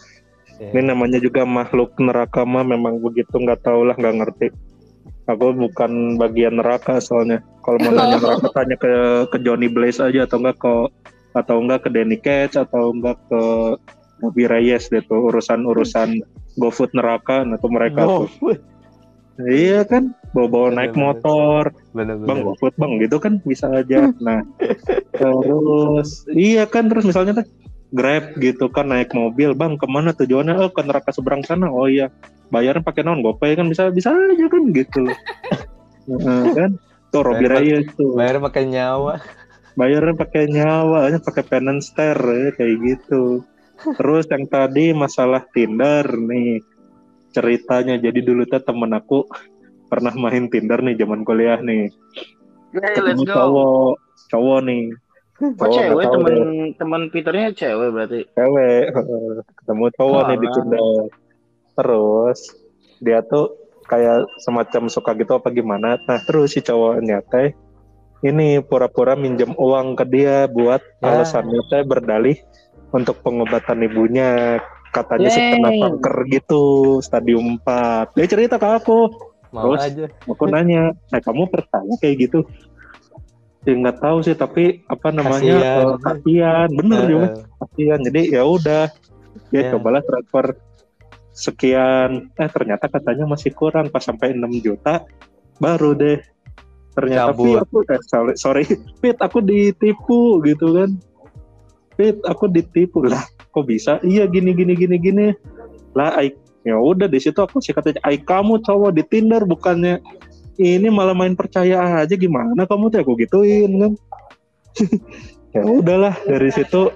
Iya. 0.55 0.71
ini 0.71 0.87
namanya 0.87 1.19
juga 1.19 1.43
makhluk 1.43 1.99
neraka 1.99 2.47
mah 2.47 2.63
memang 2.63 3.03
begitu 3.03 3.35
nggak 3.35 3.59
tahu 3.59 3.91
lah 3.91 3.95
nggak 3.99 4.23
ngerti 4.23 4.47
aku 5.27 5.51
bukan 5.51 6.15
bagian 6.15 6.63
neraka 6.63 7.03
soalnya 7.03 7.43
kalau 7.59 7.75
mau 7.83 7.91
nanya 7.91 8.15
neraka 8.23 8.47
tanya 8.55 8.79
ke 8.79 8.87
ke 9.27 9.37
Johnny 9.43 9.67
Blaze 9.67 9.99
aja 9.99 10.23
atau 10.23 10.39
enggak 10.39 10.55
ke 10.63 10.73
atau 11.35 11.55
enggak 11.59 11.83
ke 11.83 11.89
Danny 11.91 12.15
Cage 12.23 12.55
atau 12.55 12.95
enggak 12.95 13.19
ke 13.27 13.41
Bobby 14.23 14.47
Reyes 14.47 14.87
deh 14.87 15.03
tuh 15.03 15.27
urusan-urusan 15.27 16.23
GoFood 16.55 16.95
neraka 16.95 17.43
nah 17.43 17.59
tuh 17.59 17.71
mereka 17.75 18.07
tuh. 18.07 18.31
Iya 19.43 19.83
kan 19.83 20.15
bawa-bawa 20.31 20.71
naik 20.71 20.95
Bener-bener. 20.95 21.19
motor 21.19 21.63
Bener-bener. 21.91 22.27
bang 22.27 22.39
GoFood 22.41 22.73
bang 22.75 22.91
gitu 23.03 23.17
kan 23.19 23.33
bisa 23.43 23.67
aja. 23.69 24.07
Nah 24.25 24.39
terus 25.11 26.23
iya 26.31 26.63
kan 26.63 26.87
terus 26.87 27.03
misalnya 27.03 27.43
tuh 27.43 27.47
Grab 27.95 28.35
gitu 28.39 28.67
kan 28.67 28.91
naik 28.91 29.15
mobil 29.15 29.55
bang 29.55 29.79
ke 29.79 29.87
mana 29.87 30.11
tujuannya? 30.11 30.57
Oh 30.57 30.67
ke 30.67 30.83
neraka 30.83 31.15
seberang 31.15 31.43
sana. 31.43 31.71
Oh 31.71 31.87
iya. 31.87 32.11
Bayarnya 32.51 32.83
pakai 32.83 33.07
non 33.07 33.23
GoPay 33.23 33.55
kan 33.55 33.71
bisa 33.71 33.87
bisa 33.89 34.11
aja 34.11 34.45
kan 34.51 34.63
gitu. 34.75 35.03
Heeh, 36.11 36.43
kan? 36.53 36.71
Tuh 37.09 37.23
Bayar- 37.23 37.63
Reyes 37.63 37.87
tuh. 37.95 38.11
Bayar 38.13 38.43
pakai 38.43 38.67
nyawa. 38.67 39.23
bayarnya 39.75 40.15
pakai 40.15 40.43
nyawa 40.47 41.07
hanya 41.07 41.19
pakai 41.19 41.43
penance 41.43 41.91
ya, 41.95 42.15
kayak 42.55 42.75
gitu. 42.83 43.43
Terus 43.99 44.23
yang 44.31 44.47
tadi 44.47 44.95
masalah 44.95 45.43
Tinder 45.51 46.03
nih 46.15 46.63
ceritanya 47.35 47.99
jadi 47.99 48.15
dulu 48.17 48.47
tuh 48.47 48.59
temen 48.59 48.89
aku 48.89 49.27
pernah 49.85 50.15
main 50.15 50.47
Tinder 50.47 50.79
nih 50.79 50.95
zaman 50.95 51.21
kuliah 51.21 51.59
nih 51.59 51.91
Hey, 52.71 52.95
let's 52.97 53.15
ketemu 53.15 53.23
go. 53.23 53.33
cowok 53.33 53.91
cowok 54.29 54.59
nih 54.63 54.83
Oh 55.35 55.51
Cowok 55.53 55.67
cewek 55.69 56.05
temen 56.07 56.31
deh. 56.31 56.43
temen 56.75 57.01
Peternya 57.07 57.47
cewek 57.51 57.89
berarti. 57.91 58.19
cewek 58.31 58.83
ketemu 59.59 59.85
cowok 59.93 60.21
nih 60.25 60.37
di. 60.37 60.47
Tinder 60.49 60.81
terus 61.73 62.39
dia 62.97 63.19
tuh 63.21 63.51
kayak 63.85 64.25
semacam 64.39 64.87
suka 64.87 65.11
gitu 65.13 65.35
apa 65.35 65.51
gimana 65.51 65.99
nah 66.01 66.19
terus 66.19 66.51
si 66.51 66.59
cowoknya 66.59 67.19
teh 67.25 67.51
ini 68.23 68.57
pura-pura 68.59 69.13
minjem 69.13 69.53
uang 69.53 69.93
ke 69.93 70.05
dia 70.05 70.47
buat 70.47 70.81
Ya. 70.97 71.21
alasannya 71.21 71.61
teh 71.67 71.83
berdalih 71.83 72.37
untuk 72.89 73.19
pengobatan 73.19 73.83
ibunya 73.83 74.57
katanya 74.95 75.27
sih 75.27 75.43
kena 75.51 75.69
kanker 75.75 76.15
gitu 76.31 76.63
stadium 77.03 77.59
4 77.59 78.15
dia 78.15 78.25
cerita 78.25 78.55
ke 78.55 78.67
aku 78.71 79.11
Mau 79.51 79.71
Terus? 79.71 79.87
aja. 79.87 80.05
aku 80.27 80.43
nanya 80.47 80.95
nah 81.09 81.19
kamu 81.19 81.47
percaya 81.47 81.93
kayak 81.99 82.27
gitu 82.27 82.39
ya 83.63 83.73
nggak 83.73 83.97
tahu 83.97 84.17
sih 84.21 84.35
tapi 84.35 84.83
apa 84.85 85.09
namanya 85.09 85.57
Kasian. 85.57 85.99
kasihan 85.99 86.69
bener 86.69 86.99
Eh, 86.99 87.07
juga 87.07 87.27
eh. 87.27 87.35
kasihan 87.59 87.99
jadi 88.01 88.21
ya 88.31 88.43
udah 88.43 88.83
ya 89.51 89.61
Ya. 89.61 89.69
cobalah 89.71 90.01
transfer 90.01 90.45
sekian 91.31 92.31
eh 92.31 92.47
ternyata 92.47 92.87
katanya 92.87 93.25
masih 93.25 93.51
kurang 93.51 93.91
pas 93.91 93.99
sampai 93.99 94.31
6 94.31 94.47
juta 94.61 95.03
baru 95.57 95.91
deh 95.91 96.19
ternyata 96.91 97.35
Cabut. 97.35 97.43
Fit 97.43 97.59
aku 97.59 97.77
eh, 97.85 98.01
sorry, 98.07 98.33
sorry 98.35 98.63
Fit 99.03 99.19
aku 99.19 99.39
ditipu 99.39 100.39
gitu 100.43 100.67
kan 100.71 100.89
Fit 101.95 102.19
aku 102.23 102.47
ditipu 102.47 103.03
lah 103.03 103.23
kok 103.55 103.63
bisa? 103.63 104.03
Iya 104.03 104.27
gini 104.27 104.51
gini 104.51 104.75
gini 104.75 104.95
gini. 104.99 105.27
Lah 105.95 106.19
ai 106.19 106.35
ya 106.67 106.75
udah 106.75 107.07
di 107.07 107.23
situ 107.23 107.39
aku 107.39 107.63
sih 107.63 107.71
katanya 107.71 108.03
ai 108.03 108.19
kamu 108.19 108.59
cowok 108.59 108.91
di 108.91 109.03
Tinder 109.07 109.47
bukannya? 109.47 110.03
Ini 110.59 110.87
malah 110.91 111.15
main 111.15 111.35
percaya 111.35 112.03
aja 112.03 112.15
gimana 112.15 112.67
kamu 112.67 112.91
tuh? 112.91 112.99
Aku 112.99 113.15
gituin 113.15 113.71
kan. 113.79 113.93
Ya 115.55 115.63
udahlah 115.63 116.19
dari 116.27 116.51
situ 116.51 116.91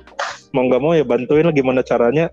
mau 0.52 0.68
nggak 0.68 0.84
mau 0.84 0.92
ya 0.92 1.08
bantuin 1.08 1.48
lah 1.48 1.56
gimana 1.56 1.80
caranya 1.80 2.28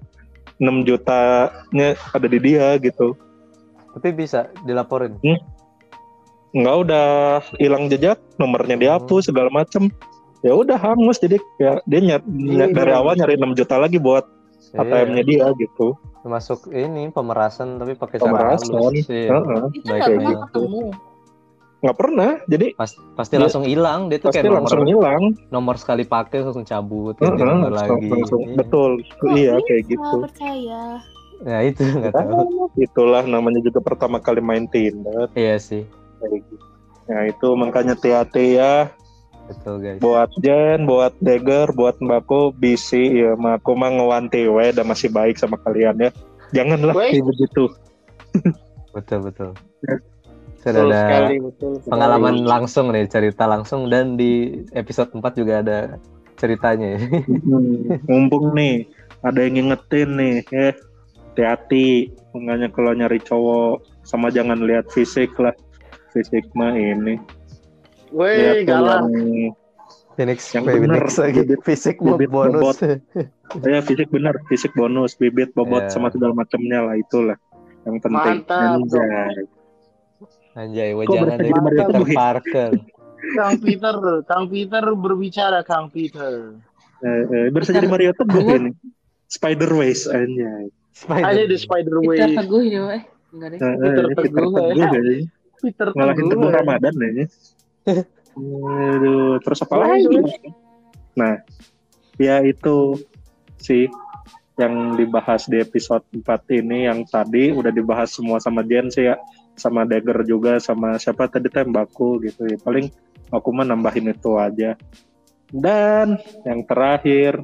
6 0.58 0.82
jutanya 0.82 1.94
ada 1.94 2.26
di 2.26 2.38
dia 2.42 2.74
gitu. 2.82 3.14
Tapi 3.94 4.10
bisa 4.10 4.50
dilaporin. 4.66 5.22
nggak 6.56 6.76
udah 6.82 7.06
hilang 7.62 7.86
jejak 7.86 8.18
nomornya 8.42 8.74
dihapus 8.74 9.30
segala 9.30 9.52
macem 9.54 9.92
ya 10.46 10.54
udah 10.54 10.78
hangus 10.78 11.18
jadi 11.18 11.36
ya 11.58 11.82
dia 11.82 12.00
nyat, 12.00 12.22
nyat- 12.24 12.70
dari 12.72 12.92
awal 12.92 13.12
nyari 13.12 13.34
6 13.34 13.50
juta 13.52 13.76
lagi 13.76 13.98
buat 13.98 14.22
ATM-nya 14.72 15.20
Iya. 15.20 15.26
dia 15.26 15.46
gitu 15.58 15.98
Masuk 16.22 16.66
ini 16.68 17.06
pemerasan 17.08 17.76
tapi 17.76 17.94
pakai 17.94 18.18
cara 18.18 18.26
Pemerasan. 18.28 18.66
halus. 18.72 19.06
Iya. 19.06 19.30
Heeh. 19.32 19.62
Itu 19.72 19.86
Baik 19.86 20.00
aja. 20.00 20.10
pernah 20.12 20.34
ketemu. 20.42 20.82
nggak 21.76 21.96
pernah 21.96 22.30
jadi 22.46 22.66
Pas- 22.74 22.98
pasti 23.14 23.32
Dia- 23.32 23.42
langsung 23.42 23.62
hilang. 23.62 24.00
Dia 24.08 24.18
tuh 24.18 24.26
pasti 24.26 24.36
kayak 24.36 24.48
nomor 24.48 24.58
langsung 24.60 24.84
hilang 24.84 25.22
nomor 25.50 25.74
sekali 25.76 26.02
pakai 26.04 26.38
langsung 26.42 26.64
cabut, 26.64 27.14
ganti 27.14 27.36
Heeh, 27.36 27.46
nomor 27.48 27.70
langsung- 27.70 28.00
lagi. 28.00 28.10
langsung- 28.10 28.42
Iya. 28.42 28.56
betul 28.56 28.90
Kok 29.12 29.30
iya 29.32 29.54
kayak 29.60 29.82
gitu 29.86 30.16
percaya. 30.20 30.82
Nah 31.38 31.60
itu 31.62 31.80
nggak 31.84 32.10
tahu. 32.12 32.42
itulah 32.76 33.22
namanya 33.24 33.60
juga 33.60 33.78
pertama 33.78 34.18
kali 34.18 34.40
main 34.40 34.66
Tinder 34.66 35.28
Iya 35.32 35.56
sih, 35.58 35.84
kayak 36.18 36.42
gitu. 36.42 36.64
Nah 37.06 37.22
itu 37.24 37.48
makanya 37.54 37.94
hati-hati 37.94 38.46
ya 38.56 38.90
betul 39.46 39.74
guys. 39.80 39.98
buat 40.02 40.30
Jen, 40.42 40.84
buat 40.84 41.14
Dagger, 41.22 41.70
buat 41.72 41.96
Mbakku, 42.02 42.54
bisi 42.58 43.22
ya 43.22 43.34
Mbakku 43.38 43.72
mah 43.78 43.90
ngewanti 43.94 44.46
we 44.50 44.70
dan 44.74 44.86
masih 44.86 45.08
baik 45.10 45.38
sama 45.38 45.56
kalian 45.62 45.96
ya. 45.98 46.10
Janganlah 46.54 46.94
kayak 46.94 47.26
begitu. 47.26 47.70
Betul 48.94 49.28
betul. 49.28 49.50
Sudah 50.62 50.82
Betul 50.82 50.90
ada 50.90 50.98
sekali, 50.98 51.34
betul 51.38 51.72
sekali. 51.78 51.90
pengalaman 51.94 52.36
langsung 52.42 52.86
nih, 52.90 53.06
cerita 53.06 53.44
langsung 53.46 53.86
dan 53.86 54.18
di 54.18 54.62
episode 54.74 55.14
4 55.14 55.22
juga 55.38 55.54
ada 55.62 55.78
ceritanya. 56.34 56.98
ya. 56.98 57.00
Hmm, 57.46 58.02
Mumpung 58.10 58.50
nih 58.56 58.82
ada 59.22 59.40
yang 59.46 59.58
ngingetin 59.58 60.08
nih 60.18 60.34
ya 60.50 60.68
hati-hati 61.36 62.08
makanya 62.32 62.72
kalau 62.72 62.96
nyari 62.96 63.20
cowok 63.20 63.84
sama 64.08 64.32
jangan 64.32 64.64
lihat 64.64 64.88
fisik 64.88 65.28
lah 65.36 65.52
fisik 66.16 66.48
mah 66.56 66.72
ini 66.72 67.20
Tuh 68.08 68.62
galak. 68.64 69.02
Phoenix 70.16 70.48
Yang 70.48 70.64
Phoenix 70.64 70.80
bener, 70.80 71.04
lagi 71.04 71.40
bibit- 71.44 71.62
fisik 71.62 71.96
bibit 72.00 72.30
bonus. 72.32 72.80
ya 73.68 73.80
fisik 73.84 74.08
benar 74.08 74.34
fisik 74.48 74.72
bonus 74.72 75.12
bibit 75.12 75.52
bobot 75.52 75.86
Ya. 75.86 75.92
sama 75.92 76.08
segala 76.08 76.32
macamnya 76.32 76.82
lah 76.82 76.96
itulah 76.96 77.36
yang 77.84 78.00
penting 78.00 78.42
Mantap, 78.42 78.80
Anjay. 78.80 79.44
Anjay, 80.56 80.90
wajangan 80.96 81.36
dari 81.36 81.52
Mario 81.52 81.68
Peter 81.68 81.86
Teguh? 81.92 82.16
Parker. 82.16 82.70
Kang 83.36 83.56
Peter, 83.60 83.94
Kang 84.24 84.44
Peter 84.48 84.84
berbicara, 84.88 85.58
Kang 85.62 85.86
Peter. 85.92 86.56
Eh, 87.04 87.22
eh, 87.28 87.46
berasa 87.52 87.70
jadi 87.70 87.86
Mario 87.86 88.16
Teguh 88.16 88.40
ini 88.56 88.72
Spider 89.28 89.68
Ways 89.68 90.08
anjay 90.08 90.72
Ada 91.12 91.44
di 91.44 91.56
Spider 91.60 92.00
Kita 92.00 92.08
Way. 92.08 92.36
teguh 92.40 92.62
ya, 92.64 92.82
eh. 92.96 93.02
Enggak 93.36 93.48
deh. 93.52 93.58
Eh, 93.60 93.68
eh, 93.68 93.76
Peter 93.76 94.04
Peter 94.08 94.24
Teguh, 94.32 94.48
Teguh 94.48 94.80
ya. 94.80 94.88
Peter 95.60 95.86
ngalahin 95.92 96.24
Teguh. 96.24 96.30
Teguh 96.32 96.48
ya. 96.48 96.56
Ramadan 96.56 96.94
ya 96.96 97.26
Aduh, 97.86 99.38
terus 99.40 99.62
apa 99.64 99.74
lagi? 99.80 100.06
Nah, 101.16 101.40
ya 102.20 102.42
itu 102.44 103.00
sih 103.56 103.88
yang 104.56 104.96
dibahas 104.96 105.48
di 105.48 105.60
episode 105.60 106.04
4 106.12 106.24
ini 106.60 106.88
yang 106.88 107.04
tadi 107.04 107.52
udah 107.52 107.72
dibahas 107.72 108.12
semua 108.12 108.40
sama 108.40 108.60
Jen 108.64 108.88
sih 108.92 109.08
ya. 109.08 109.16
Sama 109.56 109.88
Dagger 109.88 110.20
juga 110.28 110.60
sama 110.60 111.00
siapa 111.00 111.32
tadi 111.32 111.48
tembaku 111.48 112.20
gitu 112.20 112.44
ya. 112.44 112.60
Paling 112.60 112.92
aku 113.32 113.48
mah 113.56 113.64
nambahin 113.64 114.12
itu 114.12 114.36
aja. 114.36 114.76
Dan 115.48 116.18
yang 116.44 116.66
terakhir 116.66 117.40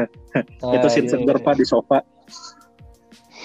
itu 0.76 0.86
Ah, 0.86 0.92
scene 0.92 1.08
ini- 1.08 1.12
seger 1.16 1.38
pak 1.42 1.58
di 1.58 1.66
sofa? 1.66 1.98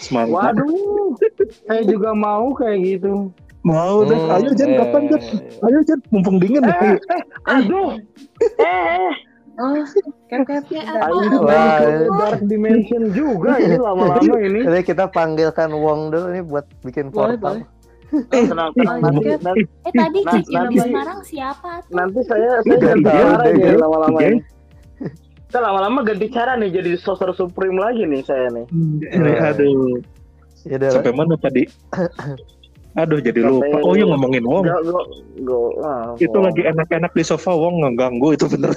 Semangat 0.04 0.60
Waduh, 0.60 1.16
saya 1.64 1.82
juga 1.88 2.12
mau 2.12 2.52
kayak 2.54 2.78
gitu. 2.84 3.32
Mau 3.64 4.04
deh 4.04 4.14
Hmm, 4.14 4.36
ayo 4.36 4.50
Jen 4.52 4.70
eh, 4.70 4.78
kapan 4.78 5.02
Jen 5.08 5.22
ayo 5.62 5.80
Jen 5.82 6.00
mumpung 6.10 6.38
dingin 6.38 6.62
Eh, 6.62 6.70
nih 6.70 7.00
Aduh, 7.46 7.90
eh, 8.58 9.12
Oh, 9.54 9.78
kep 10.26 10.50
kep. 10.50 10.66
Ya, 10.68 10.82
bentar. 10.82 11.06
Ayo 11.06 11.14
Wah, 11.14 11.46
balik 11.46 11.70
ke 11.70 11.86
ini- 11.86 12.10
Dark 12.18 12.42
Dimension 12.44 13.04
juga 13.12 13.54
ini 13.62 13.78
lama-lama 13.78 14.34
ini. 14.36 14.60
Jadi 14.62 14.82
kita 14.84 15.06
panggilkan 15.08 15.70
Wong 15.72 16.10
dulu 16.10 16.26
nih 16.28 16.42
buat 16.42 16.66
bikin 16.82 17.08
Boleh, 17.08 17.38
portal. 17.38 17.62
boleh. 17.62 17.66
Eh, 18.34 18.44
tenang, 18.44 18.70
tenang. 18.72 18.98
Oh, 18.98 19.06
Nanti, 19.08 19.30
nanti, 19.38 19.62
Eh 19.84 19.92
tadi 19.92 20.20
di 20.20 20.42
nanti- 20.50 20.80
Semarang 20.80 21.20
siapa 21.22 21.70
tuh? 21.80 21.92
nanti 21.92 22.20
saya 22.24 22.50
saya 22.60 22.78
Ganti 22.80 23.02
dia, 23.04 23.14
cara 23.30 23.46
dia. 23.48 23.74
lama-lama 23.76 24.20
ini. 24.24 24.38
Kita 25.46 25.60
lama-lama 25.62 26.00
ganti 26.02 26.28
cara 26.28 26.52
nih 26.56 26.70
jadi 26.74 26.92
sorcerer 26.96 27.34
supreme 27.34 27.78
lagi 27.78 28.04
nih 28.04 28.22
saya 28.22 28.50
nih. 28.50 28.66
Ini, 29.04 29.32
aduh 29.40 30.02
Ya 30.66 30.76
udah. 30.78 30.90
sampai 30.92 31.12
mana 31.12 31.38
tadi 31.38 31.70
aduh 32.94 33.18
jadi 33.18 33.40
Sampai- 33.40 33.74
lupa 33.74 33.78
oh 33.82 33.94
ya 33.94 34.06
ngomongin 34.06 34.44
Wong 34.44 34.64
Gak, 34.64 34.80
gak, 34.80 35.06
gak, 35.42 35.70
ah, 35.82 36.06
itu 36.16 36.30
wah. 36.32 36.44
lagi 36.46 36.62
enak-enak 36.64 37.12
di 37.12 37.24
sofa 37.24 37.52
Wong 37.52 37.82
ngeganggu 37.82 38.28
itu 38.32 38.46
bener 38.46 38.74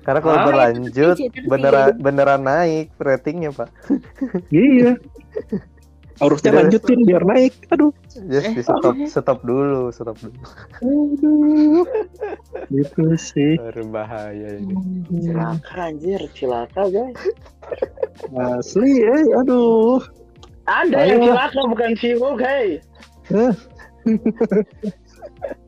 Karena 0.00 0.20
kalau 0.20 0.36
Ah. 0.36 0.46
berlanjut 0.46 1.18
Entertain. 1.18 1.46
beneran 1.46 1.90
beneran 1.96 2.40
naik 2.40 2.94
ratingnya 2.96 3.50
pak. 3.50 3.70
iya 4.48 4.94
harusnya 6.16 6.48
lanjutin 6.56 7.02
biar 7.02 7.20
naik 7.22 7.52
aduh 7.68 7.90
Just 8.24 8.48
Eh. 8.48 8.54
di 8.54 8.62
stop 8.62 8.94
stop 9.04 9.38
dulu 9.42 9.90
stop 9.90 10.16
dulu. 10.16 10.38
aduh 10.80 11.84
itu 12.72 13.04
sih 13.16 13.58
Berbahaya 13.60 14.56
ini. 14.56 14.72
Cilaka 15.20 15.74
anjir, 15.84 16.22
cilaka 16.32 16.82
guys. 16.86 17.20
asli 18.32 19.02
eh 19.02 19.26
aduh 19.36 20.00
Ada 20.66 20.96
Ayo. 20.98 21.10
yang 21.14 21.22
cilaka 21.30 21.60
bukan 21.70 21.90
si 21.94 22.08
Hulk, 22.18 22.38
hey. 22.42 22.66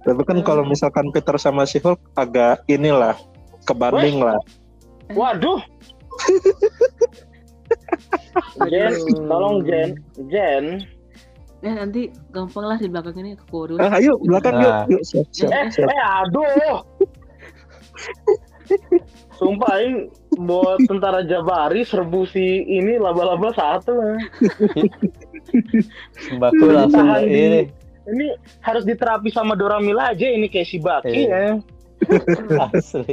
tapi 0.07 0.23
kan 0.23 0.39
kalau 0.43 0.63
misalkan 0.63 1.11
Peter 1.11 1.35
sama 1.39 1.67
si 1.67 1.79
Hulk 1.79 1.99
agak 2.15 2.63
inilah 2.67 3.19
kebanding 3.67 4.23
lah 4.23 4.39
Waduh. 5.09 5.59
Jen, 8.69 8.93
tolong 9.25 9.65
Jen, 9.65 9.97
Jen. 10.29 10.65
Eh, 11.59 11.75
nanti 11.75 12.13
gampang 12.31 12.69
lah 12.69 12.79
di 12.79 12.87
belakang 12.87 13.19
ini 13.19 13.35
ke 13.35 13.43
ah, 13.83 13.99
ayo 13.99 14.15
belakang 14.23 14.63
Nah. 14.63 14.87
yuk 14.87 15.01
yuk 15.01 15.03
siap 15.03 15.27
siap, 15.35 15.51
Eh, 15.51 15.67
siap. 15.75 15.89
eh, 15.91 16.03
aduh. 16.23 16.77
Sumpah 19.39 19.75
ini 19.79 20.11
buat 20.37 20.83
tentara 20.83 21.23
Jabari 21.23 21.83
serbu 21.83 22.27
si 22.27 22.43
ini 22.65 22.99
laba-laba 22.99 23.51
satu. 23.51 23.95
Sembako 26.21 26.65
langsung 26.69 27.07
Tahan 27.07 27.23
di- 27.23 27.33
ini 27.33 27.61
Ini 28.09 28.27
harus 28.59 28.83
diterapi 28.83 29.29
sama 29.29 29.53
Dora 29.53 29.79
Mila 29.79 30.11
aja 30.11 30.25
ini 30.25 30.49
kayak 30.49 30.65
si 30.67 30.79
Baki 30.79 31.29
Iya. 31.29 31.29
ya. 31.29 31.51
asli. 32.71 33.11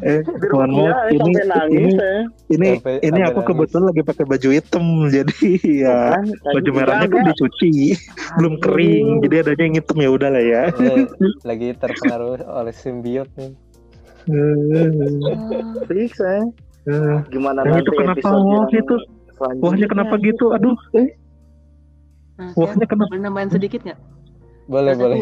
eh 0.00 0.24
mohon 0.48 0.70
maaf 0.72 1.06
eh, 1.06 1.12
ini 1.12 1.28
ini 1.28 1.92
ya. 1.92 2.14
ini 2.48 2.68
Sampai- 2.72 2.98
ini 2.98 3.12
sampai 3.12 3.20
aku 3.22 3.36
nangis. 3.36 3.48
kebetulan 3.52 3.84
lagi 3.84 4.02
pakai 4.02 4.24
baju 4.24 4.48
hitam 4.50 4.84
jadi 5.14 5.44
ya 5.60 5.98
Kan, 6.10 6.24
kayak 6.32 6.40
baju 6.50 6.64
gitu. 6.64 6.72
merahnya 6.72 7.06
kan 7.06 7.22
dicuci 7.28 7.72
belum 8.40 8.54
kering 8.58 9.06
jadi 9.20 9.34
adanya 9.38 9.62
yang 9.62 9.76
hitam 9.76 9.98
ya 9.98 10.08
udah 10.10 10.28
lah 10.30 10.40
ya 10.42 10.62
lagi 11.44 11.68
terpengaruh 11.76 12.32
oleh 12.42 12.72
simbiot 12.72 13.28
nih. 13.36 13.52
Oh, 14.24 15.84
fix 15.86 16.16
ya. 16.16 16.40
Eh, 16.84 17.16
Gimana 17.28 17.64
Yang 17.64 17.68
nanti 17.68 17.80
itu 17.80 17.92
kenapa? 17.96 18.28
wah 18.30 18.64
gitu? 18.68 18.96
wahnya 19.60 19.86
kenapa 19.88 20.14
gitu? 20.20 20.44
Aduh. 20.52 20.76
Eh? 20.94 21.08
Nah, 22.36 22.50
wahnya 22.54 22.86
kenapa? 22.86 23.10
Boleh 23.10 23.22
nambahin 23.22 23.50
sedikit 23.50 23.80
nggak? 23.82 24.00
Boleh 24.64 24.96
boleh 24.96 25.20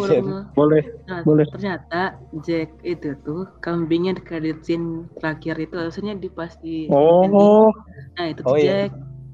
boleh 0.55 0.83
Nah, 1.11 1.27
Boleh. 1.27 1.43
ternyata 1.51 2.15
Jack 2.47 2.79
itu 2.87 3.19
tuh 3.23 3.51
kambingnya 3.59 4.15
di 4.15 4.23
kredit 4.23 4.63
scene 4.63 5.11
terakhir 5.19 5.59
itu 5.59 5.75
harusnya 5.75 6.15
di 6.15 6.31
pas 6.31 6.55
di 6.63 6.87
oh. 6.87 7.75
nah 8.15 8.31
itu 8.31 8.39
Oh, 8.47 8.55
tuh 8.55 8.63
iya. 8.63 8.87
Jack. 8.87 8.91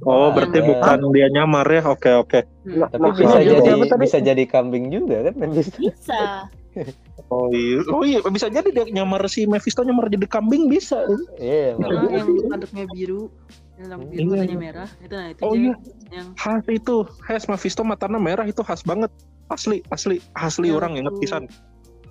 Oh 0.07 0.31
berarti 0.33 0.59
Yang- 0.63 0.69
bukan 0.73 0.99
dia 1.13 1.29
nyamar 1.29 1.67
ya? 1.69 1.83
Oke 1.85 2.11
oke. 2.15 2.41
Hmm. 2.65 2.89
Tapi 2.89 3.09
bisa 3.21 3.37
jadi 3.43 3.71
bisa 3.99 4.19
jadi 4.23 4.45
kambing 4.49 4.89
juga 4.89 5.29
kan. 5.29 5.35
Bisa. 5.77 6.21
oh 7.29 7.49
iya. 7.51 7.79
Oh 7.89 8.03
iya. 8.03 8.19
Bisa 8.25 8.49
jadi 8.49 8.69
dia 8.69 8.85
nyamar 8.87 9.25
si 9.27 9.45
Mephisto 9.45 9.81
nyamar 9.81 10.09
jadi 10.09 10.25
kambing 10.25 10.67
bisa. 10.67 11.01
Iya, 11.37 11.77
Nah, 11.77 11.89
malah. 11.89 12.11
yang 12.13 12.29
tanduknya 12.49 12.85
biru. 12.89 13.29
Yang 13.79 14.01
biru 14.05 14.19
Iya. 14.19 14.27
matanya 14.35 14.59
merah. 14.59 14.89
Itu 14.99 15.15
nah 15.15 15.27
itu 15.29 15.41
Oh, 15.41 15.53
iya. 15.53 15.75
yang 16.11 16.29
khas 16.35 16.65
itu. 16.67 16.97
Khas 17.21 17.45
Mephisto 17.47 17.83
matanya 17.83 18.19
merah. 18.19 18.45
Itu 18.45 18.61
khas 18.61 18.83
banget. 18.83 19.13
Asli 19.49 19.81
asli. 19.89 20.21
Asli 20.33 20.69
Ya, 20.69 20.77
orang 20.77 20.97
inget 20.97 21.09
waktu- 21.11 21.23
pisan. 21.23 21.43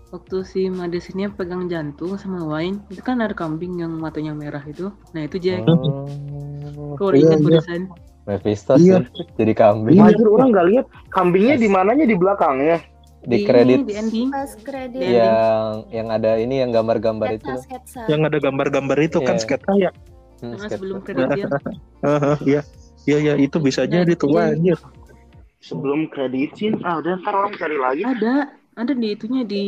waktu 0.07 0.37
si 0.41 0.71
Madesnya 0.71 1.27
pegang 1.29 1.67
jantung 1.67 2.15
sama 2.15 2.39
Wine 2.41 2.79
itu 2.87 3.03
kan 3.03 3.19
ada 3.19 3.35
kambing 3.35 3.77
yang 3.77 3.91
matanya 3.93 4.31
merah 4.31 4.63
itu. 4.63 4.87
Nah 5.11 5.21
itu 5.21 5.35
Jack 5.37 5.67
Oh, 5.67 6.95
Kau 6.95 7.11
iya, 7.11 7.35
ingat 7.35 7.61
iya. 7.67 7.83
Mephisto 8.23 8.75
Iya. 8.75 9.03
sih 9.07 9.23
jadi 9.35 9.53
kambing. 9.53 9.99
Anjir 9.99 10.27
orang 10.27 10.51
nggak 10.51 10.67
lihat 10.67 10.85
kambingnya 11.09 11.55
di 11.55 11.67
mananya 11.67 12.03
di 12.03 12.15
belakangnya. 12.15 12.79
Di 13.27 13.37
ini, 13.37 13.45
kredit 13.45 13.79
di 13.83 13.93
ending 13.93 14.27
Pas 14.31 14.51
kredit. 14.57 15.01
Iya. 15.03 15.27
yang 15.27 15.35
yang 15.91 16.07
ada 16.09 16.31
ini 16.39 16.55
yang 16.57 16.71
gambar-gambar 16.71 17.27
itu. 17.35 17.51
sketsa 17.59 18.07
yang 18.07 18.23
ada 18.23 18.39
gambar-gambar 18.39 18.97
itu 18.97 19.19
kan 19.19 19.35
Iya. 19.35 19.43
sketsa 19.43 19.71
ya 19.75 19.91
Hmm, 20.37 20.53
Nah, 20.53 20.57
sketsa. 20.63 20.73
sebelum 20.77 20.97
kreditnya 21.01 21.45
Haha, 21.99 22.33
iya 22.47 22.61
iya 23.03 23.17
iya 23.19 23.33
itu 23.35 23.57
bisa 23.57 23.83
Nah, 23.83 23.91
jadi 23.99 24.13
tuh 24.13 24.31
anjir 24.33 24.79
Sebelum 25.59 26.07
kredit 26.07 26.53
scene, 26.53 26.77
ah 26.81 27.01
udah 27.01 27.17
ntar 27.17 27.33
orang 27.35 27.53
cari 27.53 27.75
lagi. 27.75 28.01
ada 28.01 28.47
ada 28.73 28.93
di 28.93 29.07
itunya 29.11 29.41
di 29.43 29.63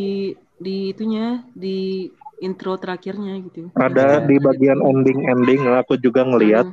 di 0.56 0.94
itunya 0.94 1.42
di 1.52 2.08
intro 2.40 2.78
terakhirnya 2.78 3.36
gitu 3.42 3.68
ada 3.76 4.22
Iya. 4.22 4.26
di 4.26 4.36
bagian 4.38 4.80
ending 4.80 5.20
ending 5.26 5.62
aku 5.68 5.98
juga 5.98 6.24
ngelihat 6.24 6.72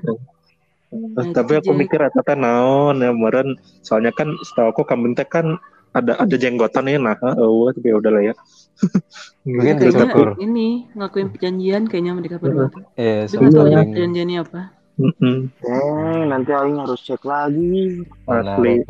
Nah, 0.87 1.25
itu 1.25 1.35
tapi 1.35 1.53
aku 1.57 1.75
Jack. 1.75 1.81
mikir 1.83 2.01
eta 2.01 2.23
teh 2.23 2.37
naon 2.37 3.03
ya 3.03 3.11
meren 3.11 3.59
soalnya 3.81 4.13
kan 4.13 4.31
setahu 4.39 4.71
aku 4.71 4.83
kambing 4.85 5.13
teh 5.13 5.27
kan 5.27 5.59
ada 5.93 6.13
ada 6.19 6.35
jenggotan 6.35 6.89
ya 6.91 6.99
nah 6.99 7.17
oh 7.39 7.71
tapi 7.71 7.93
udah 7.93 8.11
lah 8.11 8.23
ya 8.33 8.35
Mungkin 9.47 9.79
kayaknya 9.81 10.11
dicukur. 10.13 10.29
ini 10.43 10.91
ngakuin 10.93 11.29
perjanjian 11.33 11.83
kayaknya 11.89 12.13
mereka 12.13 12.37
berdua. 12.37 12.69
Iya, 12.99 13.25
Tapi 13.25 13.33
sama 13.33 13.41
nggak 13.41 13.57
tahu 13.57 13.69
ya 13.71 13.81
perjanjiannya 13.89 14.39
apa. 14.43 14.63
Mm-mm. 14.97 15.37
Eh, 15.61 16.21
nanti 16.29 16.51
Aing 16.53 16.77
harus 16.81 17.01
cek 17.05 17.23
lagi. 17.25 18.05
Asli. 18.29 18.85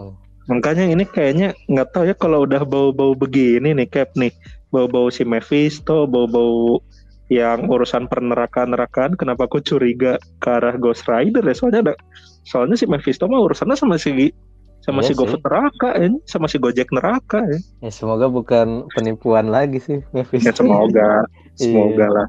makanya 0.47 0.87
ini 0.87 1.03
kayaknya 1.03 1.59
nggak 1.67 1.91
tahu 1.91 2.07
ya 2.07 2.15
kalau 2.15 2.47
udah 2.47 2.63
bau-bau 2.63 3.19
begini 3.19 3.75
nih 3.75 3.91
Cap 3.91 4.15
nih 4.15 4.31
bau-bau 4.71 5.11
si 5.11 5.27
Mephisto 5.27 6.07
bau-bau 6.07 6.79
yang 7.27 7.67
urusan 7.67 8.07
penerakan-nerakan 8.07 9.19
kenapa 9.19 9.51
aku 9.51 9.59
curiga 9.59 10.23
ke 10.39 10.47
arah 10.47 10.79
Ghost 10.79 11.11
Rider 11.11 11.43
ya 11.43 11.51
soalnya 11.51 11.91
ada 11.91 11.95
soalnya 12.47 12.79
si 12.79 12.87
Mephisto 12.87 13.27
mah 13.27 13.43
urusannya 13.43 13.75
sama 13.75 13.99
si 13.99 14.31
sama 14.87 15.03
Iya 15.03 15.03
si 15.03 15.13
sih. 15.13 15.19
GoFood 15.19 15.43
neraka 15.43 15.89
ya 15.93 16.09
sama 16.25 16.47
si 16.47 16.57
Gojek 16.57 16.89
neraka 16.89 17.43
ya, 17.43 17.59
Ya 17.83 17.91
semoga 17.91 18.27
bukan 18.27 18.87
penipuan 18.89 19.51
lagi 19.51 19.77
sih 19.77 19.99
ya 20.07 20.23
Mephisto. 20.23 20.55
semoga 20.57 21.27
Iya. 21.59 21.67
semoga 21.67 22.07
lah 22.09 22.29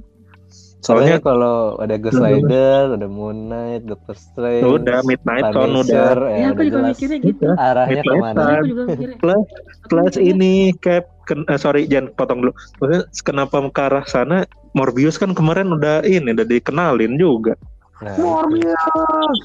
Soalnya 0.77 1.17
Soalnya 1.17 1.19
kalau 1.19 1.57
ada 1.77 1.95
Ghost 1.97 2.15
Rider, 2.15 2.95
ada 2.95 3.07
Moon 3.09 3.49
Knight, 3.49 3.83
Doctor 3.83 4.13
Strange, 4.13 4.61
udah 4.63 5.01
Midnight 5.03 5.49
Sun 5.49 5.73
udah 5.73 6.11
Ya, 6.23 6.37
ya, 6.37 6.47
aku 6.47 6.53
udah 6.53 6.63
juga 6.63 6.77
jelas 6.77 6.95
mikirnya 6.95 7.17
gitu. 7.19 7.47
arahnya 7.51 7.91
Midnight 7.97 8.07
ke 8.07 8.23
mana. 8.23 8.39
Aku 8.55 8.65
juga 8.65 8.83
mikirnya. 8.87 9.17
plus 9.17 9.43
Aku 9.43 9.87
plus 9.89 10.15
ini 10.15 10.53
Cap 10.77 11.03
ken, 11.25 11.39
eh, 11.43 11.59
sorry 11.59 11.81
jangan 11.85 12.13
potong 12.13 12.39
dulu. 12.39 12.53
Maksudnya 12.79 13.01
kenapa 13.21 13.55
ke 13.67 13.81
arah 13.83 14.05
sana 14.05 14.37
Morbius 14.71 15.17
kan 15.17 15.33
kemarin 15.33 15.73
udah 15.73 16.05
ini 16.05 16.29
udah 16.31 16.45
dikenalin 16.45 17.13
juga. 17.17 17.57
Nah, 17.99 18.15
Morbius. 18.15 19.43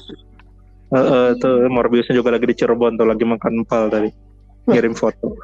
Eh, 0.93 1.01
eh, 1.01 1.29
tuh 1.41 1.65
Morbiusnya 1.73 2.13
juga 2.13 2.37
lagi 2.37 2.45
di 2.45 2.53
Cirebon 2.53 3.01
tuh 3.01 3.09
lagi 3.09 3.25
makan 3.25 3.65
empal 3.65 3.89
tadi. 3.89 4.13
Ngirim 4.69 4.93
foto. 4.93 5.33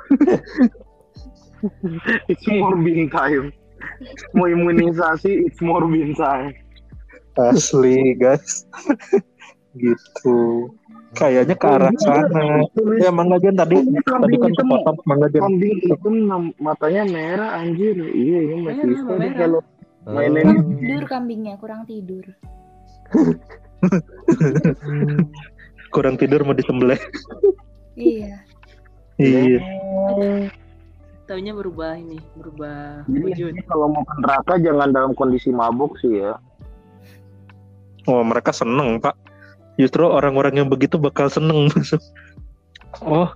It's 2.32 2.48
Morbin 2.48 3.12
time. 3.12 3.52
Mau 4.32 4.48
imunisasi, 4.48 5.44
it's 5.44 5.60
Morbin 5.60 6.16
time. 6.16 6.56
Asli 7.36 8.16
guys. 8.16 8.64
gitu. 9.84 10.72
Kayaknya 11.18 11.56
ke 11.58 11.68
arah 11.68 11.92
sana. 12.00 12.64
Ya 13.02 13.12
Mangga 13.12 13.42
Jen 13.44 13.60
tadi 13.60 13.76
tadi 14.00 14.36
kan 14.40 14.52
kepotong 14.56 14.98
Mangga 15.04 15.28
Jen. 15.32 15.42
Kambing 15.44 15.78
nam- 16.28 16.56
matanya 16.64 17.04
merah 17.08 17.50
anjir. 17.60 17.98
Iya 17.98 18.40
ini 18.40 18.56
masih 18.64 18.96
kalau 19.36 19.60
mainin 20.08 20.80
tidur 20.80 21.04
kambingnya, 21.12 21.60
kurang 21.60 21.84
tidur. 21.84 22.24
Kurang 25.94 26.20
tidur 26.20 26.46
mau 26.46 26.54
disembelih. 26.54 27.00
Iya. 27.98 28.46
Iya. 29.20 29.60
Taunya 31.30 31.54
berubah 31.54 31.94
ini, 31.94 32.18
berubah 32.34 33.06
Jadi 33.06 33.22
wujud. 33.22 33.54
intinya 33.54 33.66
kalau 33.70 33.86
mau 33.94 34.02
ke 34.02 34.16
neraka 34.18 34.54
jangan 34.58 34.90
dalam 34.90 35.12
kondisi 35.14 35.54
mabuk 35.54 35.94
sih 36.02 36.26
ya. 36.26 36.34
Oh 38.10 38.26
mereka 38.26 38.50
seneng 38.50 38.98
pak. 38.98 39.14
Justru 39.78 40.10
orang-orang 40.10 40.66
yang 40.66 40.68
begitu 40.72 40.98
bakal 40.98 41.30
seneng 41.30 41.70
masuk. 41.70 42.02
Oh 43.06 43.30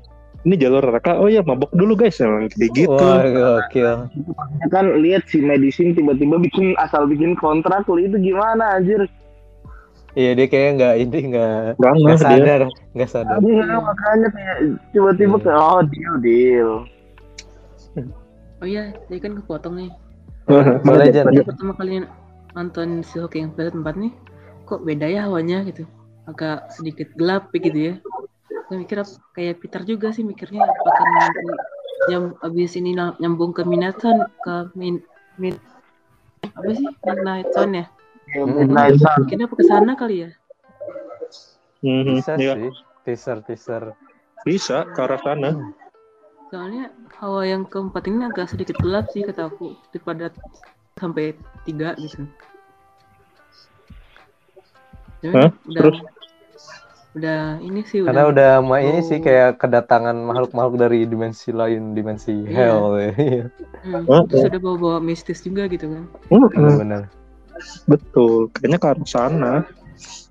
ini 0.43 0.57
jalur 0.57 0.81
neraka. 0.81 1.21
Oh 1.21 1.29
ya 1.29 1.45
mabok 1.45 1.69
dulu 1.71 1.93
guys 1.93 2.17
emang 2.19 2.49
kayak 2.51 2.73
gitu. 2.73 2.89
Wah, 2.89 3.21
gokil. 3.21 4.09
Ya 4.59 4.67
kan 4.73 4.85
lihat 4.99 5.29
si 5.29 5.39
medisin 5.39 5.93
tiba-tiba 5.93 6.41
bikin 6.41 6.73
asal 6.81 7.05
bikin 7.05 7.37
kontrak 7.37 7.85
lu 7.85 8.01
itu 8.01 8.17
gimana 8.19 8.81
anjir. 8.81 9.05
Iya 10.13 10.31
dia 10.37 10.45
kayaknya 10.45 10.71
nggak 10.77 10.95
ini 11.01 11.17
nggak 11.33 11.57
Gak 11.81 11.93
nggak 11.97 12.17
dia. 12.17 12.25
sadar, 12.25 12.61
nggak 12.93 13.09
sadar. 13.09 13.37
Iya 13.41 13.77
makanya 13.81 14.27
kayak 14.29 14.57
tiba-tiba 14.93 15.35
kayak 15.41 15.57
oh 15.57 15.81
deal 15.89 16.15
deal. 16.21 16.71
Oh 18.61 18.67
iya, 18.69 18.93
tadi 19.09 19.19
kan 19.19 19.33
kepotong 19.41 19.75
nih. 19.75 19.91
Boleh. 20.87 21.09
Pada 21.09 21.41
pertama 21.43 21.73
kali 21.75 22.05
nonton 22.53 23.01
si 23.01 23.17
Hoki 23.17 23.41
yang 23.41 23.51
episode 23.57 23.75
4 23.75 23.89
nih, 23.97 24.13
kok 24.69 24.85
beda 24.85 25.07
ya 25.09 25.25
hawanya 25.25 25.65
gitu. 25.65 25.83
Agak 26.29 26.69
sedikit 26.71 27.09
gelap 27.17 27.49
gitu 27.51 27.73
ya. 27.73 27.93
Gue 28.69 28.85
mikir 28.85 29.01
kayak 29.35 29.59
Peter 29.59 29.81
juga 29.83 30.13
sih 30.13 30.23
mikirnya 30.23 30.63
apakah 30.63 31.07
nanti 31.19 31.41
yang 32.11 32.35
abis 32.45 32.77
ini 32.77 32.95
nyambung 32.95 33.51
ke 33.51 33.65
Minaton 33.65 34.27
ke 34.43 34.71
min, 34.75 34.99
min 35.39 35.55
apa 36.43 36.69
sih 36.75 36.87
Sun 37.55 37.71
ya? 37.75 37.85
Ya, 38.31 38.43
Midnight 38.47 38.95
Sun. 39.03 39.27
Mungkin 39.27 39.39
apa 39.43 39.55
ke 39.59 39.65
sana 39.67 39.91
kali 39.99 40.15
ya? 40.23 40.29
Mhm, 41.83 42.15
Bisa 42.23 42.33
iya. 42.39 42.53
sih, 42.55 42.69
teaser 43.03 43.37
teaser. 43.43 43.83
Bisa 44.47 44.87
ke 44.87 44.99
arah 45.03 45.19
sana. 45.19 45.51
Soalnya 46.47 46.93
hawa 47.19 47.43
yang 47.43 47.67
keempat 47.67 48.07
ini 48.07 48.29
agak 48.29 48.47
sedikit 48.53 48.79
gelap 48.79 49.11
sih 49.11 49.25
kata 49.25 49.51
aku 49.51 49.75
daripada 49.91 50.31
sampai 50.95 51.35
tiga 51.67 51.97
gitu. 51.99 52.23
Udah 55.23 55.49
Terus? 55.71 55.97
udah 57.13 57.41
ini 57.63 57.81
sih 57.87 58.03
Karena 58.03 58.27
udah 58.27 58.59
udah 58.59 58.65
mau 58.65 58.77
ini 58.79 58.99
sih 59.05 59.19
kayak 59.23 59.61
kedatangan 59.61 60.17
makhluk-makhluk 60.17 60.75
dari 60.81 61.07
dimensi 61.07 61.49
lain, 61.55 61.95
dimensi 61.95 62.33
Iya. 62.43 62.51
hell. 62.51 62.83
Iya, 62.99 63.11
hmm, 63.83 64.01
Oh, 64.11 64.21
terus 64.27 64.47
udah 64.51 64.61
bawa-bawa 64.61 64.97
mistis 64.99 65.39
juga 65.43 65.67
gitu 65.71 65.87
kan. 65.87 66.03
Benar-benar. 66.29 67.07
Betul. 67.85 68.49
Kayaknya 68.55 68.77
ke 68.79 68.87
arah 68.87 69.07
sana. 69.07 69.53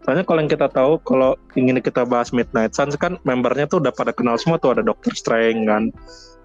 Soalnya 0.03 0.27
kalau 0.27 0.43
yang 0.43 0.51
kita 0.51 0.67
tahu 0.67 0.99
kalau 1.07 1.39
ingin 1.55 1.79
kita 1.79 2.03
bahas 2.03 2.35
Midnight 2.35 2.75
Suns 2.75 2.99
kan 2.99 3.23
membernya 3.23 3.71
tuh 3.71 3.79
udah 3.79 3.95
pada 3.95 4.11
kenal 4.11 4.35
semua 4.35 4.59
tuh 4.59 4.75
ada 4.75 4.83
Doctor 4.83 5.15
Strange 5.15 5.63
kan. 5.65 5.95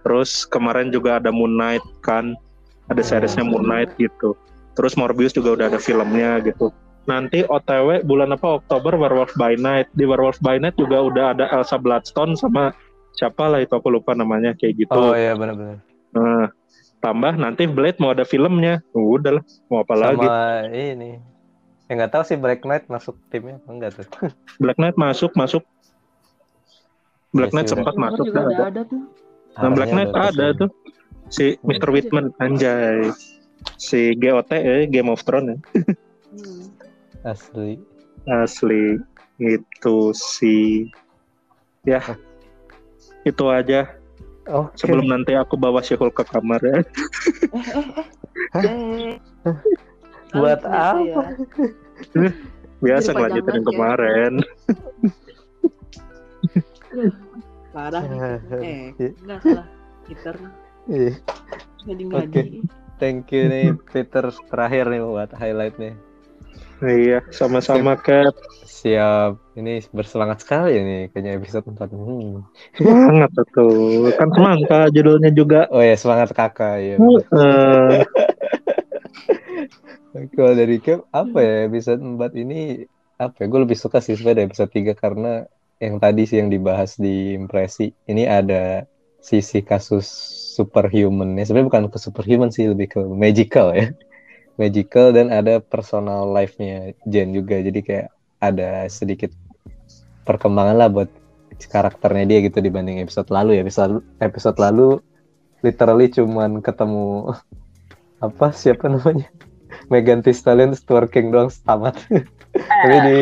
Terus 0.06 0.46
kemarin 0.46 0.94
juga 0.94 1.18
ada 1.18 1.34
Moon 1.34 1.58
Knight 1.58 1.84
kan. 2.06 2.38
Ada 2.88 3.04
seriesnya 3.04 3.44
Moon 3.44 3.66
Knight 3.66 3.98
gitu. 3.98 4.38
Terus 4.78 4.94
Morbius 4.94 5.34
juga 5.34 5.58
udah 5.58 5.66
ada 5.74 5.80
filmnya 5.82 6.40
gitu. 6.46 6.70
Nanti 7.08 7.44
OTW 7.48 8.04
bulan 8.04 8.36
apa 8.36 8.62
Oktober 8.62 8.94
Werewolf 8.94 9.34
by 9.36 9.58
Night. 9.58 9.90
Di 9.98 10.06
Werewolf 10.06 10.38
by 10.40 10.62
Night 10.62 10.78
juga 10.78 11.02
udah 11.02 11.26
ada 11.34 11.50
Elsa 11.50 11.80
Bloodstone 11.82 12.38
sama 12.38 12.72
siapa 13.18 13.50
lah 13.50 13.66
itu 13.66 13.74
aku 13.74 13.90
lupa 13.90 14.14
namanya 14.14 14.54
kayak 14.54 14.86
gitu. 14.86 14.94
Oh 14.94 15.18
iya 15.18 15.34
benar-benar. 15.34 15.82
Nah, 16.14 16.54
tambah 17.00 17.34
nanti 17.36 17.66
Blade 17.66 18.00
mau 18.00 18.12
ada 18.12 18.24
filmnya. 18.24 18.82
Udah 18.92 19.40
lah, 19.40 19.44
mau 19.70 19.82
apa 19.86 19.94
Sama 19.94 20.04
lagi? 20.04 20.28
ini. 20.74 21.12
Ya 21.88 21.92
nggak 21.96 22.12
tahu 22.12 22.24
sih 22.28 22.36
Black 22.36 22.62
Knight 22.62 22.86
masuk 22.92 23.16
timnya 23.32 23.58
apa 23.58 23.70
enggak 23.72 23.92
tuh. 23.96 24.08
Black 24.64 24.76
Knight 24.76 25.00
masuk 25.00 25.32
masuk 25.34 25.64
Black 27.32 27.52
Iya 27.52 27.56
Knight 27.56 27.70
sempat 27.70 27.94
Keluar 27.94 28.12
masuk 28.12 28.26
juga 28.26 28.40
dah 28.40 28.48
ada. 28.50 28.66
ada 28.68 28.82
tuh. 28.84 29.02
Nah, 29.58 29.72
Black 29.72 29.92
Knight 29.92 30.12
ada 30.12 30.28
ke 30.28 30.36
sana. 30.36 30.60
tuh 30.60 30.70
si 31.28 31.46
Mr. 31.64 31.90
Whitman 31.92 32.28
anjay 32.38 33.12
si 33.76 34.16
GOT 34.16 34.52
ya 34.52 34.86
Game 34.88 35.10
of 35.10 35.24
Thrones 35.24 35.56
ya. 35.56 35.58
Asli. 37.28 37.76
asli 38.28 39.00
itu 39.40 39.98
sih 40.12 40.88
ya 41.84 42.00
itu 43.24 43.44
aja 43.48 43.97
Oke. 44.48 44.80
sebelum 44.80 45.12
nanti 45.12 45.36
aku 45.36 45.60
bawa 45.60 45.84
si 45.84 45.94
Hulk 45.94 46.16
ke 46.16 46.24
kamar 46.24 46.62
ya 46.64 46.80
Buat 50.32 50.60
Gitu 50.60 50.72
apa? 50.72 51.00
ya. 51.04 51.16
biasa 52.78 53.10
Jadi 53.10 53.16
ngelanjutin 53.16 53.54
yang 53.58 53.68
kemarin 53.68 54.34
Parah 57.72 58.04
nih. 58.04 58.20
Eh, 58.20 58.86
Iya. 58.98 59.10
enggak 59.22 59.40
salah. 59.44 59.68
Peter 60.08 60.36
Iya. 60.88 61.14
ngadi-ngadi. 61.86 62.64
Thank 62.98 63.30
you 63.30 63.46
nih 63.46 63.78
Peter 63.94 64.26
terakhir 64.50 64.90
nih 64.90 65.02
buat 65.04 65.30
highlightnya. 65.30 65.94
Iya 66.86 67.20
sama-sama 67.34 67.98
Cat 67.98 68.36
Siap. 68.78 69.58
Ini 69.58 69.82
bersemangat 69.90 70.46
sekali 70.46 70.78
nih 70.78 71.02
kayaknya 71.10 71.42
episode 71.42 71.66
4. 71.66 71.98
Hmm. 71.98 72.46
semangat 72.78 73.34
tuh 73.58 74.14
kan 74.14 74.30
semangka 74.30 74.94
judulnya 74.94 75.34
juga 75.34 75.66
Oh 75.74 75.82
ya 75.82 75.98
semangat 75.98 76.30
kakak 76.38 76.78
ya. 76.78 76.96
Kalau 80.38 80.54
dari 80.54 80.78
Cap 80.78 81.10
apa 81.10 81.40
ya 81.42 81.66
episode 81.66 82.02
4 82.06 82.38
ini 82.38 82.86
apa 83.18 83.34
ya? 83.42 83.46
Gue 83.50 83.66
lebih 83.66 83.78
suka 83.82 83.98
sih 83.98 84.14
sebenarnya 84.14 84.46
episode 84.46 84.70
3 84.70 84.94
karena 84.94 85.50
yang 85.82 85.98
tadi 85.98 86.30
sih 86.30 86.38
yang 86.38 86.54
dibahas 86.54 87.02
di 87.02 87.34
impresi 87.34 87.90
ini 88.06 88.30
ada 88.30 88.86
sisi 89.22 89.66
kasus 89.66 90.06
superhuman 90.58 91.38
ya 91.38 91.46
sebenarnya 91.46 91.70
bukan 91.70 91.84
ke 91.94 91.98
superhuman 92.02 92.50
sih 92.50 92.66
lebih 92.70 92.98
ke 92.98 93.00
magical 93.06 93.74
ya 93.78 93.94
magical 94.58 95.14
dan 95.14 95.30
ada 95.30 95.62
personal 95.62 96.30
life-nya 96.34 96.98
Jen 97.06 97.32
juga. 97.32 97.62
Jadi 97.62 97.80
kayak 97.86 98.08
ada 98.42 98.86
sedikit 98.90 99.32
perkembangan 100.26 100.76
lah 100.78 100.90
buat 100.92 101.10
karakternya 101.58 102.26
dia 102.30 102.40
gitu 102.46 102.62
dibanding 102.62 103.02
episode 103.02 103.30
lalu 103.30 103.58
ya. 103.58 103.62
Episode 103.66 104.04
episode 104.22 104.58
lalu 104.58 105.02
literally 105.66 106.10
cuman 106.10 106.60
ketemu 106.62 107.34
apa 108.26 108.52
siapa 108.52 108.90
namanya? 108.90 109.30
Megan 109.94 110.26
Thee 110.26 110.36
Stallion 110.36 110.74
twerking 110.74 111.30
doang 111.30 111.54
tamat 111.64 111.96
tapi 112.82 112.98
di 113.04 113.20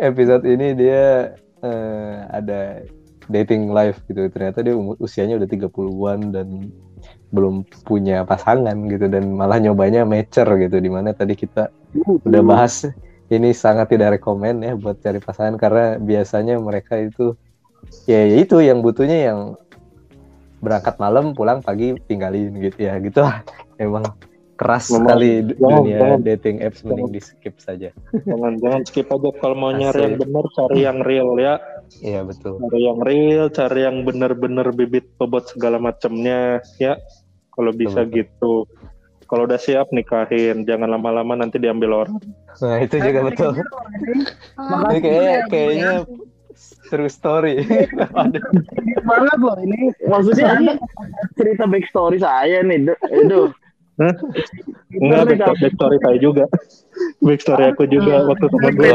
episode 0.00 0.46
ini 0.48 0.72
dia 0.72 1.36
eh, 1.60 2.16
ada 2.32 2.82
dating 3.28 3.70
life 3.70 4.00
gitu. 4.08 4.26
Ternyata 4.32 4.64
dia 4.64 4.74
usianya 4.74 5.36
udah 5.36 5.48
30-an 5.48 6.20
dan 6.32 6.72
belum 7.28 7.68
punya 7.84 8.24
pasangan 8.24 8.74
gitu 8.88 9.04
dan 9.12 9.36
malah 9.36 9.60
nyobanya 9.60 10.08
mature 10.08 10.48
gitu 10.64 10.80
di 10.80 10.88
mana 10.88 11.12
tadi 11.12 11.36
kita 11.36 11.68
udah 12.24 12.42
bahas 12.42 12.88
ini 13.28 13.52
sangat 13.52 13.92
tidak 13.92 14.16
rekomend 14.16 14.64
ya 14.64 14.72
buat 14.72 14.96
cari 15.04 15.20
pasangan 15.20 15.60
karena 15.60 16.00
biasanya 16.00 16.56
mereka 16.56 16.96
itu 16.96 17.36
ya, 18.08 18.24
ya 18.24 18.36
itu 18.40 18.64
yang 18.64 18.80
butuhnya 18.80 19.28
yang 19.28 19.38
berangkat 20.58 20.96
malam 20.96 21.36
pulang 21.36 21.60
pagi 21.60 21.94
tinggalin 22.08 22.50
gitu 22.58 22.88
ya 22.88 22.96
gitu 22.98 23.20
emang 23.76 24.08
keras 24.58 24.90
Memang- 24.90 25.06
sekali 25.06 25.30
jangan, 25.54 25.70
dunia 25.78 25.98
jangan. 26.02 26.18
dating 26.26 26.56
apps 26.66 26.80
mending 26.82 27.08
di 27.14 27.20
skip 27.22 27.54
saja. 27.62 27.94
Jangan 28.26 28.58
jangan 28.58 28.82
skip 28.90 29.06
aja. 29.06 29.30
Kalau 29.38 29.54
mau 29.54 29.70
nyari 29.70 29.94
Asli. 29.94 30.02
yang 30.02 30.16
benar 30.18 30.44
cari 30.50 30.78
yang 30.82 30.98
real 31.06 31.30
ya. 31.38 31.54
Iya 32.02 32.20
betul. 32.26 32.58
Cari 32.58 32.80
yang 32.82 32.98
real 32.98 33.44
cari 33.54 33.80
yang 33.86 33.96
benar-benar 34.02 34.74
bibit 34.74 35.14
bobot 35.14 35.46
segala 35.46 35.78
macamnya 35.78 36.58
ya 36.82 36.98
kalau 37.58 37.74
bisa 37.74 38.06
Betul. 38.06 38.14
gitu 38.22 38.54
Kalau 39.28 39.44
udah 39.44 39.60
siap 39.60 39.92
nikahin, 39.92 40.64
jangan 40.64 40.88
lama-lama 40.88 41.36
nanti 41.36 41.60
diambil 41.60 42.00
orang. 42.00 42.16
Nah, 42.64 42.80
itu 42.80 42.96
juga 42.96 43.28
betul. 43.28 43.60
Ini 44.56 44.98
kayaknya 45.04 45.36
kayaknya 45.52 45.92
true 46.88 47.12
story. 47.12 47.60
Aduh. 48.24 48.40
banget 49.04 49.36
loh 49.36 49.56
ini 49.60 49.92
maksudnya 50.08 50.56
anda 50.56 50.72
cerita 51.36 51.68
backstory 51.68 52.16
saya 52.16 52.64
nih 52.64 52.88
itu 52.88 53.52
Hah? 54.00 54.14
Enggak, 54.96 55.22
backstory, 55.28 55.58
backstory 55.60 55.96
saya 56.00 56.18
juga. 56.24 56.44
Backstory 57.20 57.64
aku 57.68 57.84
juga 57.84 58.24
waktu 58.32 58.46
temen 58.48 58.72
gue. 58.80 58.90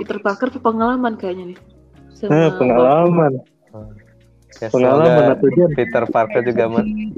Peter 0.00 0.18
Parker 0.24 0.48
tuh 0.48 0.62
pengalaman 0.64 1.20
kayaknya 1.20 1.52
nih. 1.52 1.58
Sama 2.16 2.32
Nah, 2.32 2.48
pengalaman. 2.56 3.32
ya, 4.56 4.68
Pengalaman 4.72 5.36
atau? 5.36 5.68
Peter 5.76 6.04
Parker 6.08 6.40
juga 6.46 6.64
men 6.72 7.12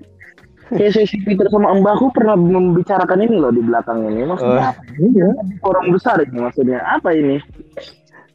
kayak 0.67 0.93
sesi 0.93 1.21
Peter 1.21 1.45
sama 1.47 1.75
Mbakku 1.75 2.09
pernah 2.11 2.35
membicarakan 2.35 3.21
ini 3.21 3.35
loh 3.35 3.51
di 3.51 3.61
belakang 3.61 4.01
ini 4.03 4.23
maksudnya 4.23 4.63
Oh. 4.63 4.71
apa? 4.71 4.81
Iya. 4.95 5.29
orang 5.63 5.87
besar 5.91 6.17
ini 6.21 6.39
maksudnya 6.39 6.79
apa 6.83 7.11
ini 7.11 7.37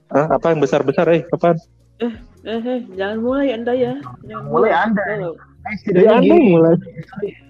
Hah, 0.08 0.26
apa 0.32 0.46
yang 0.48 0.60
besar-besar 0.60 1.06
eh? 1.08 1.22
Apaan? 1.28 1.58
Eh, 2.00 2.14
eh, 2.44 2.80
jangan 2.92 3.18
mulai 3.20 3.52
Anda 3.52 3.72
ya. 3.72 3.94
Jangan 4.24 4.46
Mulai 4.48 4.72
Anda. 4.74 5.02
Tolong. 5.04 5.38
Eh, 5.38 5.76
setidaknya 5.78 6.02
Ya, 6.02 6.12
Anda 6.16 6.26
gini. 6.26 6.50
mulai. 6.50 6.74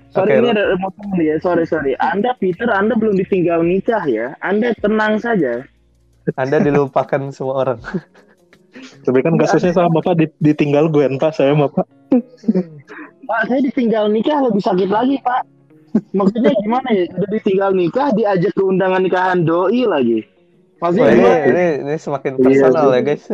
Sorry 0.09 0.27
Oke, 0.27 0.33
ini 0.35 0.43
lo- 0.43 0.53
ada 0.57 0.75
motong 0.75 1.09
nih 1.13 1.25
ya 1.25 1.35
sorry 1.37 1.63
sorry 1.63 1.93
Anda 1.95 2.33
Peter 2.35 2.67
Anda 2.67 2.93
belum 2.93 3.15
ditinggal 3.15 3.61
nikah 3.61 4.03
ya 4.03 4.33
Anda 4.39 4.73
tenang 4.75 5.19
saja 5.19 5.63
Anda 6.33 6.57
dilupakan 6.59 7.29
semua 7.29 7.63
orang. 7.63 7.79
Tapi 9.01 9.19
kan 9.19 9.33
kasusnya 9.35 9.71
sama 9.71 9.97
Pak, 9.99 10.13
Di- 10.15 10.39
ditinggal 10.43 10.87
Gwen 10.87 11.15
Pak, 11.15 11.31
saya 11.31 11.51
sama 11.51 11.69
Pak. 13.29 13.41
Saya 13.45 13.61
ditinggal 13.61 14.09
nikah 14.09 14.41
lebih 14.41 14.61
sakit 14.65 14.89
lagi 14.89 15.21
Pak 15.21 15.59
maksudnya 16.13 16.51
gimana 16.61 16.87
ya 16.93 17.03
udah 17.09 17.29
ditinggal 17.33 17.71
nikah 17.73 18.07
diajak 18.13 18.53
ke 18.53 18.61
undangan 18.61 19.01
nikahan 19.01 19.39
doi 19.45 19.83
lagi 19.89 20.25
maksudnya 20.79 21.11
ini, 21.11 21.17
gimana? 21.19 21.37
ini 21.43 21.65
ini 21.83 21.95
semakin 21.99 22.31
Iya, 22.39 22.43
personal 22.43 22.87
iya. 22.87 22.95
ya 22.95 23.01
guys. 23.03 23.25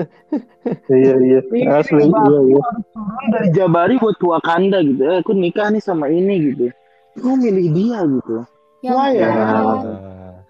Iya, 0.90 1.14
iya. 1.22 1.40
Ini 1.46 1.70
Asli, 1.70 2.02
iya, 2.10 2.40
iya. 2.42 2.62
turun 2.90 3.26
dari 3.30 3.50
Jabari 3.54 3.96
buat 4.02 4.18
ke 4.18 4.26
Wakanda 4.26 4.82
gitu. 4.82 5.02
Eh, 5.06 5.22
aku 5.22 5.38
nikah 5.38 5.70
nih 5.70 5.78
sama 5.78 6.10
ini 6.10 6.42
gitu. 6.42 6.74
Aku 7.22 7.38
milih 7.38 7.70
dia 7.70 8.02
gitu. 8.02 8.42
Ya 8.82 8.98
Wah, 8.98 9.14
ya. 9.14 9.30
Nah, 9.30 9.78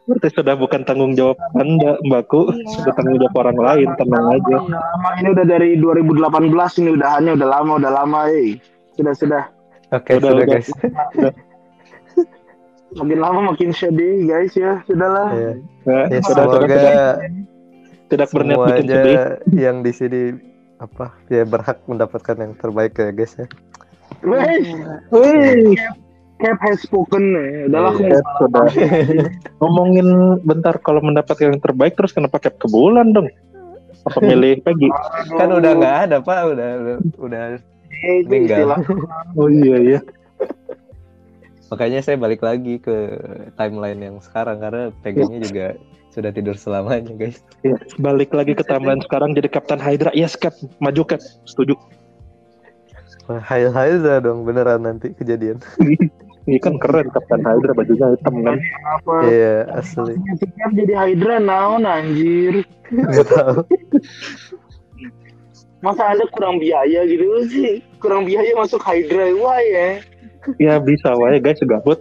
Berarti 0.08 0.40
sudah 0.40 0.56
bukan 0.56 0.88
tanggung 0.88 1.20
jawab 1.20 1.36
Anda, 1.60 2.00
Mbakku. 2.00 2.56
Iya. 2.56 2.80
Sudah 2.80 2.94
tanggung 2.96 3.20
jawab 3.20 3.36
orang 3.44 3.60
lain, 3.60 3.90
tenang 4.00 4.26
aja. 4.32 4.58
Ini 5.20 5.28
udah 5.36 5.46
dari 5.52 5.70
2018 5.84 6.80
ini 6.80 6.90
udahannya 6.96 7.32
udah 7.36 7.50
lama 7.60 7.72
udah 7.76 7.92
lama 7.92 8.20
eh. 8.32 8.56
Sudah 8.96 9.14
sudah. 9.14 9.44
Oke, 9.92 10.16
Udah, 10.16 10.32
sudah 10.32 10.36
udah. 10.40 10.48
guys. 10.50 10.70
Makin 12.96 13.20
lama 13.20 13.52
makin 13.52 13.76
sedih 13.76 14.24
guys 14.24 14.56
ya. 14.56 14.80
Sudahlah. 14.88 15.30
Iya. 15.30 15.52
Nah, 15.84 16.06
Ya, 16.08 16.20
sudah, 16.24 16.44
sudah, 16.48 16.56
semoga 16.56 16.68
tidak, 16.72 17.18
tidak 18.08 18.28
berniat 18.32 18.56
bikin 18.56 18.64
semuanya 18.64 18.96
sedih. 18.96 19.18
yang 19.54 19.76
di 19.84 19.92
sini 19.92 20.22
apa 20.76 21.06
ya 21.28 21.44
berhak 21.44 21.80
mendapatkan 21.86 22.36
yang 22.36 22.54
terbaik 22.56 22.96
ya 22.96 23.12
guys 23.12 23.36
ya. 23.36 23.46
Weh, 24.24 24.64
Wih, 25.12 25.76
Cap 26.36 26.60
has 26.64 26.84
spoken 26.84 27.36
nih. 27.36 27.68
Udahlah 27.68 27.92
aku. 27.92 28.04
Cap 28.08 28.26
sudah. 28.40 28.66
Ngomongin 29.60 30.08
bentar 30.42 30.80
kalau 30.80 31.04
mendapat 31.04 31.36
yang 31.44 31.60
terbaik 31.60 32.00
terus 32.00 32.16
kenapa 32.16 32.40
cap 32.40 32.56
ke 32.56 32.68
bulan 32.72 33.12
dong? 33.12 33.28
Apa 34.06 34.22
milih 34.22 34.62
Peggy? 34.62 34.88
kan 35.34 35.50
udah 35.50 35.72
nggak 35.74 35.96
ada 36.08 36.18
pak, 36.22 36.40
udah 36.48 36.70
udah, 36.78 36.96
udah 37.18 37.42
itu 38.04 38.28
meninggal. 38.30 38.58
istilah. 38.60 38.80
Oh 39.40 39.50
iya 39.52 39.78
iya. 39.80 40.00
Makanya 41.74 42.00
saya 42.06 42.16
balik 42.16 42.46
lagi 42.46 42.78
ke 42.78 43.18
timeline 43.58 44.00
yang 44.00 44.18
sekarang 44.22 44.62
karena 44.62 44.94
pegangnya 45.02 45.40
juga 45.44 45.68
sudah 46.16 46.32
tidur 46.32 46.56
selamanya 46.56 47.12
guys. 47.12 47.44
Iya, 47.66 47.76
balik 48.00 48.32
lagi 48.32 48.56
ke 48.56 48.64
tambahan 48.64 49.04
sekarang 49.04 49.36
jadi 49.36 49.52
Kapten 49.52 49.82
Hydra. 49.82 50.16
Yes, 50.16 50.40
Cap. 50.40 50.56
Maju, 50.80 51.04
Cap. 51.04 51.22
Setuju. 51.44 51.76
Hai 53.26 53.66
dah 53.98 54.22
dong 54.22 54.46
beneran 54.46 54.86
nanti 54.86 55.10
kejadian. 55.12 55.58
Ini 56.46 56.62
kan 56.62 56.78
keren 56.78 57.10
Kapten 57.10 57.42
Hydra 57.42 57.74
bajunya 57.74 58.14
hitam 58.14 58.46
kan. 58.46 58.62
Apa? 58.86 59.14
Iya 59.26 59.56
asli. 59.74 60.14
Si 60.38 60.46
Cap 60.56 60.72
jadi 60.78 60.94
Hydra 60.94 61.42
naon 61.42 61.90
anjir. 61.90 62.62
Nggak 62.94 63.28
tahu. 63.34 63.60
Masa 65.84 66.12
Anda 66.12 66.26
kurang 66.32 66.58
biaya 66.60 67.04
gitu 67.08 67.46
sih? 67.52 67.84
Kurang 68.00 68.26
biaya 68.26 68.52
masuk 68.56 68.80
Hydra 68.82 69.32
wah 69.40 69.60
ya. 69.60 70.00
Ya 70.62 70.78
bisa 70.80 71.14
wae 71.18 71.42
guys 71.42 71.60
gabut. 71.64 72.00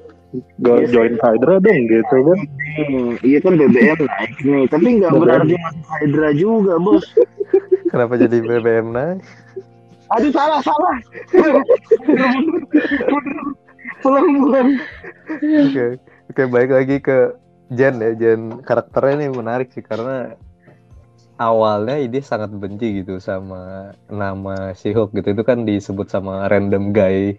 Go 0.67 0.83
Yes. 0.83 0.91
join 0.91 1.15
Hydra 1.23 1.63
dong 1.63 1.81
gitu 1.87 2.17
kan. 2.27 2.39
Hmm, 2.75 3.11
iya 3.23 3.39
kan 3.39 3.55
BBM 3.55 4.03
naik 4.03 4.35
nih, 4.43 4.67
tapi 4.67 4.99
nggak 4.99 5.15
berarti 5.15 5.55
masuk 5.55 5.87
Hydra 5.95 6.29
juga, 6.35 6.75
bos. 6.83 7.07
Kenapa 7.87 8.19
jadi 8.19 8.43
BBM 8.43 8.91
naik? 8.91 9.23
Aduh 10.11 10.35
salah 10.35 10.59
salah. 10.59 10.97
Pulang 14.03 14.27
pulang. 14.37 14.69
Oke, 15.71 15.87
oke 16.35 16.43
baik 16.51 16.71
lagi 16.75 16.97
ke 17.01 17.33
Jen 17.73 18.03
ya. 18.03 18.11
Jen 18.19 18.61
karakternya 18.61 19.23
ini 19.23 19.27
menarik 19.33 19.71
sih 19.73 19.81
karena 19.81 20.35
awalnya 21.39 21.99
dia 22.07 22.23
sangat 22.23 22.51
benci 22.55 23.03
gitu 23.03 23.19
sama 23.19 23.93
nama 24.11 24.73
si 24.79 24.95
Hulk 24.95 25.15
gitu. 25.19 25.29
Itu 25.35 25.43
kan 25.43 25.67
disebut 25.67 26.07
sama 26.11 26.47
random 26.51 26.95
guy 26.95 27.35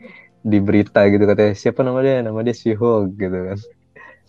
di 0.46 0.58
berita 0.62 1.08
gitu 1.10 1.24
katanya 1.26 1.54
siapa 1.58 1.82
nama 1.82 2.00
dia? 2.04 2.22
Nama 2.22 2.39
dia 2.46 2.56
si 2.56 2.72
Hulk 2.76 3.16
gitu 3.18 3.38
kan. 3.52 3.60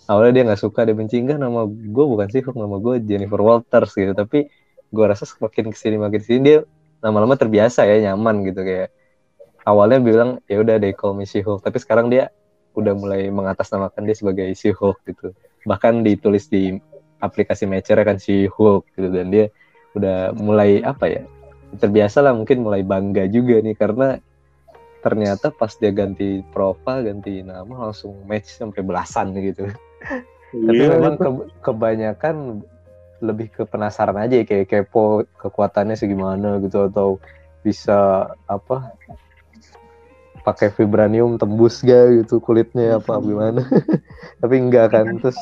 Awalnya 0.07 0.33
dia 0.39 0.43
nggak 0.51 0.63
suka, 0.63 0.87
dia 0.87 0.95
benci 0.95 1.19
enggak 1.19 1.43
nama 1.43 1.67
gue 1.67 2.05
bukan 2.07 2.29
si 2.31 2.39
Hulk, 2.45 2.57
nama 2.57 2.77
gue 2.79 2.95
Jennifer 3.03 3.41
Walters 3.43 3.93
gitu. 3.99 4.13
Tapi 4.15 4.47
gue 4.91 5.05
rasa 5.07 5.27
semakin 5.27 5.75
ke 5.75 5.79
sini 5.79 5.97
makin 5.99 6.19
ke 6.23 6.27
sini 6.27 6.41
dia 6.43 6.59
lama-lama 7.03 7.35
terbiasa 7.35 7.85
ya 7.85 8.11
nyaman 8.11 8.47
gitu 8.47 8.63
kayak 8.63 8.89
awalnya 9.67 9.99
bilang 9.99 10.31
ya 10.47 10.63
udah 10.63 10.79
deh 10.79 10.95
call 10.95 11.19
me 11.19 11.27
si 11.27 11.43
Hulk 11.43 11.61
tapi 11.61 11.83
sekarang 11.83 12.07
dia 12.09 12.31
udah 12.79 12.95
mulai 12.95 13.29
mengatasnamakan 13.29 14.07
dia 14.07 14.17
sebagai 14.17 14.47
si 14.55 14.71
Hulk 14.71 15.03
gitu 15.05 15.35
bahkan 15.67 16.07
ditulis 16.07 16.47
di 16.47 16.79
aplikasi 17.23 17.65
Matcher 17.65 18.01
kan 18.03 18.21
si 18.21 18.49
Hulk 18.49 18.93
gitu. 18.97 19.09
Dan 19.09 19.33
dia 19.33 19.49
udah 19.97 20.37
mulai 20.37 20.85
apa 20.85 21.09
ya 21.09 21.23
terbiasa 21.77 22.23
lah 22.23 22.33
mungkin 22.37 22.63
mulai 22.63 22.83
bangga 22.85 23.27
juga 23.29 23.61
nih. 23.61 23.77
Karena 23.77 24.17
ternyata 25.05 25.55
pas 25.55 25.71
dia 25.79 25.95
ganti 25.95 26.43
profile 26.51 27.07
ganti 27.07 27.41
nama 27.45 27.91
langsung 27.91 28.27
match 28.27 28.59
sampai 28.59 28.83
belasan 28.83 29.37
gitu. 29.39 29.71
Tapi 30.51 30.83
Iya. 30.83 30.91
memang 30.97 31.15
ke- 31.21 31.51
kebanyakan 31.63 32.65
lebih 33.25 33.49
ke 33.49 33.63
penasaran 33.65 34.19
aja 34.21 34.41
ya, 34.41 34.45
kayak 34.45 34.69
kepo 34.69 35.25
kekuatannya 35.41 35.97
segimana 35.97 36.61
gitu. 36.61 36.87
Atau 36.87 37.23
bisa 37.65 38.31
apa 38.47 38.95
pakai 40.47 40.71
vibranium 40.71 41.35
tembus 41.35 41.83
gak 41.83 42.23
gitu 42.23 42.39
kulitnya 42.39 43.03
apa 43.03 43.19
gimana. 43.19 43.63
Tapi 44.43 44.55
enggak 44.63 44.95
kan 44.95 45.19
terus 45.19 45.39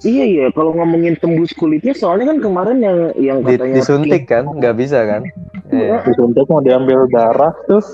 Iya 0.00 0.24
iya, 0.24 0.46
kalau 0.50 0.72
ngomongin 0.72 1.12
tembus 1.14 1.52
kulitnya, 1.52 1.92
soalnya 1.92 2.32
kan 2.32 2.38
kemarin 2.40 2.78
yang 2.80 2.98
yang 3.20 3.38
di- 3.44 3.60
katanya 3.60 3.76
disuntik 3.76 4.22
kan 4.24 4.48
nggak 4.48 4.74
bisa 4.74 5.04
kan 5.04 5.22
Iya. 5.68 6.00
Disuntik 6.02 6.48
mau 6.48 6.58
diambil 6.58 7.04
darah 7.06 7.52
tuh. 7.64 7.84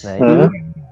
nah 0.00 0.14
Hah? 0.16 0.46
itu 0.46 0.46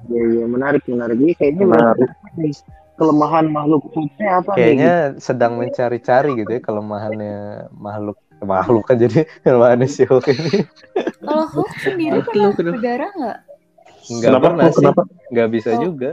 Iya 0.09 0.23
iya, 0.25 0.45
menarik 0.45 0.83
menarik. 0.85 1.15
Ini 1.15 1.33
kayaknya 1.33 1.65
Menarik. 1.69 2.09
nih, 2.35 2.53
kelemahan 2.93 3.45
makhluk 3.47 3.87
kulitnya 3.89 4.41
apa 4.41 4.51
kayaknya 4.53 4.93
sedang 5.15 5.55
mencari-cari 5.55 6.35
gitu 6.35 6.51
ya 6.51 6.59
kelemahannya 6.59 7.35
makhluk 7.71 8.17
makhluk 8.41 8.83
kan 8.83 8.97
jadi 8.97 9.23
kelemahannya 9.45 9.87
si 9.87 10.03
Hulk 10.03 10.27
ini 10.27 10.67
Kalau 11.19 11.45
Hulk 11.47 11.71
sendiri 11.79 12.19
Aduh, 12.19 12.27
pernah 12.27 12.51
berdarah 12.67 13.11
nggak? 13.15 13.37
nggak 14.09 14.41
pernah 14.41 14.65
sih 14.67 14.83
Kenapa? 14.83 15.01
nggak 15.29 15.49
bisa 15.49 15.69
Oh. 15.71 15.81
juga 15.81 16.11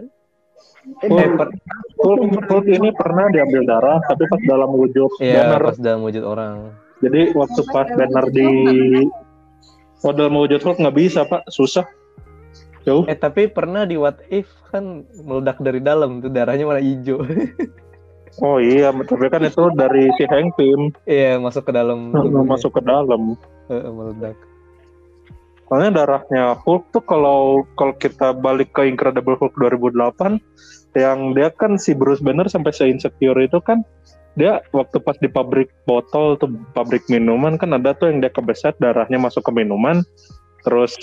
Hulk, 0.87 2.31
Hulk 2.47 2.67
ini 2.71 2.89
pernah 2.95 3.27
diambil 3.35 3.63
darah, 3.67 3.99
tapi 4.07 4.25
pas 4.31 4.41
dalam 4.47 4.71
wujud 4.71 5.11
Iya, 5.19 5.51
banner. 5.51 5.61
pas 5.75 5.79
dalam 5.83 6.01
wujud 6.07 6.25
orang. 6.25 6.71
Jadi 7.03 7.35
waktu 7.37 7.61
Pas 7.69 7.89
banner 7.93 8.25
di 8.33 8.49
oh 10.07 10.13
dalam 10.15 10.35
wujud 10.39 10.63
Hulk 10.63 10.79
nggak 10.79 10.97
bisa 10.97 11.27
pak, 11.27 11.45
susah. 11.51 11.85
Jauh. 12.87 13.03
Eh, 13.11 13.19
tapi 13.19 13.51
pernah 13.51 13.83
di 13.83 13.99
What 13.99 14.23
If 14.31 14.47
kan 14.71 15.03
meledak 15.19 15.59
dari 15.59 15.83
dalam 15.83 16.23
tuh 16.23 16.31
darahnya 16.31 16.65
warna 16.69 16.83
hijau. 16.83 17.23
Oh 18.37 18.61
iya, 18.61 18.93
tapi 18.93 19.33
kan 19.33 19.41
itu 19.49 19.65
dari 19.81 20.13
si 20.21 20.29
Hank 20.29 20.61
Pym 20.61 20.93
Iya, 21.09 21.41
masuk 21.41 21.65
ke 21.65 21.73
dalam 21.73 22.13
masuk 22.45 22.69
ke 22.77 22.85
dalam. 22.85 23.33
Heeh, 23.73 23.89
meledak. 23.89 24.37
Soalnya 25.67 26.03
darahnya 26.03 26.55
Hulk 26.63 26.95
tuh 26.95 27.03
kalau 27.03 27.67
kalau 27.75 27.95
kita 27.99 28.31
balik 28.39 28.71
ke 28.71 28.87
Incredible 28.87 29.35
Hulk 29.35 29.59
2008 29.59 30.39
yang 30.95 31.35
dia 31.35 31.51
kan 31.53 31.77
si 31.77 31.93
Bruce 31.93 32.23
Banner 32.23 32.47
sampai 32.47 32.71
se 32.73 32.87
insecure 32.87 33.37
itu 33.43 33.59
kan 33.61 33.83
dia 34.37 34.61
waktu 34.71 35.01
pas 35.01 35.17
di 35.19 35.27
pabrik 35.27 35.73
botol 35.89 36.37
tuh 36.39 36.53
pabrik 36.77 37.03
minuman 37.11 37.59
kan 37.59 37.73
ada 37.75 37.97
tuh 37.97 38.13
yang 38.13 38.21
dia 38.23 38.31
kebeset 38.31 38.77
darahnya 38.79 39.19
masuk 39.19 39.43
ke 39.45 39.53
minuman 39.53 40.05
terus 40.63 40.95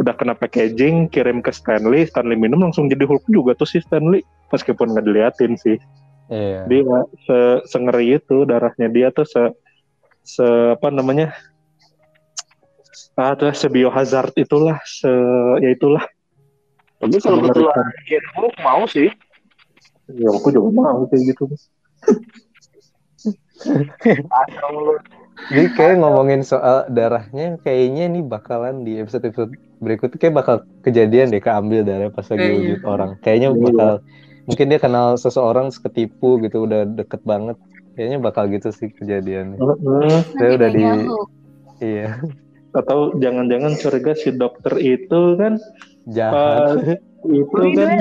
udah 0.00 0.16
kena 0.16 0.32
packaging 0.32 1.08
kirim 1.10 1.44
ke 1.44 1.52
Stanley 1.52 2.08
Stanley 2.08 2.36
minum 2.36 2.64
langsung 2.64 2.88
jadi 2.88 3.04
Hulk 3.04 3.28
juga 3.28 3.56
tuh 3.56 3.68
si 3.68 3.80
Stanley 3.84 4.24
meskipun 4.54 4.92
nggak 4.92 5.04
diliatin 5.04 5.56
sih 5.60 5.76
Iya. 6.32 6.64
dia 6.64 6.98
se 7.28 7.38
sengeri 7.68 8.16
itu 8.16 8.48
darahnya 8.48 8.88
dia 8.88 9.12
tuh 9.12 9.28
se 9.28 9.52
se 10.24 10.46
apa 10.72 10.88
namanya 10.88 11.36
ah 13.22 13.34
tuh 13.34 13.52
se 13.52 13.66
biohazard 13.66 14.34
itulah 14.34 14.78
se 14.82 15.08
ya 15.58 15.70
itulah 15.70 16.02
Tapi 16.98 17.18
kalau 17.18 17.42
Gen 18.06 18.24
Hulk 18.32 18.54
mau 18.60 18.82
sih. 18.86 19.10
ya 20.12 20.28
aku 20.28 20.50
juga 20.50 20.68
mau 20.72 21.02
kayak 21.04 21.22
gitu 21.30 21.50
Asal 24.28 24.70
lu. 24.72 24.94
Jadi 25.48 25.66
kayak 25.72 25.96
ngomongin 25.98 26.42
soal 26.42 26.86
darahnya, 26.88 27.58
kayaknya 27.58 28.06
ini 28.06 28.20
bakalan 28.20 28.82
di 28.82 28.98
episode-episode 28.98 29.50
berikutnya 29.78 30.18
kayak 30.18 30.34
bakal 30.36 30.56
kejadian 30.82 31.30
deh 31.30 31.38
keambil 31.38 31.82
darah 31.82 32.10
pas 32.10 32.22
lagi 32.24 32.38
Kayaknya. 32.38 32.58
wujud 32.60 32.80
orang. 32.84 33.10
Kayaknya 33.18 33.48
Iya. 33.48 33.58
bakal 33.60 33.92
mungkin 34.44 34.66
dia 34.66 34.78
kenal 34.78 35.06
seseorang 35.16 35.66
ketipu 35.72 36.38
gitu 36.38 36.66
udah 36.66 36.86
deket 36.86 37.22
banget. 37.22 37.56
Kayaknya 37.94 38.18
bakal 38.20 38.44
gitu 38.48 38.68
sih 38.70 38.88
kejadiannya. 38.90 39.58
Heeh. 39.58 40.16
Saya 40.32 40.50
udah 40.54 40.68
di 40.68 40.84
iya 41.80 42.08
atau 42.72 43.12
jangan-jangan 43.20 43.76
curiga 43.76 44.12
si 44.16 44.32
dokter 44.32 44.74
itu 44.80 45.36
kan 45.36 45.60
jahat. 46.08 46.98
itu 47.22 47.62
kan 47.78 48.00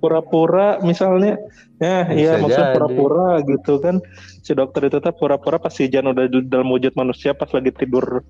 pura-pura 0.00 0.80
misalnya 0.80 1.36
ya 1.76 2.08
Bisa 2.08 2.14
iya 2.16 2.32
maksudnya 2.40 2.72
pura-pura 2.74 3.42
gitu 3.44 3.78
kan 3.82 4.00
si 4.40 4.56
dokter 4.56 4.88
itu 4.88 4.98
tuh 5.02 5.12
pura-pura 5.12 5.60
pas 5.60 5.74
si 5.74 5.90
Jan 5.92 6.08
udah 6.08 6.26
dalam 6.48 6.72
wujud 6.72 6.94
manusia 6.96 7.36
pas 7.36 7.50
lagi 7.52 7.68
tidur 7.74 8.24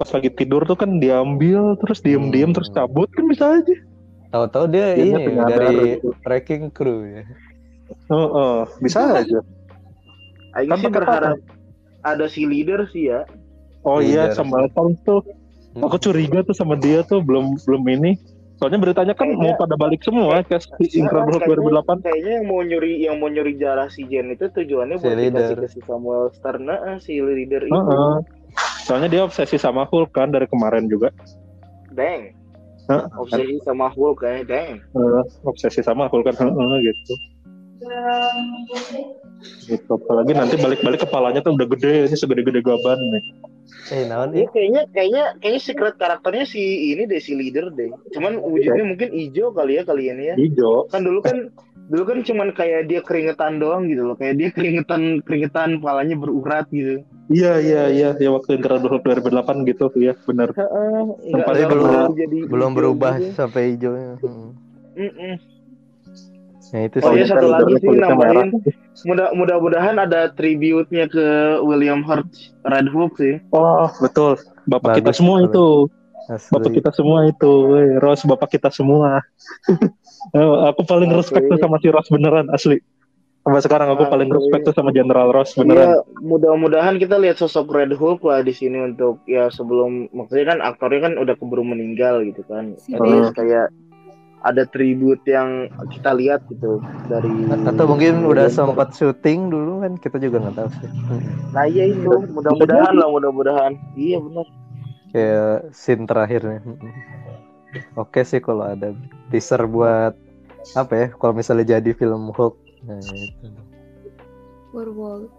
pas 0.00 0.08
lagi 0.08 0.32
tidur 0.32 0.64
tuh 0.64 0.78
kan 0.80 0.96
diambil 0.98 1.76
terus 1.78 2.00
diem-diem 2.00 2.50
Hmm. 2.50 2.56
terus 2.56 2.70
cabut 2.72 3.10
kan 3.12 3.26
bisa 3.28 3.60
aja 3.60 3.76
Tahu-tahu 4.32 4.64
dia 4.72 4.96
Dianya 4.96 5.28
ini 5.28 5.36
dari 5.44 5.76
gitu. 6.00 6.16
Wrecking 6.24 6.72
Crew 6.72 7.04
ya. 7.04 7.22
oh, 8.08 8.28
oh, 8.32 8.58
bisa 8.80 9.20
aja 9.20 9.44
Aing 10.56 10.72
sih 10.80 10.88
berharap 10.88 11.36
ada 12.00 12.26
si 12.32 12.48
leader 12.48 12.88
sih 12.88 13.12
ya. 13.12 13.28
Oh 13.82 13.98
iya 13.98 14.30
Leader. 14.30 14.36
sama 14.36 14.66
Tom 14.70 14.94
tuh 15.02 15.20
Hmm. 15.72 15.88
aku 15.88 15.96
curiga 15.98 16.44
tuh 16.44 16.52
sama 16.52 16.76
dia 16.76 17.00
tuh 17.00 17.18
belum 17.18 17.56
belum 17.58 17.80
ini 17.90 18.20
soalnya 18.54 18.76
beritanya 18.76 19.16
kan 19.16 19.24
mau 19.26 19.40
Kayaknya- 19.40 19.56
pada 19.58 19.74
balik 19.74 20.00
semua 20.02 20.44
kayak 20.44 20.68
si 20.68 21.00
Incredible 21.00 21.40
Hulk 21.40 21.48
2008 21.48 22.04
Kayaknya 22.04 22.32
yang 22.36 22.46
mau 22.46 22.60
nyuri 22.60 22.92
yang 23.00 23.16
mau 23.16 23.26
nyuri 23.26 23.56
darah 23.56 23.88
si 23.88 24.04
Jen 24.04 24.30
itu 24.30 24.46
tujuannya 24.46 24.96
Si 24.96 25.02
buat 25.02 25.16
dikasih 25.16 25.56
ke 25.56 25.66
si 25.66 25.80
Samuel 25.82 26.28
Stern 26.30 26.68
nah, 26.68 27.00
si 27.00 27.16
leader 27.18 27.64
itu. 27.64 27.72
Heeh. 27.72 28.14
soalnya 28.84 29.08
dia 29.08 29.22
obsesi 29.22 29.56
sama 29.56 29.82
Hulk 29.82 30.12
kan 30.12 30.28
dari 30.28 30.44
kemarin 30.44 30.84
juga 30.86 31.08
Dang. 31.90 32.36
Hah? 32.84 33.08
Obsesi 33.14 33.56
sama 33.62 33.88
Hulk 33.88 34.20
kayaknya 34.20 34.44
dang. 34.44 34.70
Eh, 34.76 35.22
obsesi 35.42 35.80
sama 35.80 36.04
Hulk 36.06 36.28
kan 36.28 36.36
heeh, 36.36 36.76
gitu 36.84 37.14
gitu 39.64 39.90
apalagi 39.92 40.32
nanti 40.32 40.54
balik-balik 40.56 41.02
kepalanya 41.02 41.40
tuh 41.40 41.54
udah 41.54 41.66
gede 41.68 42.06
ini 42.06 42.16
segede-gede 42.16 42.60
gaban 42.62 42.98
nih 43.10 43.24
Eh, 43.90 44.06
naon 44.06 44.30
Ini 44.30 44.46
ih? 44.46 44.48
kayaknya 44.48 44.82
kayaknya 44.88 45.24
kayaknya 45.38 45.60
secret 45.60 45.94
karakternya 45.98 46.46
si 46.46 46.60
ini 46.88 47.02
deh 47.02 47.18
si 47.18 47.34
leader 47.34 47.66
deh. 47.68 47.90
Cuman 48.10 48.38
wujudnya 48.38 48.84
mungkin 48.84 49.10
hijau 49.10 49.50
kali 49.50 49.74
ya 49.74 49.82
kali 49.82 50.06
ini 50.06 50.24
ya. 50.30 50.34
hijau 50.38 50.86
Kan 50.86 51.02
dulu 51.02 51.18
kan 51.18 51.50
dulu 51.90 52.02
kan 52.04 52.18
cuman 52.22 52.48
kayak 52.54 52.86
dia 52.86 53.00
keringetan 53.02 53.58
doang 53.58 53.90
gitu 53.90 54.06
loh. 54.06 54.14
Kayak 54.14 54.34
dia 54.38 54.48
keringetan 54.54 55.18
keringetan 55.26 55.82
kepalanya 55.82 56.14
berurat 56.14 56.66
gitu. 56.70 57.02
iya 57.26 57.58
iya 57.58 57.82
iya 57.88 58.08
ya 58.14 58.28
waktu 58.30 58.60
Hulk 58.60 59.02
2008 59.02 59.66
gitu 59.66 59.84
ya 59.98 60.12
benar 60.20 60.52
Heeh, 60.52 61.00
nggak 61.32 61.46
belum- 61.66 62.14
jadi 62.14 62.38
Belum 62.46 62.70
berubah 62.72 63.14
gitu. 63.18 63.34
sampai 63.34 63.74
hijaunya. 63.74 64.14
Hmm. 64.20 64.52
Mm-mm. 64.94 65.34
Nah, 66.72 66.88
itu 66.88 67.04
Oh 67.04 67.12
iya 67.12 67.28
satu 67.28 67.52
lagi 67.52 67.76
sih 67.84 67.88
nambahin. 68.00 68.48
mudah 69.04 69.28
mudah-mudahan 69.36 70.00
ada 70.00 70.32
tribute-nya 70.32 71.04
ke 71.04 71.60
William 71.60 72.00
Hurt 72.00 72.24
Red 72.64 72.88
Hook 72.88 73.20
sih. 73.20 73.36
oh 73.52 73.92
betul. 74.00 74.40
Bapak 74.64 74.96
Bagus 74.96 74.98
kita 75.04 75.12
semua 75.12 75.36
itu. 75.44 75.66
Asli. 76.32 76.48
bapak 76.54 76.70
kita 76.72 76.90
semua 76.96 77.18
itu. 77.28 77.50
Weh, 77.68 77.98
Ros 78.00 78.24
bapak 78.24 78.56
kita 78.56 78.70
semua. 78.72 79.20
Eh, 80.32 80.40
aku 80.72 80.86
paling 80.88 81.12
Oke. 81.12 81.18
respect 81.20 81.44
tuh 81.50 81.58
sama 81.60 81.76
si 81.82 81.92
Ros 81.92 82.08
beneran 82.08 82.48
asli. 82.48 82.80
Sampai 83.42 83.58
sekarang 83.58 83.90
aku 83.90 84.06
paling 84.06 84.30
Oke. 84.30 84.38
respect 84.38 84.70
tuh 84.70 84.74
sama 84.78 84.94
General 84.94 85.34
Ross 85.34 85.52
Iya, 85.52 85.66
beneran 85.66 85.88
mudah-mudahan 86.22 86.96
kita 87.02 87.18
lihat 87.18 87.42
sosok 87.42 87.74
Red 87.74 87.90
Hulk 87.98 88.22
lah 88.22 88.40
di 88.46 88.54
sini 88.54 88.78
untuk 88.80 89.18
ya 89.26 89.50
sebelum 89.50 90.06
maksudnya 90.14 90.56
kan 90.56 90.58
aktornya 90.62 91.10
kan 91.10 91.14
udah 91.18 91.34
keburu 91.34 91.66
meninggal 91.66 92.22
gitu 92.22 92.46
kan. 92.46 92.78
Si 92.78 92.94
least 92.94 93.34
kayak 93.34 93.74
ada 94.42 94.66
tribute 94.66 95.22
yang 95.26 95.70
kita 95.90 96.10
lihat 96.14 96.42
gitu 96.50 96.82
dari 97.06 97.30
atau 97.50 97.84
mungkin 97.86 98.26
udah 98.26 98.50
sempat 98.50 98.94
syuting 98.94 99.50
dulu 99.50 99.86
kan 99.86 99.94
kita 99.98 100.18
juga 100.18 100.42
nggak 100.42 100.56
tahu 100.58 100.68
sih. 100.82 100.90
Hmm. 100.90 101.22
Nah 101.54 101.64
iya 101.70 101.84
itu 101.94 102.12
mudah-mudahan 102.34 102.94
lah 102.98 103.08
mudah-mudahan. 103.10 103.72
Iya 103.94 104.18
benar. 104.18 104.46
Kayak 105.14 105.56
scene 105.70 106.04
terakhirnya. 106.10 106.58
Hmm. 106.62 106.90
Oke 107.96 108.26
sih 108.26 108.42
kalau 108.42 108.68
ada 108.68 108.92
teaser 109.30 109.62
buat 109.64 110.18
apa 110.74 110.92
ya? 110.94 111.06
Kalau 111.14 111.32
misalnya 111.32 111.78
jadi 111.78 111.90
film 111.94 112.34
Hulk. 112.34 112.56
Nah, 112.86 112.98
itu. 112.98 113.48
Werewolf. 114.74 115.30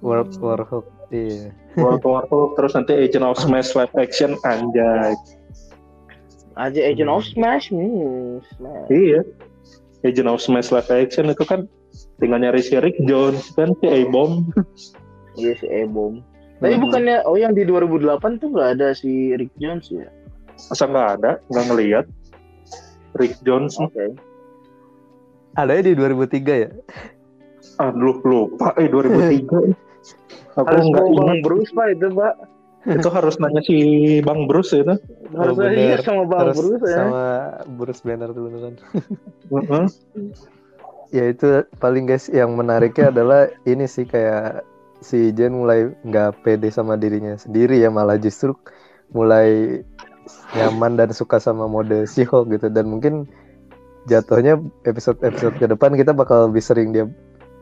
World 0.00 0.32
War 0.40 0.60
Hulk. 0.64 0.86
Iya. 1.12 1.52
World 1.76 2.04
War 2.04 2.24
Hulk 2.28 2.56
terus 2.56 2.72
nanti 2.72 2.92
Agent 2.96 3.24
of 3.24 3.36
Smash 3.38 3.76
live 3.76 3.92
action 3.96 4.36
anjay 4.44 5.12
Aja 6.56 6.80
Agent 6.80 7.08
of 7.08 7.22
Smash. 7.22 7.68
Hmm, 7.68 8.40
Smash. 8.56 8.88
Iya. 8.88 9.20
Agent 10.02 10.28
of 10.28 10.40
Smash 10.40 10.72
live 10.72 10.88
action 10.88 11.28
itu 11.28 11.44
kan 11.44 11.68
tinggal 12.16 12.40
nyari 12.40 12.60
si 12.60 12.76
Rick 12.76 12.96
Jones 13.04 13.52
kan 13.52 13.76
si 13.78 13.86
A-Bomb. 13.86 14.48
Iya 15.36 15.52
si 15.60 15.68
Ebom. 15.68 16.24
Tapi 16.64 16.80
Hmm. 16.80 16.88
bukannya 16.88 17.20
oh 17.28 17.36
yang 17.36 17.52
di 17.52 17.68
2008 17.68 18.40
tuh 18.40 18.48
nggak 18.48 18.80
ada 18.80 18.96
si 18.96 19.36
Rick 19.36 19.52
Jones 19.60 19.92
ya? 19.92 20.08
Masa 20.72 20.88
nggak 20.88 21.08
ada, 21.20 21.30
nggak 21.52 21.64
ngelihat. 21.68 22.04
Rick 23.20 23.36
Jones, 23.44 23.76
Oke. 23.76 24.16
Ada 25.52 25.84
di 25.84 25.92
2003 25.92 26.52
ya? 26.56 26.70
aduh 27.76 28.16
lupa, 28.24 28.72
eh 28.80 28.88
2003. 28.88 29.76
Aku 30.56 30.64
Harus 30.64 30.84
nggak 30.88 31.04
ingat. 31.04 31.36
Bruce 31.44 31.72
pak 31.76 31.86
itu 31.92 32.08
pak. 32.16 32.34
Itu 32.86 33.10
harus 33.10 33.34
nanya 33.42 33.62
si 33.66 33.76
Bang 34.22 34.46
Bruce 34.46 34.70
ya, 34.78 34.86
itu. 34.86 34.94
Harus 35.34 35.54
Oh, 35.58 35.66
iya 35.66 35.98
sama 35.98 36.22
Bang 36.30 36.40
Harus 36.46 36.56
Bruce 36.62 36.86
ya. 36.86 36.96
sama 37.02 37.24
Bruce 37.66 38.02
Banner 38.06 38.30
tuh 38.30 38.42
beneran. 38.46 38.74
Heeh. 39.50 39.84
Ya 41.10 41.24
itu 41.30 41.46
paling 41.82 42.06
guys 42.06 42.30
yang 42.30 42.54
menariknya 42.54 43.10
adalah 43.10 43.50
ini 43.66 43.86
sih 43.86 44.06
kayak 44.06 44.62
si 45.02 45.30
Jen 45.34 45.54
mulai 45.54 45.92
nggak 46.02 46.42
pede 46.42 46.70
sama 46.72 46.98
dirinya 46.98 47.36
sendiri 47.38 47.78
ya 47.78 47.92
malah 47.92 48.18
justru 48.18 48.56
mulai 49.14 49.82
nyaman 50.58 50.98
dan 50.98 51.14
suka 51.14 51.38
sama 51.38 51.70
mode 51.70 52.06
She-Hulk 52.10 52.50
gitu 52.58 52.66
dan 52.74 52.90
mungkin 52.90 53.30
jatuhnya 54.10 54.58
episode-episode 54.82 55.58
ke 55.58 55.66
depan 55.70 55.94
kita 55.94 56.10
bakal 56.10 56.50
lebih 56.50 56.62
sering 56.62 56.90
dia 56.90 57.06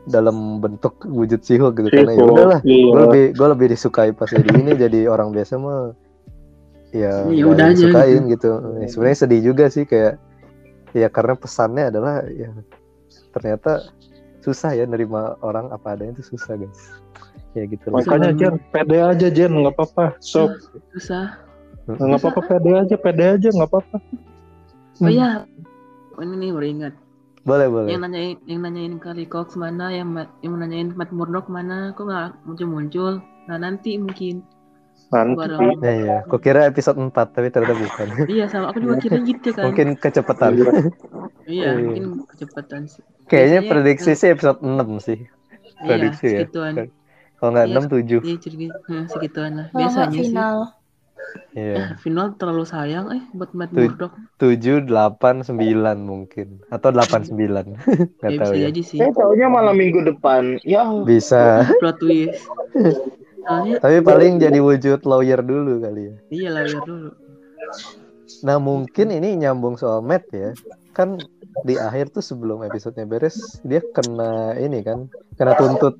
dalam 0.05 0.61
bentuk 0.61 1.01
wujud 1.09 1.41
She-Hulk 1.41 1.81
gitu 1.81 1.89
karena 1.89 2.13
ya 2.13 2.17
She-Hulk, 2.17 2.35
udahlah 2.37 2.59
iya. 2.61 2.85
gue 2.93 3.01
lebih 3.09 3.25
gue 3.33 3.47
lebih 3.57 3.67
disukai 3.73 4.09
pas 4.13 4.29
jadi 4.29 4.49
ini 4.53 4.71
jadi 4.77 4.99
orang 5.09 5.33
biasa 5.33 5.57
mah 5.57 5.97
ya 6.93 7.25
Ya 7.27 7.43
nggak 7.43 7.51
udah 7.51 7.65
aja 7.67 7.75
disukain 7.75 8.21
gitu, 8.31 8.49
Ya, 8.79 8.87
sebenarnya 8.87 9.17
sedih 9.19 9.41
juga 9.43 9.65
sih 9.67 9.83
kayak 9.83 10.15
ya 10.95 11.07
karena 11.11 11.35
pesannya 11.35 11.91
adalah 11.91 12.23
ya 12.31 12.49
ternyata 13.35 13.91
susah 14.39 14.77
ya 14.77 14.87
nerima 14.87 15.35
orang 15.43 15.73
apa 15.75 15.97
adanya 15.97 16.15
itu 16.21 16.37
susah 16.37 16.55
guys. 16.55 16.81
Ya 17.57 17.67
gitu 17.67 17.91
lah. 17.91 18.03
Makanya 18.03 18.31
Jen, 18.35 18.55
pede 18.71 18.99
aja 18.99 19.27
Jen, 19.27 19.51
nggak 19.51 19.75
apa-apa. 19.75 20.15
Sok, 20.23 20.55
susah. 20.95 21.39
Nggak 21.87 22.19
apa-apa 22.23 22.41
pede 22.47 22.71
aja, 22.77 22.95
pede 22.95 23.25
aja, 23.25 23.47
nggak 23.51 23.69
apa-apa. 23.71 23.97
oh 25.03 25.11
iya. 25.11 25.43
Oh, 26.15 26.23
ini 26.23 26.47
nih 26.47 26.49
baru 26.55 26.67
ingat 26.67 26.93
boleh 27.45 27.67
boleh. 27.69 27.89
Yang 27.93 28.01
nanyain 28.09 28.37
yang 28.49 28.59
nanyain 28.65 28.95
Kali 28.97 29.25
Cox 29.29 29.53
mana 29.53 29.93
yang 29.93 30.09
yang 30.41 30.57
nanyain 30.57 30.89
Matt 30.97 31.13
Murdock 31.13 31.45
mana 31.47 31.93
kok 31.93 32.09
nggak 32.09 32.41
muncul 32.43 32.67
muncul? 32.67 33.13
Nah 33.45 33.57
nanti 33.61 33.95
mungkin. 34.01 34.41
Nanti. 35.13 35.45
ya 35.85 35.93
ya 36.01 36.17
kok 36.25 36.41
kira 36.41 36.65
episode 36.65 36.97
4 36.97 37.13
tapi 37.13 37.53
ternyata 37.53 37.77
bukan. 37.77 38.07
Iya 38.33 38.49
sama. 38.49 38.73
Aku 38.73 38.81
juga 38.81 38.97
kira 38.97 39.21
gitu 39.21 39.53
kan. 39.53 39.69
Mungkin 39.69 39.87
kecepatan. 40.01 40.49
Iya. 40.57 40.65
Iya. 41.45 41.77
mungkin 41.77 42.25
kecepatan 42.25 42.89
sih. 42.89 43.05
Kayaknya 43.29 43.61
Biasanya- 43.61 43.69
prediksi 43.69 44.11
sih 44.17 44.29
episode 44.33 44.59
6 44.65 44.97
sih. 44.97 45.19
Iya 45.21 45.85
prediksi 45.85 46.25
ya. 46.25 46.39
segituan. 46.49 46.73
Kalau 47.37 47.49
nggak 47.53 47.67
Iya. 47.69 47.77
6 47.77 47.85
7 47.85 48.19
iya 48.25 48.37
jadi 48.41 48.55
nah, 48.89 49.05
segituan 49.05 49.51
lah. 49.53 49.67
Biasanya 49.69 50.19
sih 50.25 50.33
final. 51.15 51.57
iya. 51.57 51.75
Eh, 51.75 51.87
final 51.99 52.27
terlalu 52.35 52.65
sayang 52.67 53.05
eh 53.15 53.23
buat 53.33 53.51
Matt. 53.55 53.71
Murdock. 53.71 54.13
7 54.37 54.85
8 54.85 55.47
9 55.47 55.55
mungkin. 56.03 56.59
Atau 56.69 56.91
8 56.91 57.31
9 57.31 57.35
nggak 58.19 58.31
ya 58.31 58.39
tahu 58.39 58.51
bisa 58.51 58.55
ya. 58.55 58.65
jadi 58.69 58.81
sih. 58.83 58.99
Saya 58.99 59.11
taunya 59.15 59.47
malam 59.47 59.75
minggu 59.75 60.03
depan. 60.03 60.59
Ya. 60.67 60.85
Bisa. 61.03 61.63
Plot 61.81 61.97
twist. 62.03 62.39
Soalnya 63.45 63.77
tapi 63.77 64.01
paling 64.01 64.41
jadi 64.41 64.57
wujud 64.57 65.05
lawyer 65.05 65.39
dulu 65.39 65.81
kali 65.81 66.09
ya. 66.09 66.15
Iya 66.33 66.49
layar 66.55 66.81
dulu. 66.81 67.09
Nah 68.41 68.57
mungkin 68.57 69.07
ini 69.13 69.37
nyambung 69.37 69.77
soal 69.77 70.01
Matt 70.01 70.27
ya. 70.33 70.51
Kan 70.97 71.21
di 71.63 71.79
akhir 71.79 72.11
tuh 72.11 72.25
sebelum 72.25 72.65
episodenya 72.67 73.07
beres 73.07 73.61
dia 73.63 73.79
kena 73.93 74.57
ini 74.57 74.81
kan 74.81 75.07
kena 75.37 75.53
tuntut. 75.55 75.95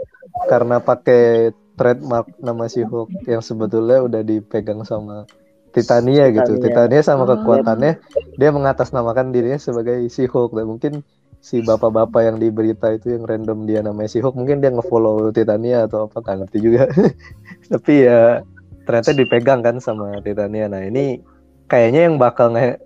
Karena 0.50 0.82
pakai 0.82 1.54
trademark 1.76 2.32
nama 2.40 2.66
si 2.66 2.82
Hulk 2.82 3.28
yang 3.28 3.40
sebetulnya 3.40 4.02
udah 4.02 4.22
dipegang 4.22 4.82
sama 4.82 5.28
Titania 5.70 6.32
gitu. 6.32 6.56
Titania. 6.56 6.64
Titania 6.90 7.02
sama 7.02 7.24
Oh. 7.24 7.36
kekuatannya 7.36 8.00
dia 8.36 8.50
mengatasnamakan 8.50 9.30
dirinya 9.30 9.60
sebagai 9.60 10.08
si 10.08 10.24
Hulk 10.24 10.56
dan 10.56 10.66
mungkin 10.66 10.94
si 11.40 11.62
bapak-bapak 11.62 12.26
yang 12.26 12.38
di 12.40 12.50
berita 12.50 12.90
itu 12.90 13.12
yang 13.12 13.24
random 13.24 13.68
dia 13.68 13.80
namanya 13.80 14.08
si 14.08 14.18
Hulk 14.18 14.34
mungkin 14.34 14.60
dia 14.60 14.72
ngefollow 14.72 15.30
Titania 15.30 15.84
atau 15.84 16.08
apa 16.08 16.18
nggak 16.18 16.36
ngerti 16.42 16.58
juga. 16.60 16.84
Tapi 17.72 17.94
ya 18.02 18.40
ternyata 18.86 19.12
dipegang 19.12 19.62
kan 19.62 19.78
sama 19.78 20.18
Titania. 20.20 20.66
Nah 20.66 20.82
ini 20.82 21.20
kayaknya 21.68 22.08
yang 22.08 22.16
bakal 22.16 22.50
nge 22.50 22.80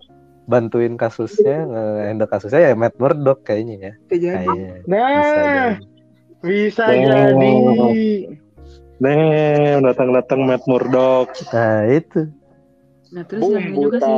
bantuin 0.44 0.98
kasusnya 0.98 1.62
nge-handle 1.64 2.26
kasusnya 2.26 2.62
ya 2.64 2.74
Matt 2.74 2.98
Murdock 2.98 3.46
kayaknya 3.46 3.76
ya. 3.78 3.94
Kayaknya. 4.10 4.82
Bisa 4.82 4.90
Nah, 4.90 5.70
jadi. 5.70 5.86
bisa 6.42 6.84
Oh. 6.84 6.96
jadi. 6.98 7.54
Damn, 9.00 9.80
datang-datang 9.82 10.40
Matt 10.44 10.64
Murdock. 10.68 11.32
Nah 11.50 11.88
itu. 11.88 12.28
Nah 13.10 13.24
terus 13.24 13.42
yang 13.44 13.64
ini 13.64 13.72
Bumbu 13.72 13.84
juga 13.88 13.98
sih 14.00 14.18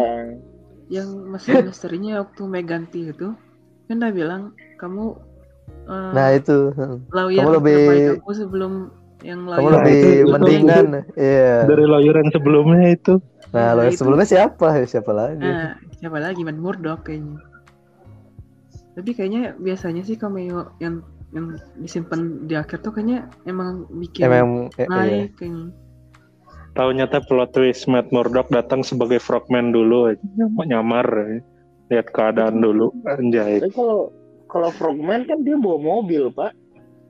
yang 0.91 1.09
masih 1.31 1.63
misterinya 1.63 2.19
waktu 2.19 2.41
Meg 2.43 2.65
ganti 2.65 3.07
itu 3.07 3.31
kan 3.87 3.95
udah 3.97 4.11
bilang 4.11 4.41
kamu 4.75 5.15
eh, 5.85 6.11
Nah 6.11 6.27
itu. 6.33 6.73
lawyer 7.09 7.39
kamu 7.39 7.51
lebih- 7.61 8.17
aku 8.19 8.31
sebelum 8.33 8.73
yang 9.21 9.45
Kamu 9.45 9.53
lawyer 9.53 9.71
lebih 9.77 9.93
itu- 9.93 10.09
itu- 10.17 10.31
mendingan. 10.33 10.85
Iya. 11.13 11.55
Dari 11.65 11.85
lawyer 11.85 12.15
yang 12.17 12.29
sebelumnya 12.31 12.85
itu. 12.89 13.13
Nah, 13.51 13.61
Nah, 13.61 13.69
lo 13.77 13.81
itu- 13.85 13.99
sebelumnya 13.99 14.25
siapa? 14.25 14.67
Ya, 14.73 14.85
Siapa 14.89 15.11
lagi? 15.11 15.43
Nah, 15.43 15.77
siapa 15.93 16.17
lagi 16.17 16.41
Matt 16.41 16.57
Murdock 16.57 17.05
kayaknya. 17.05 17.37
Tapi 18.91 19.09
kayaknya 19.13 19.55
biasanya 19.55 20.01
sih 20.01 20.15
cameo 20.15 20.73
yang 20.77 20.99
yang 21.31 21.45
disimpan 21.75 22.19
di 22.43 22.53
akhir 22.53 22.79
tuh 22.79 22.91
kayaknya 22.91 23.27
emang 23.43 23.87
bikin 23.89 24.23
Emang 24.23 24.67
eh, 24.75 24.83
iya. 24.83 24.87
naik 24.87 25.31
kayaknya. 25.35 25.71
Taunya 26.71 27.03
teh 27.05 27.19
plot 27.21 27.51
twist 27.51 27.83
Matt 27.85 28.09
Murdock 28.09 28.47
datang 28.47 28.79
sebagai 28.81 29.19
frogman 29.19 29.71
dulu 29.71 30.11
Nyam- 30.33 30.63
nyamar 30.65 31.07
ya. 31.07 31.39
lihat 31.89 32.07
keadaan 32.09 32.59
dulu 32.59 32.91
anjay 33.05 33.59
Tapi 33.59 33.71
kalau 33.71 34.11
kalau 34.47 34.67
Frogman 34.69 35.23
kan 35.23 35.43
dia 35.43 35.55
bawa 35.55 35.79
mobil, 35.79 36.27
Pak. 36.29 36.51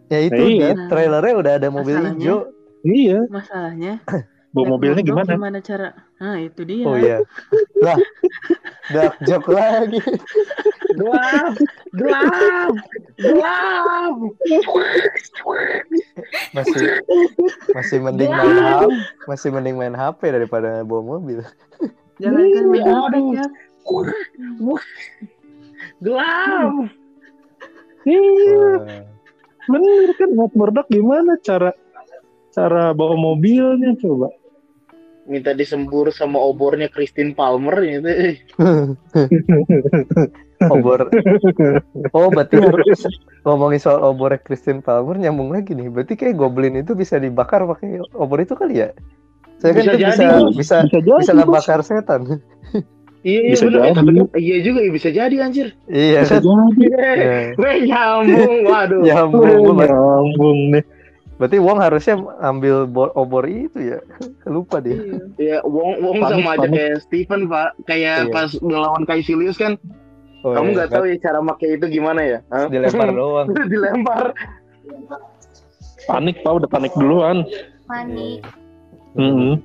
Ya 0.10 0.20
itu 0.24 0.38
Iya. 0.58 0.74
di 0.74 0.82
trailernya 0.88 1.34
udah 1.36 1.54
ada 1.56 1.70
mobil 1.70 1.94
Masalahnya- 1.96 2.18
hijau. 2.18 2.38
iya 2.84 3.20
Masalahnya 3.28 3.94
bawa 4.52 4.76
mobilnya 4.76 5.00
gimana 5.00 5.32
Gimana 5.32 5.60
cara? 5.60 5.90
Nah, 6.20 6.38
itu 6.38 6.62
dia. 6.64 6.84
Oh 6.84 6.96
iya. 6.96 7.24
Lah, 7.80 7.98
dark 8.92 9.16
joke 9.24 9.48
lagi. 9.50 10.00
Gelap, 10.92 11.56
gelap, 11.96 12.74
gelap. 13.16 14.16
Masih 16.52 16.84
masih 17.72 17.98
mending 18.04 18.28
main 18.28 18.58
HP, 18.60 18.92
masih 19.26 19.50
mending 19.50 19.76
main 19.80 19.96
HP 19.96 20.20
daripada 20.30 20.84
bawa 20.84 21.18
mobil. 21.18 21.40
Jangan 22.20 22.44
kan 22.44 22.66
Matt 22.68 22.76
Iya, 22.76 22.92
Murdock 22.92 23.08
aduh. 23.08 23.34
ya. 23.34 23.46
Gelap. 26.02 26.74
iya 28.02 28.70
bener 29.70 30.10
kan 30.18 30.30
Matt 30.34 30.54
Murdock 30.54 30.88
gimana 30.90 31.38
cara 31.40 31.70
cara 32.52 32.92
bawa 32.92 33.14
mobilnya 33.16 33.94
coba 33.96 34.34
Minta 35.32 35.56
disembur 35.56 36.12
sama 36.12 36.36
obornya 36.38 36.86
Christine 36.86 37.32
Palmer 37.32 37.74
gitu. 37.80 38.36
obor. 40.68 41.08
Oh, 42.12 42.28
berarti 42.28 42.60
ngomongin 43.42 43.80
soal 43.80 44.04
obor 44.04 44.36
Christine 44.38 44.84
Palmer 44.84 45.16
nyambung 45.16 45.50
lagi 45.50 45.72
nih. 45.72 45.88
Berarti 45.88 46.14
kayak 46.14 46.36
Goblin 46.36 46.76
itu 46.76 46.92
bisa 46.94 47.16
dibakar 47.16 47.64
pakai 47.64 48.04
obor 48.12 48.44
itu 48.44 48.52
kali 48.54 48.84
ya? 48.84 48.92
Saya 49.58 49.72
kan 49.72 49.80
Bisa 49.80 49.88
itu 49.88 49.96
jadi, 49.96 50.12
bisa 50.12 50.24
Bos. 50.28 50.52
bisa 50.52 50.76
bisa 50.84 51.00
jadi 51.00 51.10
bisa 51.16 51.32
ngebakar 51.32 51.80
setan. 51.82 52.22
Iya, 53.22 53.40
iya 53.40 53.54
Bisa 53.54 53.64
bener. 53.70 53.80
Eh, 53.80 53.94
jadi. 53.94 53.96
kan- 53.96 54.34
iya 54.36 54.58
juga 54.60 54.80
bisa 54.90 55.10
jadi 55.14 55.36
anjir. 55.38 55.68
Iya 55.86 56.20
bisa 56.26 56.36
kan? 56.36 56.44
jadi 56.76 56.92
Ya. 56.92 57.56
Weh, 57.56 57.78
nyambung. 57.86 58.66
Waduh. 58.66 59.00
Nyambung. 59.00 59.78
Nyambung 59.80 60.60
nih 60.76 60.84
Berarti 61.42 61.58
Wong 61.58 61.82
harusnya 61.82 62.22
ambil 62.38 62.86
bo- 62.86 63.10
obor 63.18 63.50
itu 63.50 63.98
ya. 63.98 64.00
Lupa 64.54 64.78
dia. 64.78 64.94
Iya. 64.94 65.18
Ya, 65.42 65.58
Wong 65.66 65.98
Wong 65.98 66.22
Panik, 66.22 66.38
sama 66.38 66.50
aja 66.54 66.68
kayak 66.70 66.98
Steven, 67.02 67.42
Pak. 67.50 67.70
Kayak 67.90 68.30
Iya. 68.30 68.32
pas 68.32 68.50
ngelawan 68.56 69.04
Kaisilius 69.04 69.58
kan. 69.58 69.74
Oh, 70.42 70.54
Kamu 70.54 70.70
iya, 70.70 70.76
nggak 70.78 70.90
tahu 70.92 71.04
ya 71.06 71.18
cara 71.18 71.38
pakai 71.44 71.78
itu 71.78 71.86
gimana 71.92 72.22
ya? 72.22 72.40
Hah? 72.50 72.66
dilempar 72.66 73.10
doang. 73.18 73.48
Dilempar. 73.66 74.26
panik 76.02 76.42
pak 76.42 76.52
udah 76.52 76.66
panik 76.66 76.90
duluan 76.94 77.46
Panik. 77.86 78.42
Mm-mm. 79.14 79.62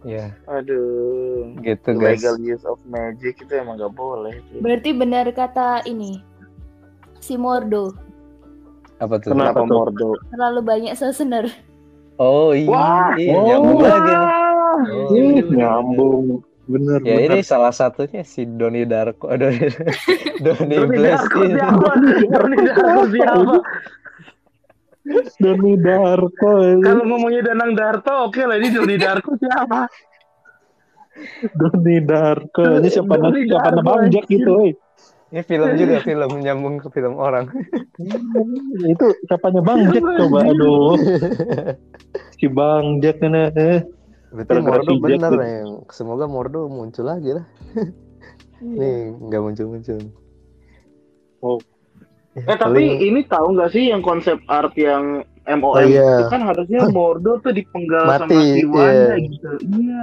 Ya, 0.00 0.32
Aduh. 0.46 1.52
gitu 1.60 1.92
guys. 1.92 2.24
Illegal 2.24 2.36
use 2.40 2.64
of 2.64 2.80
magic 2.84 3.36
itu 3.36 3.52
emang 3.52 3.76
gak 3.76 3.92
boleh. 3.92 4.32
Berarti 4.56 4.96
benar 4.96 5.28
kata 5.28 5.84
ini. 5.84 6.24
Si 7.20 7.36
Mordo 7.36 7.92
Apa 9.00 9.14
tuh? 9.16 9.32
Kenapa? 9.32 9.56
Kenapa 9.56 9.60
tuh? 9.64 9.76
Mordo? 9.76 10.08
terlalu 10.28 10.60
banyak 10.62 10.94
sesener. 10.94 11.44
Oh 12.16 12.52
iya, 12.52 12.68
Wah. 12.68 13.10
iya 13.16 13.32
Oh. 13.32 13.44
nyambung 13.48 13.80
lagi 13.80 14.12
nih. 14.12 14.20
Wah. 14.20 14.76
Oh, 14.76 15.08
Ih, 15.10 15.24
iya. 15.34 15.42
nyambung 15.50 16.24
bener 16.64 16.98
Ya 17.02 17.14
bener. 17.18 17.30
ini 17.32 17.40
salah 17.42 17.72
satunya 17.72 18.22
si 18.22 18.46
Doni 18.46 18.84
Darko, 18.84 19.26
Doni, 19.40 19.66
Doni 20.38 20.76
Darko 21.00 21.40
siapa? 21.42 21.90
Doni 21.98 22.56
Darko 22.62 23.00
siapa? 23.10 23.56
Doni 25.40 25.72
Darko 25.76 26.50
ini. 26.62 26.82
Kalau 26.84 27.02
ngomongnya 27.02 27.42
Danang 27.42 27.72
Darto, 27.72 28.28
oke 28.28 28.44
lah 28.44 28.54
ini 28.54 28.68
Doni 28.70 28.94
Darko 28.94 29.34
siapa? 29.34 29.88
Doni 31.50 31.96
Darko 32.00 32.62
ini 32.78 32.88
siapa 32.88 33.14
Doni 33.16 33.40
siapa 33.44 33.80
Bang 33.80 34.06
Jack 34.08 34.28
gitu 34.28 34.52
eh. 34.62 34.72
Ini 35.30 35.42
film 35.42 35.68
juga 35.74 35.96
film 36.00 36.30
nyambung 36.36 36.74
ke 36.76 36.88
film 36.90 37.14
orang. 37.14 37.46
itu 38.92 39.06
siapanya 39.24 39.60
Bang 39.60 39.86
Jack 39.88 40.02
coba 40.02 40.38
aduh 40.42 40.98
si 42.34 42.46
Bang 42.46 42.98
Jack 42.98 43.20
ini 43.20 43.46
eh 43.52 43.78
Berarti 44.30 44.46
Gara-gara 44.48 44.78
Mordo 44.78 44.86
si 44.86 44.94
Jack 44.96 45.02
bener 45.02 45.30
tuh. 45.30 45.38
nih. 45.38 45.54
Semoga 45.88 46.24
Mordo 46.24 46.60
muncul 46.66 47.04
lagi 47.04 47.30
lah. 47.32 47.46
Nih 48.60 48.98
nggak 49.16 49.40
muncul-muncul. 49.40 49.98
Oh. 51.40 51.58
Ya, 52.32 52.46
Eh 52.46 52.56
tapi 52.56 52.78
paling- 52.86 53.00
ini 53.00 53.20
tahu 53.24 53.54
nggak 53.54 53.70
sih 53.70 53.90
yang 53.90 54.02
konsep 54.02 54.38
art 54.46 54.70
yang 54.74 55.22
MOM 55.42 55.66
Oh, 55.68 55.82
iya. 55.82 56.20
itu 56.20 56.26
kan 56.28 56.42
harusnya 56.42 56.86
Mordo 56.88 57.38
tuh 57.38 57.50
dipenggal 57.50 58.06
Mati, 58.06 58.30
sama 58.30 58.38
si 58.54 58.62
Wanda 58.64 58.86
iya. 58.86 59.14
gitu. 59.18 59.50
Iya. 59.66 60.00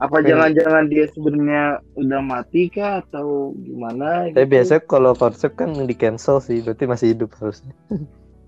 Apa 0.00 0.24
jangan-jangan 0.24 0.88
dia 0.88 1.04
sebenarnya 1.12 1.64
udah 1.92 2.20
mati 2.24 2.72
kah 2.72 3.04
atau 3.04 3.52
gimana? 3.60 4.32
Tapi 4.32 4.40
gitu. 4.40 4.52
biasanya 4.56 4.82
kalau 4.88 5.12
konsep 5.12 5.52
kan 5.52 5.76
di 5.76 5.92
cancel 5.92 6.40
sih, 6.40 6.64
berarti 6.64 6.84
masih 6.88 7.06
hidup 7.12 7.36
harusnya. 7.36 7.74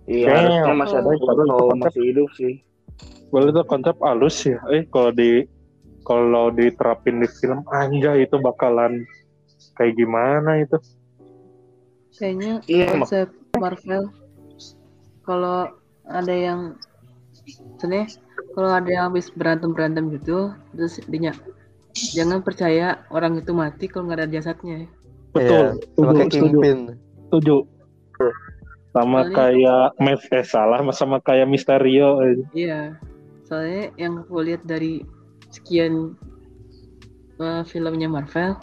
Iya, 0.09 0.33
harusnya 0.33 0.75
masih 0.75 0.97
ada 0.97 1.09
Oh. 1.13 1.21
foto 1.21 1.75
masih 1.77 2.03
hidup 2.09 2.29
sih. 2.41 2.55
Well 3.33 3.53
itu 3.53 3.61
konsep 3.69 3.97
halus 4.01 4.37
ya. 4.49 4.61
Eh 4.73 4.89
kalau 4.89 5.13
di 5.13 5.45
kalau 6.09 6.49
diterapin 6.51 7.21
di 7.21 7.29
film 7.29 7.63
anjay 7.69 8.25
itu 8.25 8.37
bakalan 8.41 9.05
kayak 9.77 9.95
gimana 9.97 10.65
itu? 10.65 10.77
Kayaknya 12.17 12.53
Iya, 12.69 12.87
konsep 12.97 13.29
Marvel 13.57 14.09
kalau 15.25 15.69
ada 16.09 16.35
yang 16.35 16.77
sebenarnya 17.79 18.09
kalau 18.53 18.71
ada 18.71 18.89
yang 18.89 19.05
habis 19.09 19.31
berantem 19.31 19.71
berantem 19.73 20.11
gitu 20.13 20.51
terus 20.73 20.99
dinya 21.07 21.33
jangan 22.17 22.41
percaya 22.41 23.05
orang 23.09 23.37
itu 23.37 23.53
mati 23.53 23.87
kalau 23.87 24.09
nggak 24.09 24.25
ada 24.25 24.29
jasadnya 24.31 24.89
Betul. 25.33 25.81
Iya, 25.81 25.97
sama 25.97 26.13
kayak 26.13 26.29
setuju, 26.29 26.45
Kingpin. 26.45 26.79
setuju. 27.25 27.57
Sama 28.93 29.19
Soalnya- 29.25 29.33
kayak 29.33 29.87
Matt 29.97 30.21
eh 30.29 30.45
salah 30.45 30.79
sama 30.93 31.17
kayak 31.25 31.49
Misterio. 31.49 32.21
eh. 32.21 32.37
iya 32.53 32.81
soalnya 33.49 33.89
yang 33.97 34.21
aku 34.21 34.45
lihat 34.45 34.61
dari 34.69 35.01
sekian 35.49 36.13
uh, 37.41 37.65
filmnya 37.65 38.09
Marvel 38.09 38.57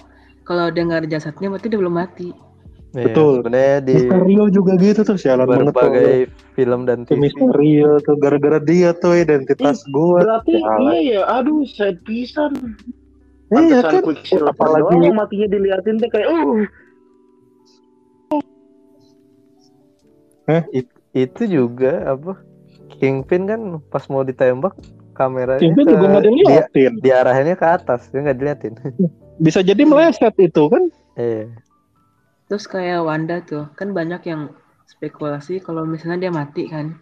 kalau 0.45 0.69
dia 0.69 0.85
nggak 0.85 1.05
ada 1.05 1.09
jasadnya 1.17 1.49
berarti 1.49 1.67
dia 1.69 1.79
belum 1.81 1.95
mati 1.97 2.29
Iya, 2.89 3.05
Betul. 3.13 3.45
Sebenarnya 3.45 3.77
di 3.85 3.93
Misterio 4.01 4.43
juga 4.49 4.71
gitu 4.81 5.01
tuh 5.05 5.17
sialan 5.21 5.45
banget 5.45 5.69
tuh. 5.69 5.73
berbagai 5.77 6.17
film 6.57 6.79
dan 6.89 7.05
TV. 7.05 7.21
Misterio 7.21 8.01
tuh 8.01 8.15
gara-gara 8.17 8.57
dia 8.57 8.97
tuh 8.97 9.13
identitas 9.13 9.85
gue. 9.85 10.19
Berarti 10.25 10.57
Salah. 10.57 10.97
iya 10.97 10.97
ya, 10.97 11.21
aduh 11.29 11.61
sad 11.69 12.01
pisan. 12.01 12.57
Iya 13.53 13.85
kan. 13.85 14.01
Apalagi- 14.41 15.05
doang 15.05 15.17
matinya 15.17 15.47
diliatin 15.53 16.01
tuh 16.01 16.09
kayak 16.09 16.29
uh 16.33 16.65
Itu 21.13 21.43
juga 21.45 22.17
apa? 22.17 22.41
Kingpin 22.97 23.45
kan 23.45 23.61
pas 23.93 24.01
mau 24.09 24.25
ditembak 24.25 24.73
kameranya 25.13 25.61
Itu 25.61 25.85
ke 25.85 25.93
juga 25.93 26.05
nggak 26.09 26.23
dia, 26.25 26.31
diliatin. 26.33 26.91
diarahinnya 27.05 27.55
ke 27.55 27.67
atas, 27.69 28.09
dia 28.09 28.25
nggak 28.25 28.37
diliatin. 28.41 28.73
Bisa 29.37 29.61
jadi 29.61 29.85
meleset 29.85 30.33
itu 30.41 30.63
kan. 30.73 30.83
Iya. 31.13 31.53
Terus 32.49 32.65
kayak 32.65 33.05
Wanda 33.05 33.45
tuh, 33.45 33.69
kan 33.77 33.93
banyak 33.93 34.21
yang 34.25 34.41
spekulasi 34.89 35.61
kalau 35.61 35.85
misalnya 35.85 36.27
dia 36.27 36.31
mati 36.33 36.65
kan. 36.65 36.97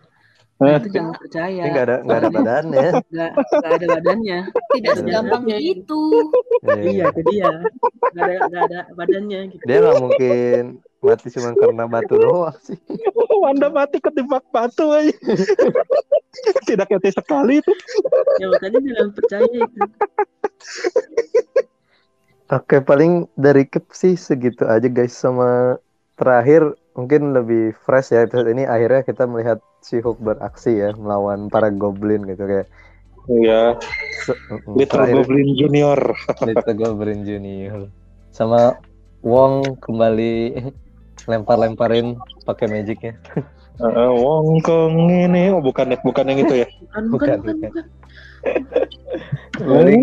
Eh. 0.58 0.66
Nah, 0.66 0.82
itu 0.82 0.90
jangan 0.90 1.14
percaya. 1.16 1.64
Ini 1.64 1.70
nggak 1.70 1.86
ada 1.86 1.96
nggak 2.04 2.18
ada 2.18 2.30
badannya. 2.34 2.90
Nggak 3.14 3.32
nggak 3.38 3.74
ada 3.78 3.88
badannya. 3.94 4.40
Tidak 4.74 4.94
Iya. 4.94 5.00
segampang 5.00 5.44
Iya. 5.48 5.60
itu. 5.62 6.02
Iya, 6.66 7.04
itu 7.14 7.22
dia. 7.30 7.52
Nggak 8.12 8.24
ada 8.26 8.36
nggak 8.50 8.64
ada 8.68 8.80
badannya 8.98 9.40
gitu. 9.54 9.64
Dia 9.64 9.78
nggak 9.80 9.98
mungkin 10.02 10.62
mati 10.98 11.28
cuma 11.30 11.50
karena 11.54 11.84
batu 11.86 12.16
doang 12.18 12.58
sih. 12.66 12.78
Wanda 13.46 13.70
mati 13.70 14.02
ketembak 14.02 14.44
batu 14.50 14.90
aja. 14.92 15.14
Tidak 16.68 16.90
etis 16.90 17.16
sekali 17.16 17.62
itu. 17.62 17.72
Ya 18.42 18.50
makanya 18.50 18.80
jangan 18.82 19.10
percaya 19.14 19.48
itu. 19.48 19.80
Oke, 22.48 22.80
paling 22.80 23.28
dari 23.36 23.68
Kep 23.68 23.92
sih 23.92 24.16
segitu 24.16 24.64
aja 24.64 24.88
guys. 24.88 25.12
Sama 25.12 25.76
terakhir 26.16 26.64
mungkin 26.96 27.36
lebih 27.36 27.76
fresh 27.84 28.16
ya 28.16 28.24
episode 28.24 28.48
ini. 28.48 28.64
Akhirnya 28.64 29.04
kita 29.04 29.28
melihat 29.28 29.60
si 29.84 30.00
Hulk 30.00 30.24
beraksi 30.24 30.80
ya 30.80 30.96
melawan 30.96 31.52
para 31.52 31.68
goblin 31.68 32.24
gitu 32.24 32.48
kayak 32.48 32.68
Iya, 33.28 33.76
Little 34.72 34.88
terakhir. 34.88 35.28
Goblin 35.28 35.50
Junior. 35.60 36.00
Little 36.48 36.76
Goblin 36.80 37.28
Junior. 37.28 37.92
Sama 38.32 38.80
Wong 39.20 39.68
kembali 39.84 40.64
lempar-lemparin 41.28 42.16
pakai 42.48 42.72
magicnya. 42.72 43.20
Heeh, 43.84 44.10
Wong 44.16 44.64
Kong 44.64 45.12
ini. 45.12 45.52
Oh 45.52 45.60
bukan 45.60 46.00
bukan 46.00 46.32
yang 46.32 46.40
itu 46.48 46.64
ya. 46.64 46.68
Bukan, 46.88 47.04
bukan, 47.12 47.38
Bukan, 47.44 47.60
bukan, 47.60 47.72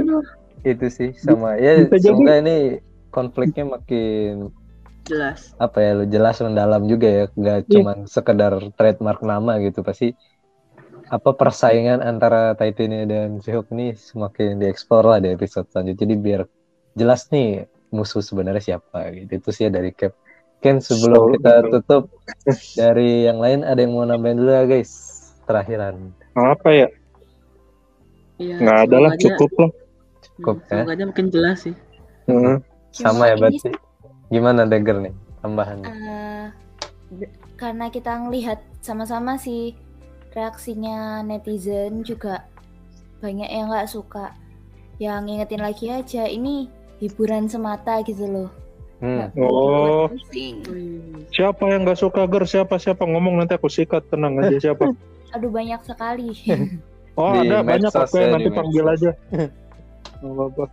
bukan. 0.04 0.43
Itu 0.66 0.86
sih 0.88 1.10
sama 1.14 1.54
ya 1.56 1.76
Bisa 1.78 2.00
jadi- 2.00 2.08
semoga 2.10 2.34
ini 2.36 2.56
konfliknya 3.08 3.64
makin 3.70 4.50
Jelas. 5.04 5.52
apa 5.56 5.78
ya 5.78 5.90
lu 5.94 6.04
jelas 6.06 6.40
mendalam 6.40 6.82
juga 6.84 7.06
ya 7.06 7.24
nggak 7.30 7.58
Iya. 7.60 7.70
cuman 7.70 7.98
sekedar 8.04 8.52
trademark 8.72 9.20
nama 9.20 9.60
gitu 9.60 9.80
pasti 9.80 10.16
apa 11.06 11.30
persaingan 11.30 12.00
antara 12.00 12.52
Titania 12.54 13.04
dan 13.04 13.36
She-Hulk 13.38 13.68
ini 13.70 13.92
semakin 13.92 14.56
dieksplor 14.56 15.04
lah 15.04 15.20
di 15.20 15.28
episode 15.30 15.68
selanjutnya 15.68 16.00
jadi 16.00 16.14
biar 16.16 16.42
jelas 16.94 17.28
nih 17.28 17.68
musuh 17.90 18.18
sebenarnya 18.18 18.74
siapa 18.74 19.12
gitu 19.12 19.36
itu 19.36 19.48
sih 19.50 19.64
ya 19.64 19.70
dari 19.70 19.92
Cap 19.92 20.16
Mungkin 20.56 20.80
sebelum 20.80 21.20
So- 21.20 21.32
kita 21.36 21.52
tutup 21.68 22.02
dari 22.72 23.28
yang 23.28 23.36
lain 23.36 23.60
ada 23.60 23.76
yang 23.76 23.92
mau 23.92 24.02
nambahin 24.02 24.40
dulu 24.40 24.48
ya 24.48 24.64
guys 24.64 24.90
terakhiran 25.44 26.16
Apa 26.32 26.68
ya? 26.72 26.88
Iya. 28.34 28.56
Nggak 28.58 28.78
ada 28.82 28.96
lah, 28.98 29.12
cukup 29.14 29.50
lah. 29.54 29.70
Cukup, 30.36 30.56
Hmm, 30.60 30.66
ya. 30.66 30.82
Semoga 30.82 30.92
aja 30.92 31.04
makin 31.06 31.26
jelas 31.30 31.58
sih. 31.62 31.74
Heeh. 32.24 32.56
sama 32.94 33.26
ya 33.26 33.34
berarti 33.34 33.74
gimana 34.30 34.64
Dagger 34.64 35.02
nih 35.02 35.14
tambahannya 35.42 35.82
Eh, 35.84 36.46
d- 37.10 37.32
karena 37.58 37.90
kita 37.90 38.22
ngelihat 38.22 38.62
sama-sama 38.80 39.34
sih 39.34 39.74
reaksinya 40.30 41.20
netizen 41.20 42.06
juga 42.06 42.46
banyak 43.18 43.50
yang 43.50 43.66
nggak 43.66 43.90
suka 43.90 44.30
yang 44.96 45.26
ngingetin 45.26 45.58
lagi 45.58 45.90
aja 45.90 46.24
ini 46.24 46.70
hiburan 47.02 47.50
semata 47.50 47.98
gitu 48.06 48.30
loh 48.30 48.50
hmm. 49.02 49.34
Oh. 49.36 50.06
pusing. 50.06 50.62
Siapa 51.34 51.66
yang 51.66 51.82
nggak 51.82 51.98
suka 51.98 52.24
ger? 52.24 52.46
Siapa 52.46 52.78
siapa 52.78 53.02
ngomong 53.04 53.42
nanti 53.42 53.58
aku 53.58 53.66
sikat 53.66 54.06
tenang 54.06 54.38
aja 54.38 54.54
siapa. 54.70 54.86
aduh 55.34 55.50
banyak 55.50 55.82
sekali 55.82 56.30
Oh 57.18 57.30
Di 57.30 57.46
ada 57.46 57.62
banyak 57.62 57.90
aku 57.90 58.14
yang 58.18 58.30
ya, 58.30 58.34
nanti 58.38 58.50
panggil 58.50 58.84
aja. 58.90 59.10
Nggak 60.24 60.32
apa-apa. 60.32 60.64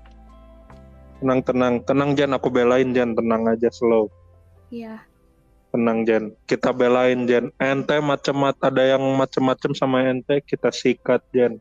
Tenang 1.20 1.42
tenang. 1.44 1.76
Tenang 1.84 2.10
Jan. 2.16 2.32
Aku 2.40 2.48
belain 2.48 2.96
Jan. 2.96 3.12
Tenang 3.12 3.52
aja 3.52 3.68
slow. 3.68 4.08
Iya. 4.72 5.04
Tenang 5.76 6.08
Jan. 6.08 6.32
Kita 6.48 6.72
belain 6.72 7.28
Jan. 7.28 7.52
Ente 7.60 8.00
macam 8.00 8.48
ada 8.48 8.84
yang 8.88 9.04
macem-macem 9.20 9.76
sama 9.76 10.08
ente 10.08 10.40
kita 10.48 10.72
sikat 10.72 11.20
Jan. 11.36 11.60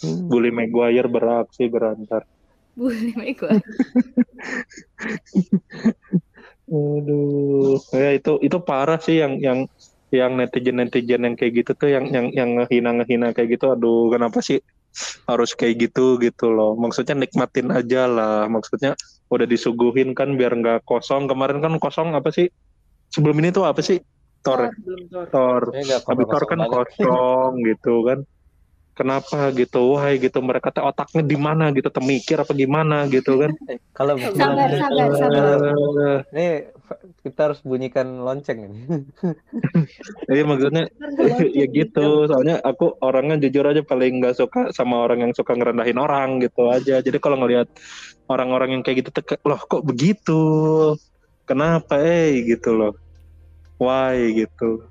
Bully 0.00 0.48
Maguire 0.48 1.12
beraksi 1.12 1.68
berantar. 1.68 2.24
Boleh 2.80 3.12
gue 3.36 3.50
Aduh, 6.70 7.82
ya 7.90 8.14
itu 8.14 8.38
itu 8.46 8.58
parah 8.62 9.02
sih 9.02 9.18
yang 9.18 9.42
yang 9.42 9.66
yang 10.14 10.38
netizen 10.38 10.78
netizen 10.78 11.26
yang 11.26 11.34
kayak 11.34 11.66
gitu 11.66 11.74
tuh 11.74 11.90
yang 11.90 12.06
yang 12.14 12.30
yang 12.30 12.54
ngehina 12.54 12.94
ngehina 12.94 13.34
kayak 13.34 13.58
gitu. 13.58 13.74
Aduh, 13.74 14.06
kenapa 14.14 14.38
sih 14.38 14.62
harus 15.26 15.54
kayak 15.54 15.90
gitu 15.90 16.18
gitu 16.18 16.50
loh? 16.50 16.74
Maksudnya 16.76 17.14
nikmatin 17.16 17.70
aja 17.70 18.06
lah. 18.06 18.46
Maksudnya 18.50 18.94
udah 19.30 19.46
disuguhin 19.46 20.12
kan 20.12 20.34
biar 20.34 20.54
nggak 20.56 20.86
kosong. 20.86 21.30
Kemarin 21.30 21.62
kan 21.62 21.74
kosong 21.78 22.14
apa 22.14 22.30
sih? 22.34 22.50
Sebelum 23.10 23.38
ini 23.42 23.50
tuh 23.50 23.66
apa 23.66 23.82
sih? 23.82 23.98
Tor. 24.40 24.72
Tor. 25.30 25.62
Habis 25.74 26.26
Tor 26.26 26.44
kan 26.48 26.58
banget. 26.64 26.74
kosong 26.74 27.52
gitu 27.66 27.94
kan. 28.06 28.18
Kenapa 29.00 29.48
gitu? 29.56 29.96
Wah 29.96 30.12
gitu 30.12 30.44
mereka 30.44 30.68
teh 30.68 30.84
otaknya 30.84 31.24
di 31.24 31.40
mana 31.40 31.72
gitu, 31.72 31.88
temikir 31.88 32.36
apa 32.36 32.52
gimana 32.52 33.08
gitu 33.08 33.40
kan? 33.40 33.56
Eh, 33.72 33.80
kalau 33.96 34.20
sabar 34.36 34.68
sabar 34.76 35.08
sabar 35.16 35.56
Eh, 35.56 36.20
ini 36.36 36.46
kita 37.24 37.40
harus 37.48 37.64
bunyikan 37.64 38.20
lonceng 38.20 38.68
ini 38.68 38.76
Iya 40.36 40.44
maksudnya 40.44 40.84
ya 41.56 41.66
gitu. 41.72 42.28
Soalnya 42.28 42.60
aku 42.60 42.92
orangnya 43.00 43.40
jujur 43.40 43.64
aja 43.64 43.80
paling 43.80 44.20
nggak 44.20 44.36
suka 44.36 44.60
sama 44.76 45.00
orang 45.00 45.24
yang 45.24 45.32
suka 45.32 45.56
ngerendahin 45.56 45.96
orang 45.96 46.44
gitu 46.44 46.68
aja. 46.68 47.00
Jadi 47.00 47.16
kalau 47.16 47.40
ngelihat 47.40 47.72
orang-orang 48.28 48.76
yang 48.76 48.82
kayak 48.84 49.00
gitu, 49.00 49.10
tuh 49.16 49.24
kayak, 49.24 49.40
loh 49.48 49.60
kok 49.64 49.80
begitu? 49.80 50.40
Kenapa 51.48 52.04
eh 52.04 52.44
gitu 52.44 52.76
loh? 52.76 52.92
Why 53.80 54.44
gitu. 54.44 54.89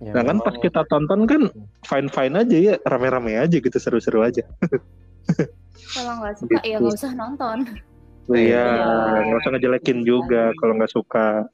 Ya, 0.00 0.16
Nah 0.16 0.24
kan 0.24 0.40
pas 0.40 0.56
kita 0.56 0.80
tonton 0.88 1.28
kan 1.28 1.42
fine-fine 1.84 2.34
aja 2.34 2.56
ya, 2.56 2.74
rame-rame 2.82 3.36
aja 3.36 3.52
gitu, 3.52 3.76
seru-seru 3.76 4.24
aja. 4.24 4.40
kalau 5.94 6.12
nggak 6.18 6.34
suka 6.40 6.58
ya 6.62 6.78
Gitu. 6.78 6.82
nggak 6.82 6.96
usah 6.96 7.12
nonton 7.12 7.58
Iya, 8.30 8.62
Iya. 8.62 9.20
nggak 9.26 9.40
usah 9.42 9.50
ngejelekin 9.52 9.98
juga 10.06 10.54
kalau 10.56 10.78
nggak 10.78 10.92
suka. 10.94 11.50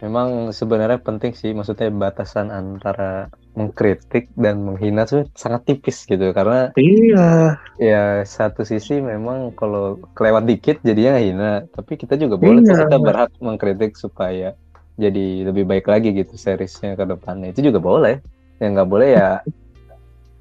Memang 0.00 0.48
sebenarnya 0.48 0.96
penting 0.96 1.34
sih, 1.34 1.52
maksudnya 1.52 1.90
batasan 1.90 2.48
antara 2.48 3.28
mengkritik 3.52 4.30
dan 4.32 4.64
menghina 4.64 5.04
tuh 5.04 5.28
sangat 5.34 5.68
tipis 5.68 6.06
gitu. 6.06 6.30
Karena 6.32 6.70
Iya, 6.72 7.58
ya 7.76 8.04
satu 8.24 8.64
sisi 8.64 8.96
memang 8.96 9.52
kalau 9.52 10.00
kelewat 10.14 10.48
dikit 10.48 10.80
jadinya 10.80 11.18
hina, 11.20 11.52
tapi 11.68 11.98
kita 11.98 12.16
juga 12.16 12.38
boleh 12.38 12.64
Iya. 12.64 12.88
kita 12.88 12.96
berhak 12.96 13.30
mengkritik 13.42 13.92
supaya 13.92 14.54
jadi 15.00 15.48
lebih 15.48 15.64
baik 15.64 15.88
lagi 15.88 16.12
gitu 16.12 16.36
seriesnya 16.36 16.92
ke 16.94 17.04
depannya. 17.08 17.56
Itu 17.56 17.64
juga 17.64 17.80
boleh. 17.80 18.20
Yang 18.60 18.70
nggak 18.76 18.90
boleh 18.92 19.08
ya 19.16 19.30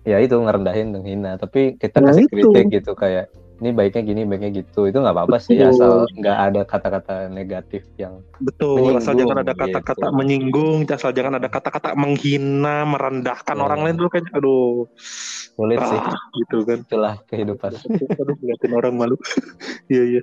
ya 0.04 0.18
itu 0.20 0.36
ngerendahin 0.36 0.92
dan 0.96 1.04
hina. 1.08 1.32
Tapi 1.40 1.80
kita 1.80 2.04
Nah, 2.04 2.12
kasih 2.12 2.28
itu. 2.28 2.34
kritik 2.52 2.66
gitu 2.76 2.92
kayak 2.94 3.32
ini 3.60 3.76
baiknya 3.76 4.02
gini, 4.04 4.22
baiknya 4.24 4.64
gitu. 4.64 4.88
Itu 4.88 5.04
nggak 5.04 5.16
apa-apa 5.16 5.38
sih 5.40 5.60
asal 5.60 6.08
nggak 6.12 6.38
ada 6.52 6.62
kata-kata 6.64 7.28
negatif 7.28 7.84
yang 8.00 8.24
betul. 8.40 8.96
Asal 8.96 9.20
jangan 9.20 9.44
ada 9.44 9.52
kata-kata 9.52 10.08
gitu. 10.08 10.16
menyinggung, 10.16 10.88
asal 10.88 11.12
jangan 11.12 11.40
ada 11.40 11.48
kata-kata 11.52 11.92
menghina, 11.96 12.88
merendahkan 12.88 13.56
Iya. 13.56 13.64
orang 13.64 13.80
lain 13.84 13.96
dulu 14.00 14.10
kan. 14.12 14.24
Aduh, 14.32 14.88
sulit 14.96 15.80
sih. 15.84 16.00
ah, 16.00 16.16
gitu 16.40 16.64
kan. 16.64 16.80
Itulah 16.88 17.14
kehidupan. 17.28 17.72
Aduh, 18.20 18.36
ngeliatin 18.40 18.72
orang 18.76 18.94
malu. 18.96 19.16
Iya, 19.92 20.04
iya. 20.06 20.22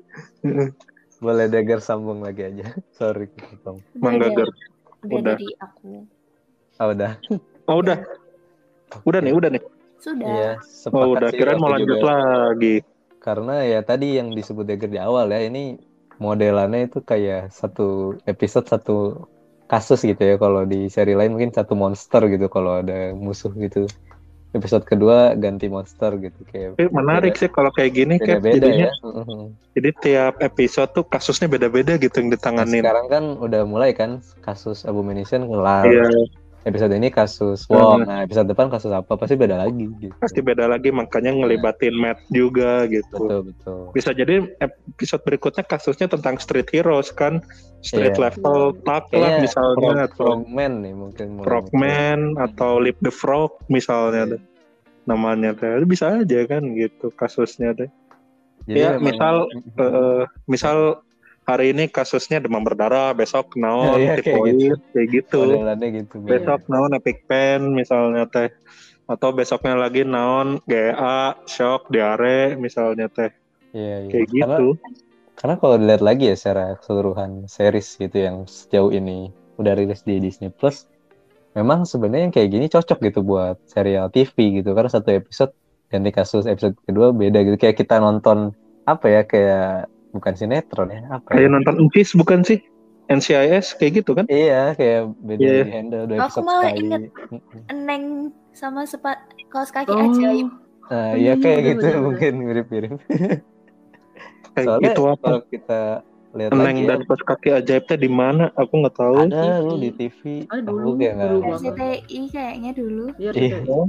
Boleh 1.19 1.49
dagger 1.49 1.81
sambung 1.81 2.21
lagi 2.21 2.45
aja. 2.45 2.67
Sorry 2.99 3.29
kepotong. 3.29 3.81
Udah 3.81 4.01
Mangga 4.01 4.27
dari- 4.27 4.37
Gar. 4.37 4.49
udah 4.97 5.17
Udah. 5.17 5.23
dari 5.33 5.49
aku 5.57 5.91
Ah 6.77 6.87
udah. 6.89 7.13
Oh, 7.67 7.77
udah. 7.81 7.99
Udah 9.03 9.21
nih, 9.21 9.33
udah 9.33 9.51
nih. 9.51 9.63
sudah 9.97 10.29
Iya, 10.29 10.51
sepakat 10.61 11.01
Oh, 11.01 11.13
udah. 11.17 11.29
Kirain 11.33 11.57
mau 11.57 11.73
lanjut 11.73 11.99
juga. 11.99 12.05
lagi. 12.07 12.77
Karena 13.19 13.65
ya 13.65 13.81
tadi 13.81 14.15
yang 14.15 14.31
disebut 14.31 14.63
dagger 14.63 14.87
di 14.87 15.01
awal 15.01 15.27
ya, 15.29 15.41
ini 15.43 15.81
modelannya 16.19 16.87
itu 16.87 17.01
kayak 17.01 17.49
satu 17.51 18.15
episode 18.23 18.69
satu 18.69 19.27
kasus 19.67 20.05
gitu 20.05 20.21
ya. 20.21 20.37
Kalau 20.37 20.63
di 20.63 20.87
seri 20.87 21.17
lain 21.17 21.33
mungkin 21.33 21.51
satu 21.51 21.73
monster 21.75 22.23
gitu 22.29 22.47
kalau 22.47 22.85
ada 22.85 23.17
musuh 23.17 23.51
gitu. 23.57 23.89
Episode 24.57 24.85
kedua 24.85 25.17
ganti 25.35 25.69
monster 25.69 26.17
gitu 26.17 26.41
kayak 26.49 26.75
Eh, 26.77 26.89
menarik 26.89 27.37
sih 27.37 27.47
kalau 27.47 27.69
kayak 27.69 27.93
gini 27.93 28.17
kan. 28.17 28.41
beda-beda 28.41 28.67
Jadinya, 28.67 28.89
ya. 28.89 28.93
Mhm. 29.05 29.43
jadi 29.77 29.91
tiap 30.01 30.35
episode 30.41 30.91
tuh 30.91 31.05
kasusnya 31.05 31.47
beda-beda 31.47 31.95
gitu 31.95 32.17
yang 32.17 32.29
Nah, 32.29 32.35
ditanganin. 32.35 32.81
sekarang 32.81 33.07
kan 33.07 33.25
udah 33.37 33.63
mulai 33.63 33.93
kan 33.93 34.11
kasus 34.41 34.83
Abomination 34.83 35.45
kelar. 35.45 35.85
Iya, 35.85 36.09
Episode 36.67 36.99
ini 36.99 37.15
kasus 37.15 37.63
Wong. 37.71 38.11
Nah, 38.11 38.27
episode 38.27 38.51
depan 38.51 38.67
kasus 38.67 38.91
apa 38.91 39.15
pasti 39.15 39.39
beda 39.39 39.55
lagi 39.55 39.87
gitu. 40.03 40.11
pasti 40.19 40.43
beda 40.43 40.67
lagi 40.67 40.91
makanya 40.91 41.31
ngelibatin 41.31 41.95
Matt 41.95 42.19
juga 42.35 42.91
gitu. 42.91 43.07
Betul, 43.23 43.41
betul. 43.55 43.81
Bisa 43.95 44.11
jadi 44.11 44.43
episode 44.59 45.23
berikutnya 45.23 45.63
kasusnya 45.63 46.11
tentang 46.11 46.43
street 46.43 46.67
heroes 46.75 47.15
kan, 47.15 47.39
street 47.87 48.19
Iya. 48.19 48.35
level 48.35 48.75
tak 48.83 49.07
lah 49.15 49.39
Kayaknya 49.39 49.45
misalnya 49.47 49.79
Frog, 49.79 50.07
atau 50.11 50.27
Frogman 50.27 50.73
nih 50.83 50.95
mungkin 50.99 51.27
Frogman 51.47 52.21
atau 52.35 52.71
Leap 52.83 52.99
the 52.99 53.15
Frog 53.15 53.63
misalnya. 53.71 54.35
namanya 55.07 55.55
teh 55.55 55.87
bisa 55.87 56.19
aja 56.19 56.51
kan 56.51 56.67
gitu 56.75 57.15
kasusnya 57.15 57.79
Jadi 58.67 58.75
ya 58.75 58.99
misal 58.99 59.47
eh, 59.79 60.27
misal 60.51 60.99
hari 61.47 61.71
ini 61.71 61.87
kasusnya 61.87 62.43
demam 62.43 62.67
berdarah 62.67 63.15
besok 63.15 63.55
naon 63.55 63.97
Iya, 64.03 64.19
kayak 64.19 64.27
tipoid 64.27 64.57
kayak 64.93 65.09
gitu. 65.15 65.41
Gitu. 65.79 66.15
besok 66.27 66.61
naon 66.67 66.93
epic 66.99 67.25
pen 67.31 67.73
misalnya 67.73 68.27
teh. 68.27 68.51
Atau 69.07 69.31
besoknya 69.31 69.79
lagi 69.79 70.03
naon 70.03 70.59
GA 70.67 71.39
shock 71.47 71.89
diare 71.95 72.59
misalnya 72.59 73.07
teh. 73.07 73.31
Iya, 73.71 73.97
iya. 74.05 74.11
kayak 74.11 74.27
Karena, 74.35 74.57
gitu. 74.59 74.69
karena 75.39 75.55
kalau 75.63 75.75
dilihat 75.79 76.03
lagi 76.03 76.25
ya 76.27 76.37
secara 76.37 76.75
keseluruhan 76.83 77.47
series 77.47 77.89
gitu 77.95 78.17
yang 78.19 78.37
sejauh 78.51 78.91
ini 78.91 79.31
udah 79.63 79.79
rilis 79.79 80.03
di 80.03 80.19
Disney 80.19 80.51
Plus, 80.51 80.91
memang 81.55 81.87
sebenarnya 81.87 82.29
yang 82.29 82.35
kayak 82.35 82.51
gini 82.51 82.67
cocok 82.67 82.99
gitu 83.07 83.23
buat 83.23 83.63
serial 83.71 84.11
TV 84.11 84.59
gitu. 84.61 84.75
Karena 84.75 84.91
satu 84.91 85.15
episode 85.15 85.55
ganti 85.87 86.11
kasus 86.11 86.51
episode 86.51 86.75
kedua 86.83 87.15
beda 87.15 87.47
gitu. 87.47 87.55
Kayak 87.55 87.79
kita 87.87 88.03
nonton 88.03 88.51
apa 88.91 89.07
ya 89.07 89.23
kayak 89.23 89.87
bukan 90.17 90.33
sinetron 90.33 90.89
ya 90.89 91.01
apa 91.11 91.29
ya? 91.29 91.35
kayak 91.37 91.51
nonton 91.51 91.75
Encis 91.79 92.11
bukan 92.13 92.41
sih 92.41 92.59
NCIS 93.07 93.77
kayak 93.77 93.93
gitu 93.97 94.13
kan 94.13 94.27
Iya, 94.27 94.75
kayak 94.75 95.15
beda 95.21 95.39
Iya. 95.39 95.63
di 95.63 95.71
handle 95.71 96.05
dua 96.07 96.27
Aku 96.27 96.43
malah 96.43 96.69
sekali. 96.69 96.81
inget. 96.83 97.01
Eneng 97.67 98.05
sama 98.51 98.83
sepat 98.83 99.19
kaos 99.47 99.71
kaki 99.71 99.87
Oh, 99.89 100.03
ajaib. 100.03 100.49
Nah, 100.87 101.07
Oh, 101.09 101.15
iya 101.15 101.23
iya, 101.29 101.33
kayak 101.37 101.61
bener, 101.61 101.69
gitu 101.69 101.87
bener, 101.87 102.03
mungkin 102.03 102.33
mirip-mirip. 102.41 102.93
kayak 104.55 104.67
Soalnya 104.67 104.89
gitu 104.89 105.03
apa 105.05 105.19
kalau 105.21 105.41
kita 105.45 105.81
lihat 106.33 106.51
Neng 106.51 106.61
lagi 106.61 106.83
ya, 106.83 106.89
dan 106.89 107.01
pas 107.05 107.21
kaki 107.23 107.49
ajaibnya 107.51 107.97
di 107.97 108.11
mana 108.11 108.45
aku 108.53 108.73
nggak 108.77 108.97
tahu 108.97 109.15
ada 109.23 109.43
TV. 109.47 109.63
lu 109.63 109.75
di 109.77 109.91
TV. 109.93 110.21
Aku 110.45 110.61
dulu, 110.61 110.89
kayak 110.97 111.13
nggak 111.15 111.31
nggak-. 111.31 111.55
RCTI 111.57 112.21
kayaknya 112.29 112.71
dulu. 112.73 113.05
Iya. 113.17 113.59
Oh, 113.67 113.87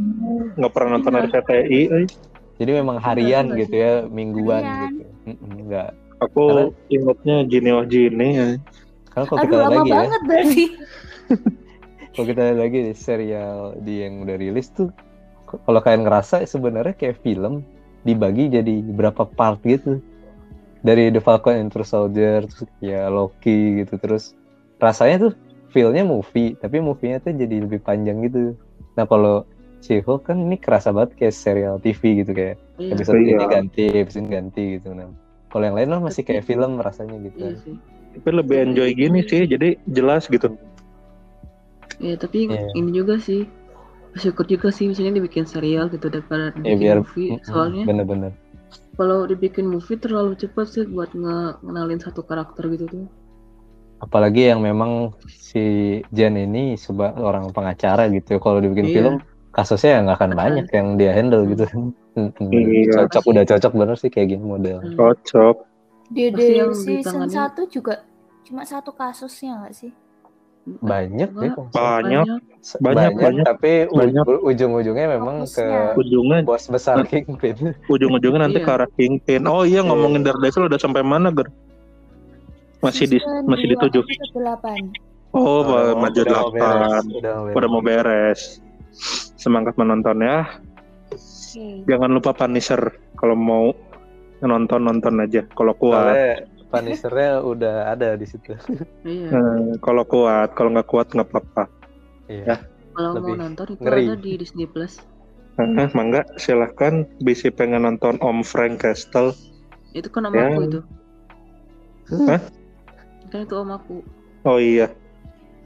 nggak 0.55 0.71
pernah 0.71 0.89
nonton 0.93 1.11
Iya. 1.11 1.21
RCTI 1.25 1.81
eh. 1.91 2.07
Jadi 2.57 2.71
memang 2.71 2.97
harian 2.97 3.45
nggak 3.47 3.59
gitu 3.59 3.75
ya, 3.75 3.93
mingguan 4.05 4.61
Harian. 4.61 4.91
gitu. 4.95 5.03
Mm-mm, 5.27 5.51
Enggak. 5.59 5.89
Aku 6.19 6.41
Karena- 6.49 6.73
ingatnya 6.89 7.35
Gini 7.45 7.69
oh 7.71 7.85
Gini 7.85 8.27
ya. 8.33 8.47
Karena 9.11 9.25
kalau 9.25 9.39
kita 9.41 9.49
Aduh 9.49 9.59
lama 9.61 9.73
lagi 9.75 9.89
ya, 9.89 9.95
banget 9.97 10.21
berarti. 10.25 10.63
kalau 12.13 12.25
kita 12.25 12.41
lihat 12.41 12.57
lagi 12.59 12.79
di 12.81 12.93
serial 12.93 13.57
di 13.77 13.93
yang 14.01 14.13
udah 14.21 14.35
rilis 14.37 14.67
tuh, 14.71 14.89
kalau 15.65 15.79
kalian 15.79 16.03
ngerasa 16.05 16.43
sebenarnya 16.43 16.93
kayak 16.93 17.21
film 17.21 17.61
dibagi 18.03 18.49
jadi 18.49 18.73
berapa 18.93 19.25
part 19.25 19.61
gitu. 19.61 20.01
Dari 20.85 21.09
The 21.09 21.19
Falcon 21.19 21.57
and 21.57 21.73
Winter 21.73 21.83
Soldier, 21.83 22.45
terus 22.45 22.69
ya 22.79 23.09
Loki 23.09 23.81
gitu, 23.83 23.97
terus 23.97 24.37
rasanya 24.77 25.27
tuh 25.27 25.33
feel-nya 25.73 26.05
movie, 26.05 26.53
tapi 26.55 26.77
movie-nya 26.79 27.19
tuh 27.19 27.33
jadi 27.33 27.65
lebih 27.65 27.81
panjang 27.81 28.21
gitu. 28.23 28.53
Nah 28.95 29.03
kalau 29.03 29.43
She-Hulk 29.77 30.25
kan 30.25 30.37
ini 30.37 30.57
kerasa 30.57 30.89
banget 30.89 31.17
kayak 31.17 31.35
serial 31.35 31.77
TV 31.77 32.21
gitu 32.23 32.31
kayak 32.33 32.55
Iya, 32.77 32.93
episode 32.93 33.17
Iya. 33.19 33.29
ini 33.35 33.45
ganti, 33.49 33.85
episode 33.89 34.21
ini 34.21 34.29
ganti 34.29 34.63
gitu. 34.77 34.89
Nah, 34.93 35.09
kalau 35.57 35.65
yang 35.65 35.73
lain 35.73 35.89
mah 35.89 36.01
masih 36.05 36.21
kayak 36.21 36.45
film 36.45 36.77
rasanya 36.77 37.17
gitu. 37.17 37.41
iya 37.41 37.57
sih. 37.57 37.73
Tapi 38.13 38.29
lebih 38.29 38.57
enjoy 38.61 38.93
gini 38.93 39.25
sih, 39.25 39.49
jadi 39.49 39.81
jelas 39.89 40.29
gitu. 40.29 40.53
Iya, 41.97 42.13
tapi 42.13 42.45
Iya. 42.45 42.77
ini 42.77 42.93
juga 42.93 43.17
sih 43.17 43.49
bersyukur 44.13 44.45
juga 44.45 44.69
sih 44.69 44.85
misalnya 44.85 45.17
dibikin 45.17 45.49
serial 45.49 45.89
gitu 45.89 46.13
daripada 46.13 46.53
Ya 46.53 46.77
dibikin 46.77 46.77
biar 46.77 46.97
movie. 47.01 47.29
Soalnya 47.41 47.83
bener-bener. 47.89 48.31
kalau 48.93 49.25
dibikin 49.25 49.65
movie 49.65 49.97
terlalu 49.97 50.37
cepat 50.37 50.69
sih 50.69 50.85
buat 50.85 51.09
nge- 51.13 51.57
ngenalin 51.61 51.97
satu 51.97 52.21
karakter 52.21 52.69
gitu 52.69 52.85
tuh. 52.85 53.05
apalagi 53.97 54.53
yang 54.53 54.61
memang 54.61 55.09
si 55.25 55.65
Jen 56.13 56.37
ini 56.37 56.77
seorang 56.77 57.49
pengacara 57.49 58.05
gitu 58.13 58.37
kalau 58.37 58.61
dibikin 58.61 58.85
Iya. 58.85 58.93
film 58.93 59.15
kasusnya 59.57 60.05
nggak 60.05 60.15
akan 60.15 60.31
banyak 60.33 60.67
yang 60.69 60.87
dia 60.95 61.11
handle 61.11 61.43
gitu 61.45 61.65
Mm-mm. 62.13 62.47
Iya. 62.47 62.93
cocok 63.03 63.23
udah 63.25 63.43
cocok 63.43 63.71
bener 63.73 63.95
sih 63.95 64.07
kayak 64.07 64.27
gini 64.31 64.43
model 64.43 64.77
Hmm. 64.79 64.93
Cocok. 64.93 65.55
Di, 66.07 66.29
yang 66.31 66.71
season 66.71 67.25
1 67.25 67.35
juga 67.67 68.05
cuma 68.43 68.63
satu 68.63 68.93
kasusnya 68.93 69.59
nggak 69.59 69.75
sih? 69.75 69.91
banyak 70.67 71.31
deh 71.31 71.51
Banyak. 71.71 72.27
Se- 72.59 72.75
banyak, 72.77 73.15
banyak. 73.15 73.45
tapi 73.45 73.87
Banyak. 73.87 74.27
ujung-ujungnya 74.43 75.15
memang 75.15 75.47
ke. 75.47 75.63
Ujungnya 75.95 76.43
bos 76.43 76.67
besar 76.67 76.99
Kingpin 77.03 77.71
ujung-ujungnya 77.87 78.45
nanti 78.45 78.59
Iya. 78.59 78.67
ke 78.67 78.71
arah 78.75 78.89
Kingpin. 78.93 79.47
Oh 79.47 79.63
iya 79.63 79.79
ngomongin 79.79 80.21
Daredevil 80.21 80.67
udah 80.67 80.75
sampai 80.75 81.01
mana, 81.01 81.31
Ger? 81.31 81.47
Masih 82.77 83.07
di 83.07 83.17
masih 83.43 83.67
di 83.71 83.75
tujuh. 83.79 84.03
Oh, 85.31 85.63
udah 85.63 85.95
maju 85.95 86.19
udah 86.19 86.35
mau 86.35 86.51
beres, 86.51 87.03
delapan. 87.15 87.55
udah 87.55 87.69
mau 87.69 87.81
beres. 87.81 88.41
Semangat 89.37 89.77
menonton 89.77 90.17
ya. 90.19 90.47
Oke. 91.07 91.87
Jangan 91.87 92.09
lupa 92.11 92.33
Punisher 92.33 92.81
kalau 93.15 93.33
mau 93.33 93.65
nonton 94.39 94.83
nonton 94.83 95.17
aja. 95.19 95.41
Kalau 95.53 95.73
kuat, 95.73 96.13
soalnya 96.13 96.33
Punisher-nya 96.67 97.31
udah 97.41 97.75
ada 97.89 98.13
di 98.13 98.27
situ 98.27 98.53
Iya. 99.01 99.29
Eh, 99.31 99.79
kalau 99.79 100.03
kuat, 100.03 100.51
kalau 100.53 100.75
nggak 100.75 100.85
kuat 100.85 101.07
nggak 101.09 101.27
apa-apa. 101.27 101.63
iya 102.27 102.59
Kalau 102.91 103.15
mau 103.17 103.33
nonton 103.33 103.65
itu 103.71 103.81
ngeri. 103.81 104.03
ada 104.05 104.15
di 104.17 104.31
Disney 104.35 104.67
Plus. 104.67 104.99
Eh, 105.57 105.89
mangga 105.95 106.21
silahkan 106.35 107.07
bisa 107.17 107.49
pengen 107.49 107.81
nonton 107.81 108.19
Om 108.19 108.43
Frank 108.43 108.83
Castle. 108.83 109.33
Itu 109.95 110.11
kan 110.11 110.27
om 110.27 110.33
Ya. 110.35 110.51
aku 110.51 110.61
itu. 110.67 110.79
Hah? 112.29 112.41
Kan 113.27 113.39
itu 113.41 113.55
om 113.55 113.71
aku. 113.71 113.95
Oh 114.43 114.61
iya, 114.61 114.91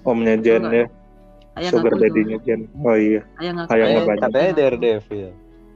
omnya 0.02 0.38
Jen 0.38 0.64
Enggak. 0.64 0.74
ya, 0.74 0.86
Ayang 1.62 1.74
sugar 1.78 1.94
daddy-nya 1.96 2.38
Jen. 2.42 2.62
Oh 2.76 2.98
iya, 2.98 3.22
Ayang 3.38 3.56
aku. 3.60 3.70
Ayangnya 3.72 3.94
Eh, 3.94 4.06
banyak. 4.06 4.22
katanya 4.26 4.52
Daredevil 4.54 5.30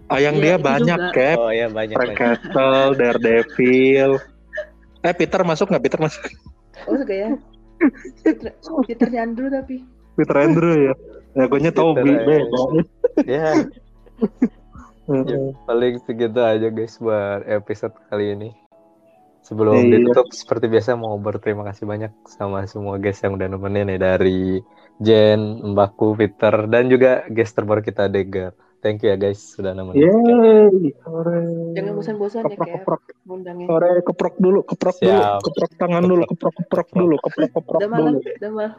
ayang 0.06 0.36
Iya, 0.36 0.42
dia 0.42 0.56
banyak 0.58 1.00
juga. 1.02 1.14
Cap. 1.14 1.38
oh 1.40 1.50
iya 1.50 1.68
banyak 1.68 1.96
Frank 1.96 2.10
banyak 2.10 2.20
Castle, 2.20 2.88
Daredevil. 2.96 4.12
Eh 5.06 5.14
Peter 5.14 5.42
masuk 5.42 5.70
nggak? 5.70 5.84
Peter 5.84 6.00
masuk. 6.00 6.24
Oh 6.86 6.96
suka 6.96 7.14
ya. 7.14 7.30
Peter, 8.20 8.50
Peter 8.90 9.10
Andrew 9.14 9.48
tapi. 9.48 9.86
Peter 10.14 10.36
Andrew 10.36 10.74
ya. 10.82 10.94
Ya 11.34 11.44
gue 11.46 11.70
tahu 11.70 11.90
beda. 11.94 12.36
ya. 13.24 13.50
Ya, 15.06 15.38
paling 15.70 16.02
segitu 16.02 16.42
aja 16.42 16.66
guys 16.66 16.98
buat 16.98 17.46
episode 17.46 17.94
kali 18.10 18.34
ini. 18.34 18.50
Sebelum 19.46 19.78
Iya. 19.78 20.02
ditutup 20.02 20.34
seperti 20.34 20.66
biasa 20.66 20.98
mau 20.98 21.14
berterima 21.16 21.62
kasih 21.62 21.86
banyak 21.86 22.10
sama 22.26 22.66
semua 22.66 22.98
guys 22.98 23.22
yang 23.22 23.38
udah 23.38 23.46
nemenin 23.46 23.86
nih 23.86 24.00
dari 24.02 24.66
Jen, 25.02 25.42
Mbakku, 25.76 26.16
Peter 26.16 26.56
dan 26.72 26.88
juga 26.88 27.28
guest 27.28 27.52
terbaru 27.56 27.82
kita 27.84 28.08
Degar. 28.08 28.56
Thank 28.80 29.02
you 29.02 29.10
ya 29.12 29.18
guys 29.18 29.42
sudah 29.42 29.74
nemenin. 29.74 29.98
Yeay, 30.06 30.94
sore. 31.02 31.42
Jangan 31.74 31.92
bosan-bosan 31.98 32.44
ya 32.46 32.56
Keprok 32.56 32.70
keprok 32.70 33.02
ngundangnya. 33.26 33.66
sore 33.66 33.92
keprok 34.06 34.36
dulu, 34.38 34.60
keprok 34.62 34.98
dulu, 35.02 35.20
Siap. 35.20 35.40
keprok 35.42 35.72
tangan 35.82 36.04
dulu, 36.06 36.24
keprok 36.30 36.54
keprok 36.62 36.88
dulu, 36.94 37.16
keprok 37.18 37.50
keprok 37.50 37.82
Udah 37.82 37.90
malam, 37.90 38.14
dulu. 38.14 38.20
udah 38.22 38.52
malam. 38.54 38.72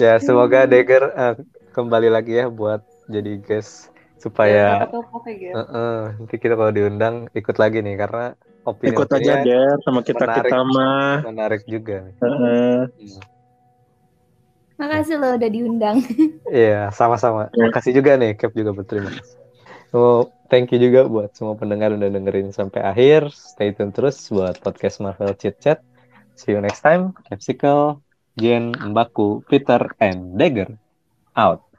Ya 0.00 0.14
semoga 0.16 0.60
Degar 0.64 1.02
eh, 1.12 1.34
kembali 1.76 2.08
lagi 2.08 2.32
ya 2.40 2.46
buat 2.48 2.80
jadi 3.04 3.32
guest 3.44 3.92
supaya 4.16 4.88
gitu. 4.88 5.52
eh, 5.52 5.60
eh, 5.60 6.00
nanti 6.16 6.36
kita 6.40 6.54
kalau 6.56 6.72
diundang 6.72 7.14
ikut 7.36 7.56
lagi 7.60 7.78
nih 7.84 7.96
karena 8.00 8.24
opini 8.64 8.92
Ikut 8.96 9.08
aja 9.12 9.32
Der 9.44 9.76
sama 9.84 10.00
kita 10.00 10.24
kita 10.24 10.58
mah. 10.64 11.20
menarik 11.28 11.62
juga. 11.68 12.08
Heeh. 12.16 12.88
Makasih 14.80 15.16
lo 15.20 15.36
udah 15.36 15.50
diundang. 15.52 15.98
Iya, 16.50 16.90
sama-sama. 16.90 17.46
Ya. 17.54 17.70
Makasih 17.70 17.94
juga 17.94 18.18
nih, 18.18 18.34
Cap 18.34 18.50
juga 18.58 18.74
berterima 18.74 19.12
kasih. 19.14 19.38
So, 19.94 20.34
thank 20.50 20.74
you 20.74 20.82
juga 20.82 21.06
buat 21.06 21.30
semua 21.30 21.54
pendengar 21.54 21.94
udah 21.94 22.10
dengerin 22.10 22.50
sampai 22.50 22.82
akhir. 22.82 23.30
Stay 23.30 23.70
tune 23.70 23.94
terus 23.94 24.18
buat 24.34 24.58
podcast 24.58 24.98
Marvel 24.98 25.30
Chit 25.38 25.62
Chat. 25.62 25.78
See 26.34 26.50
you 26.50 26.58
next 26.58 26.82
time. 26.82 27.14
Capsicle, 27.30 28.02
Jen, 28.34 28.74
Mbaku, 28.74 29.46
Peter, 29.46 29.94
and 30.02 30.34
Dagger. 30.34 30.74
Out. 31.38 31.69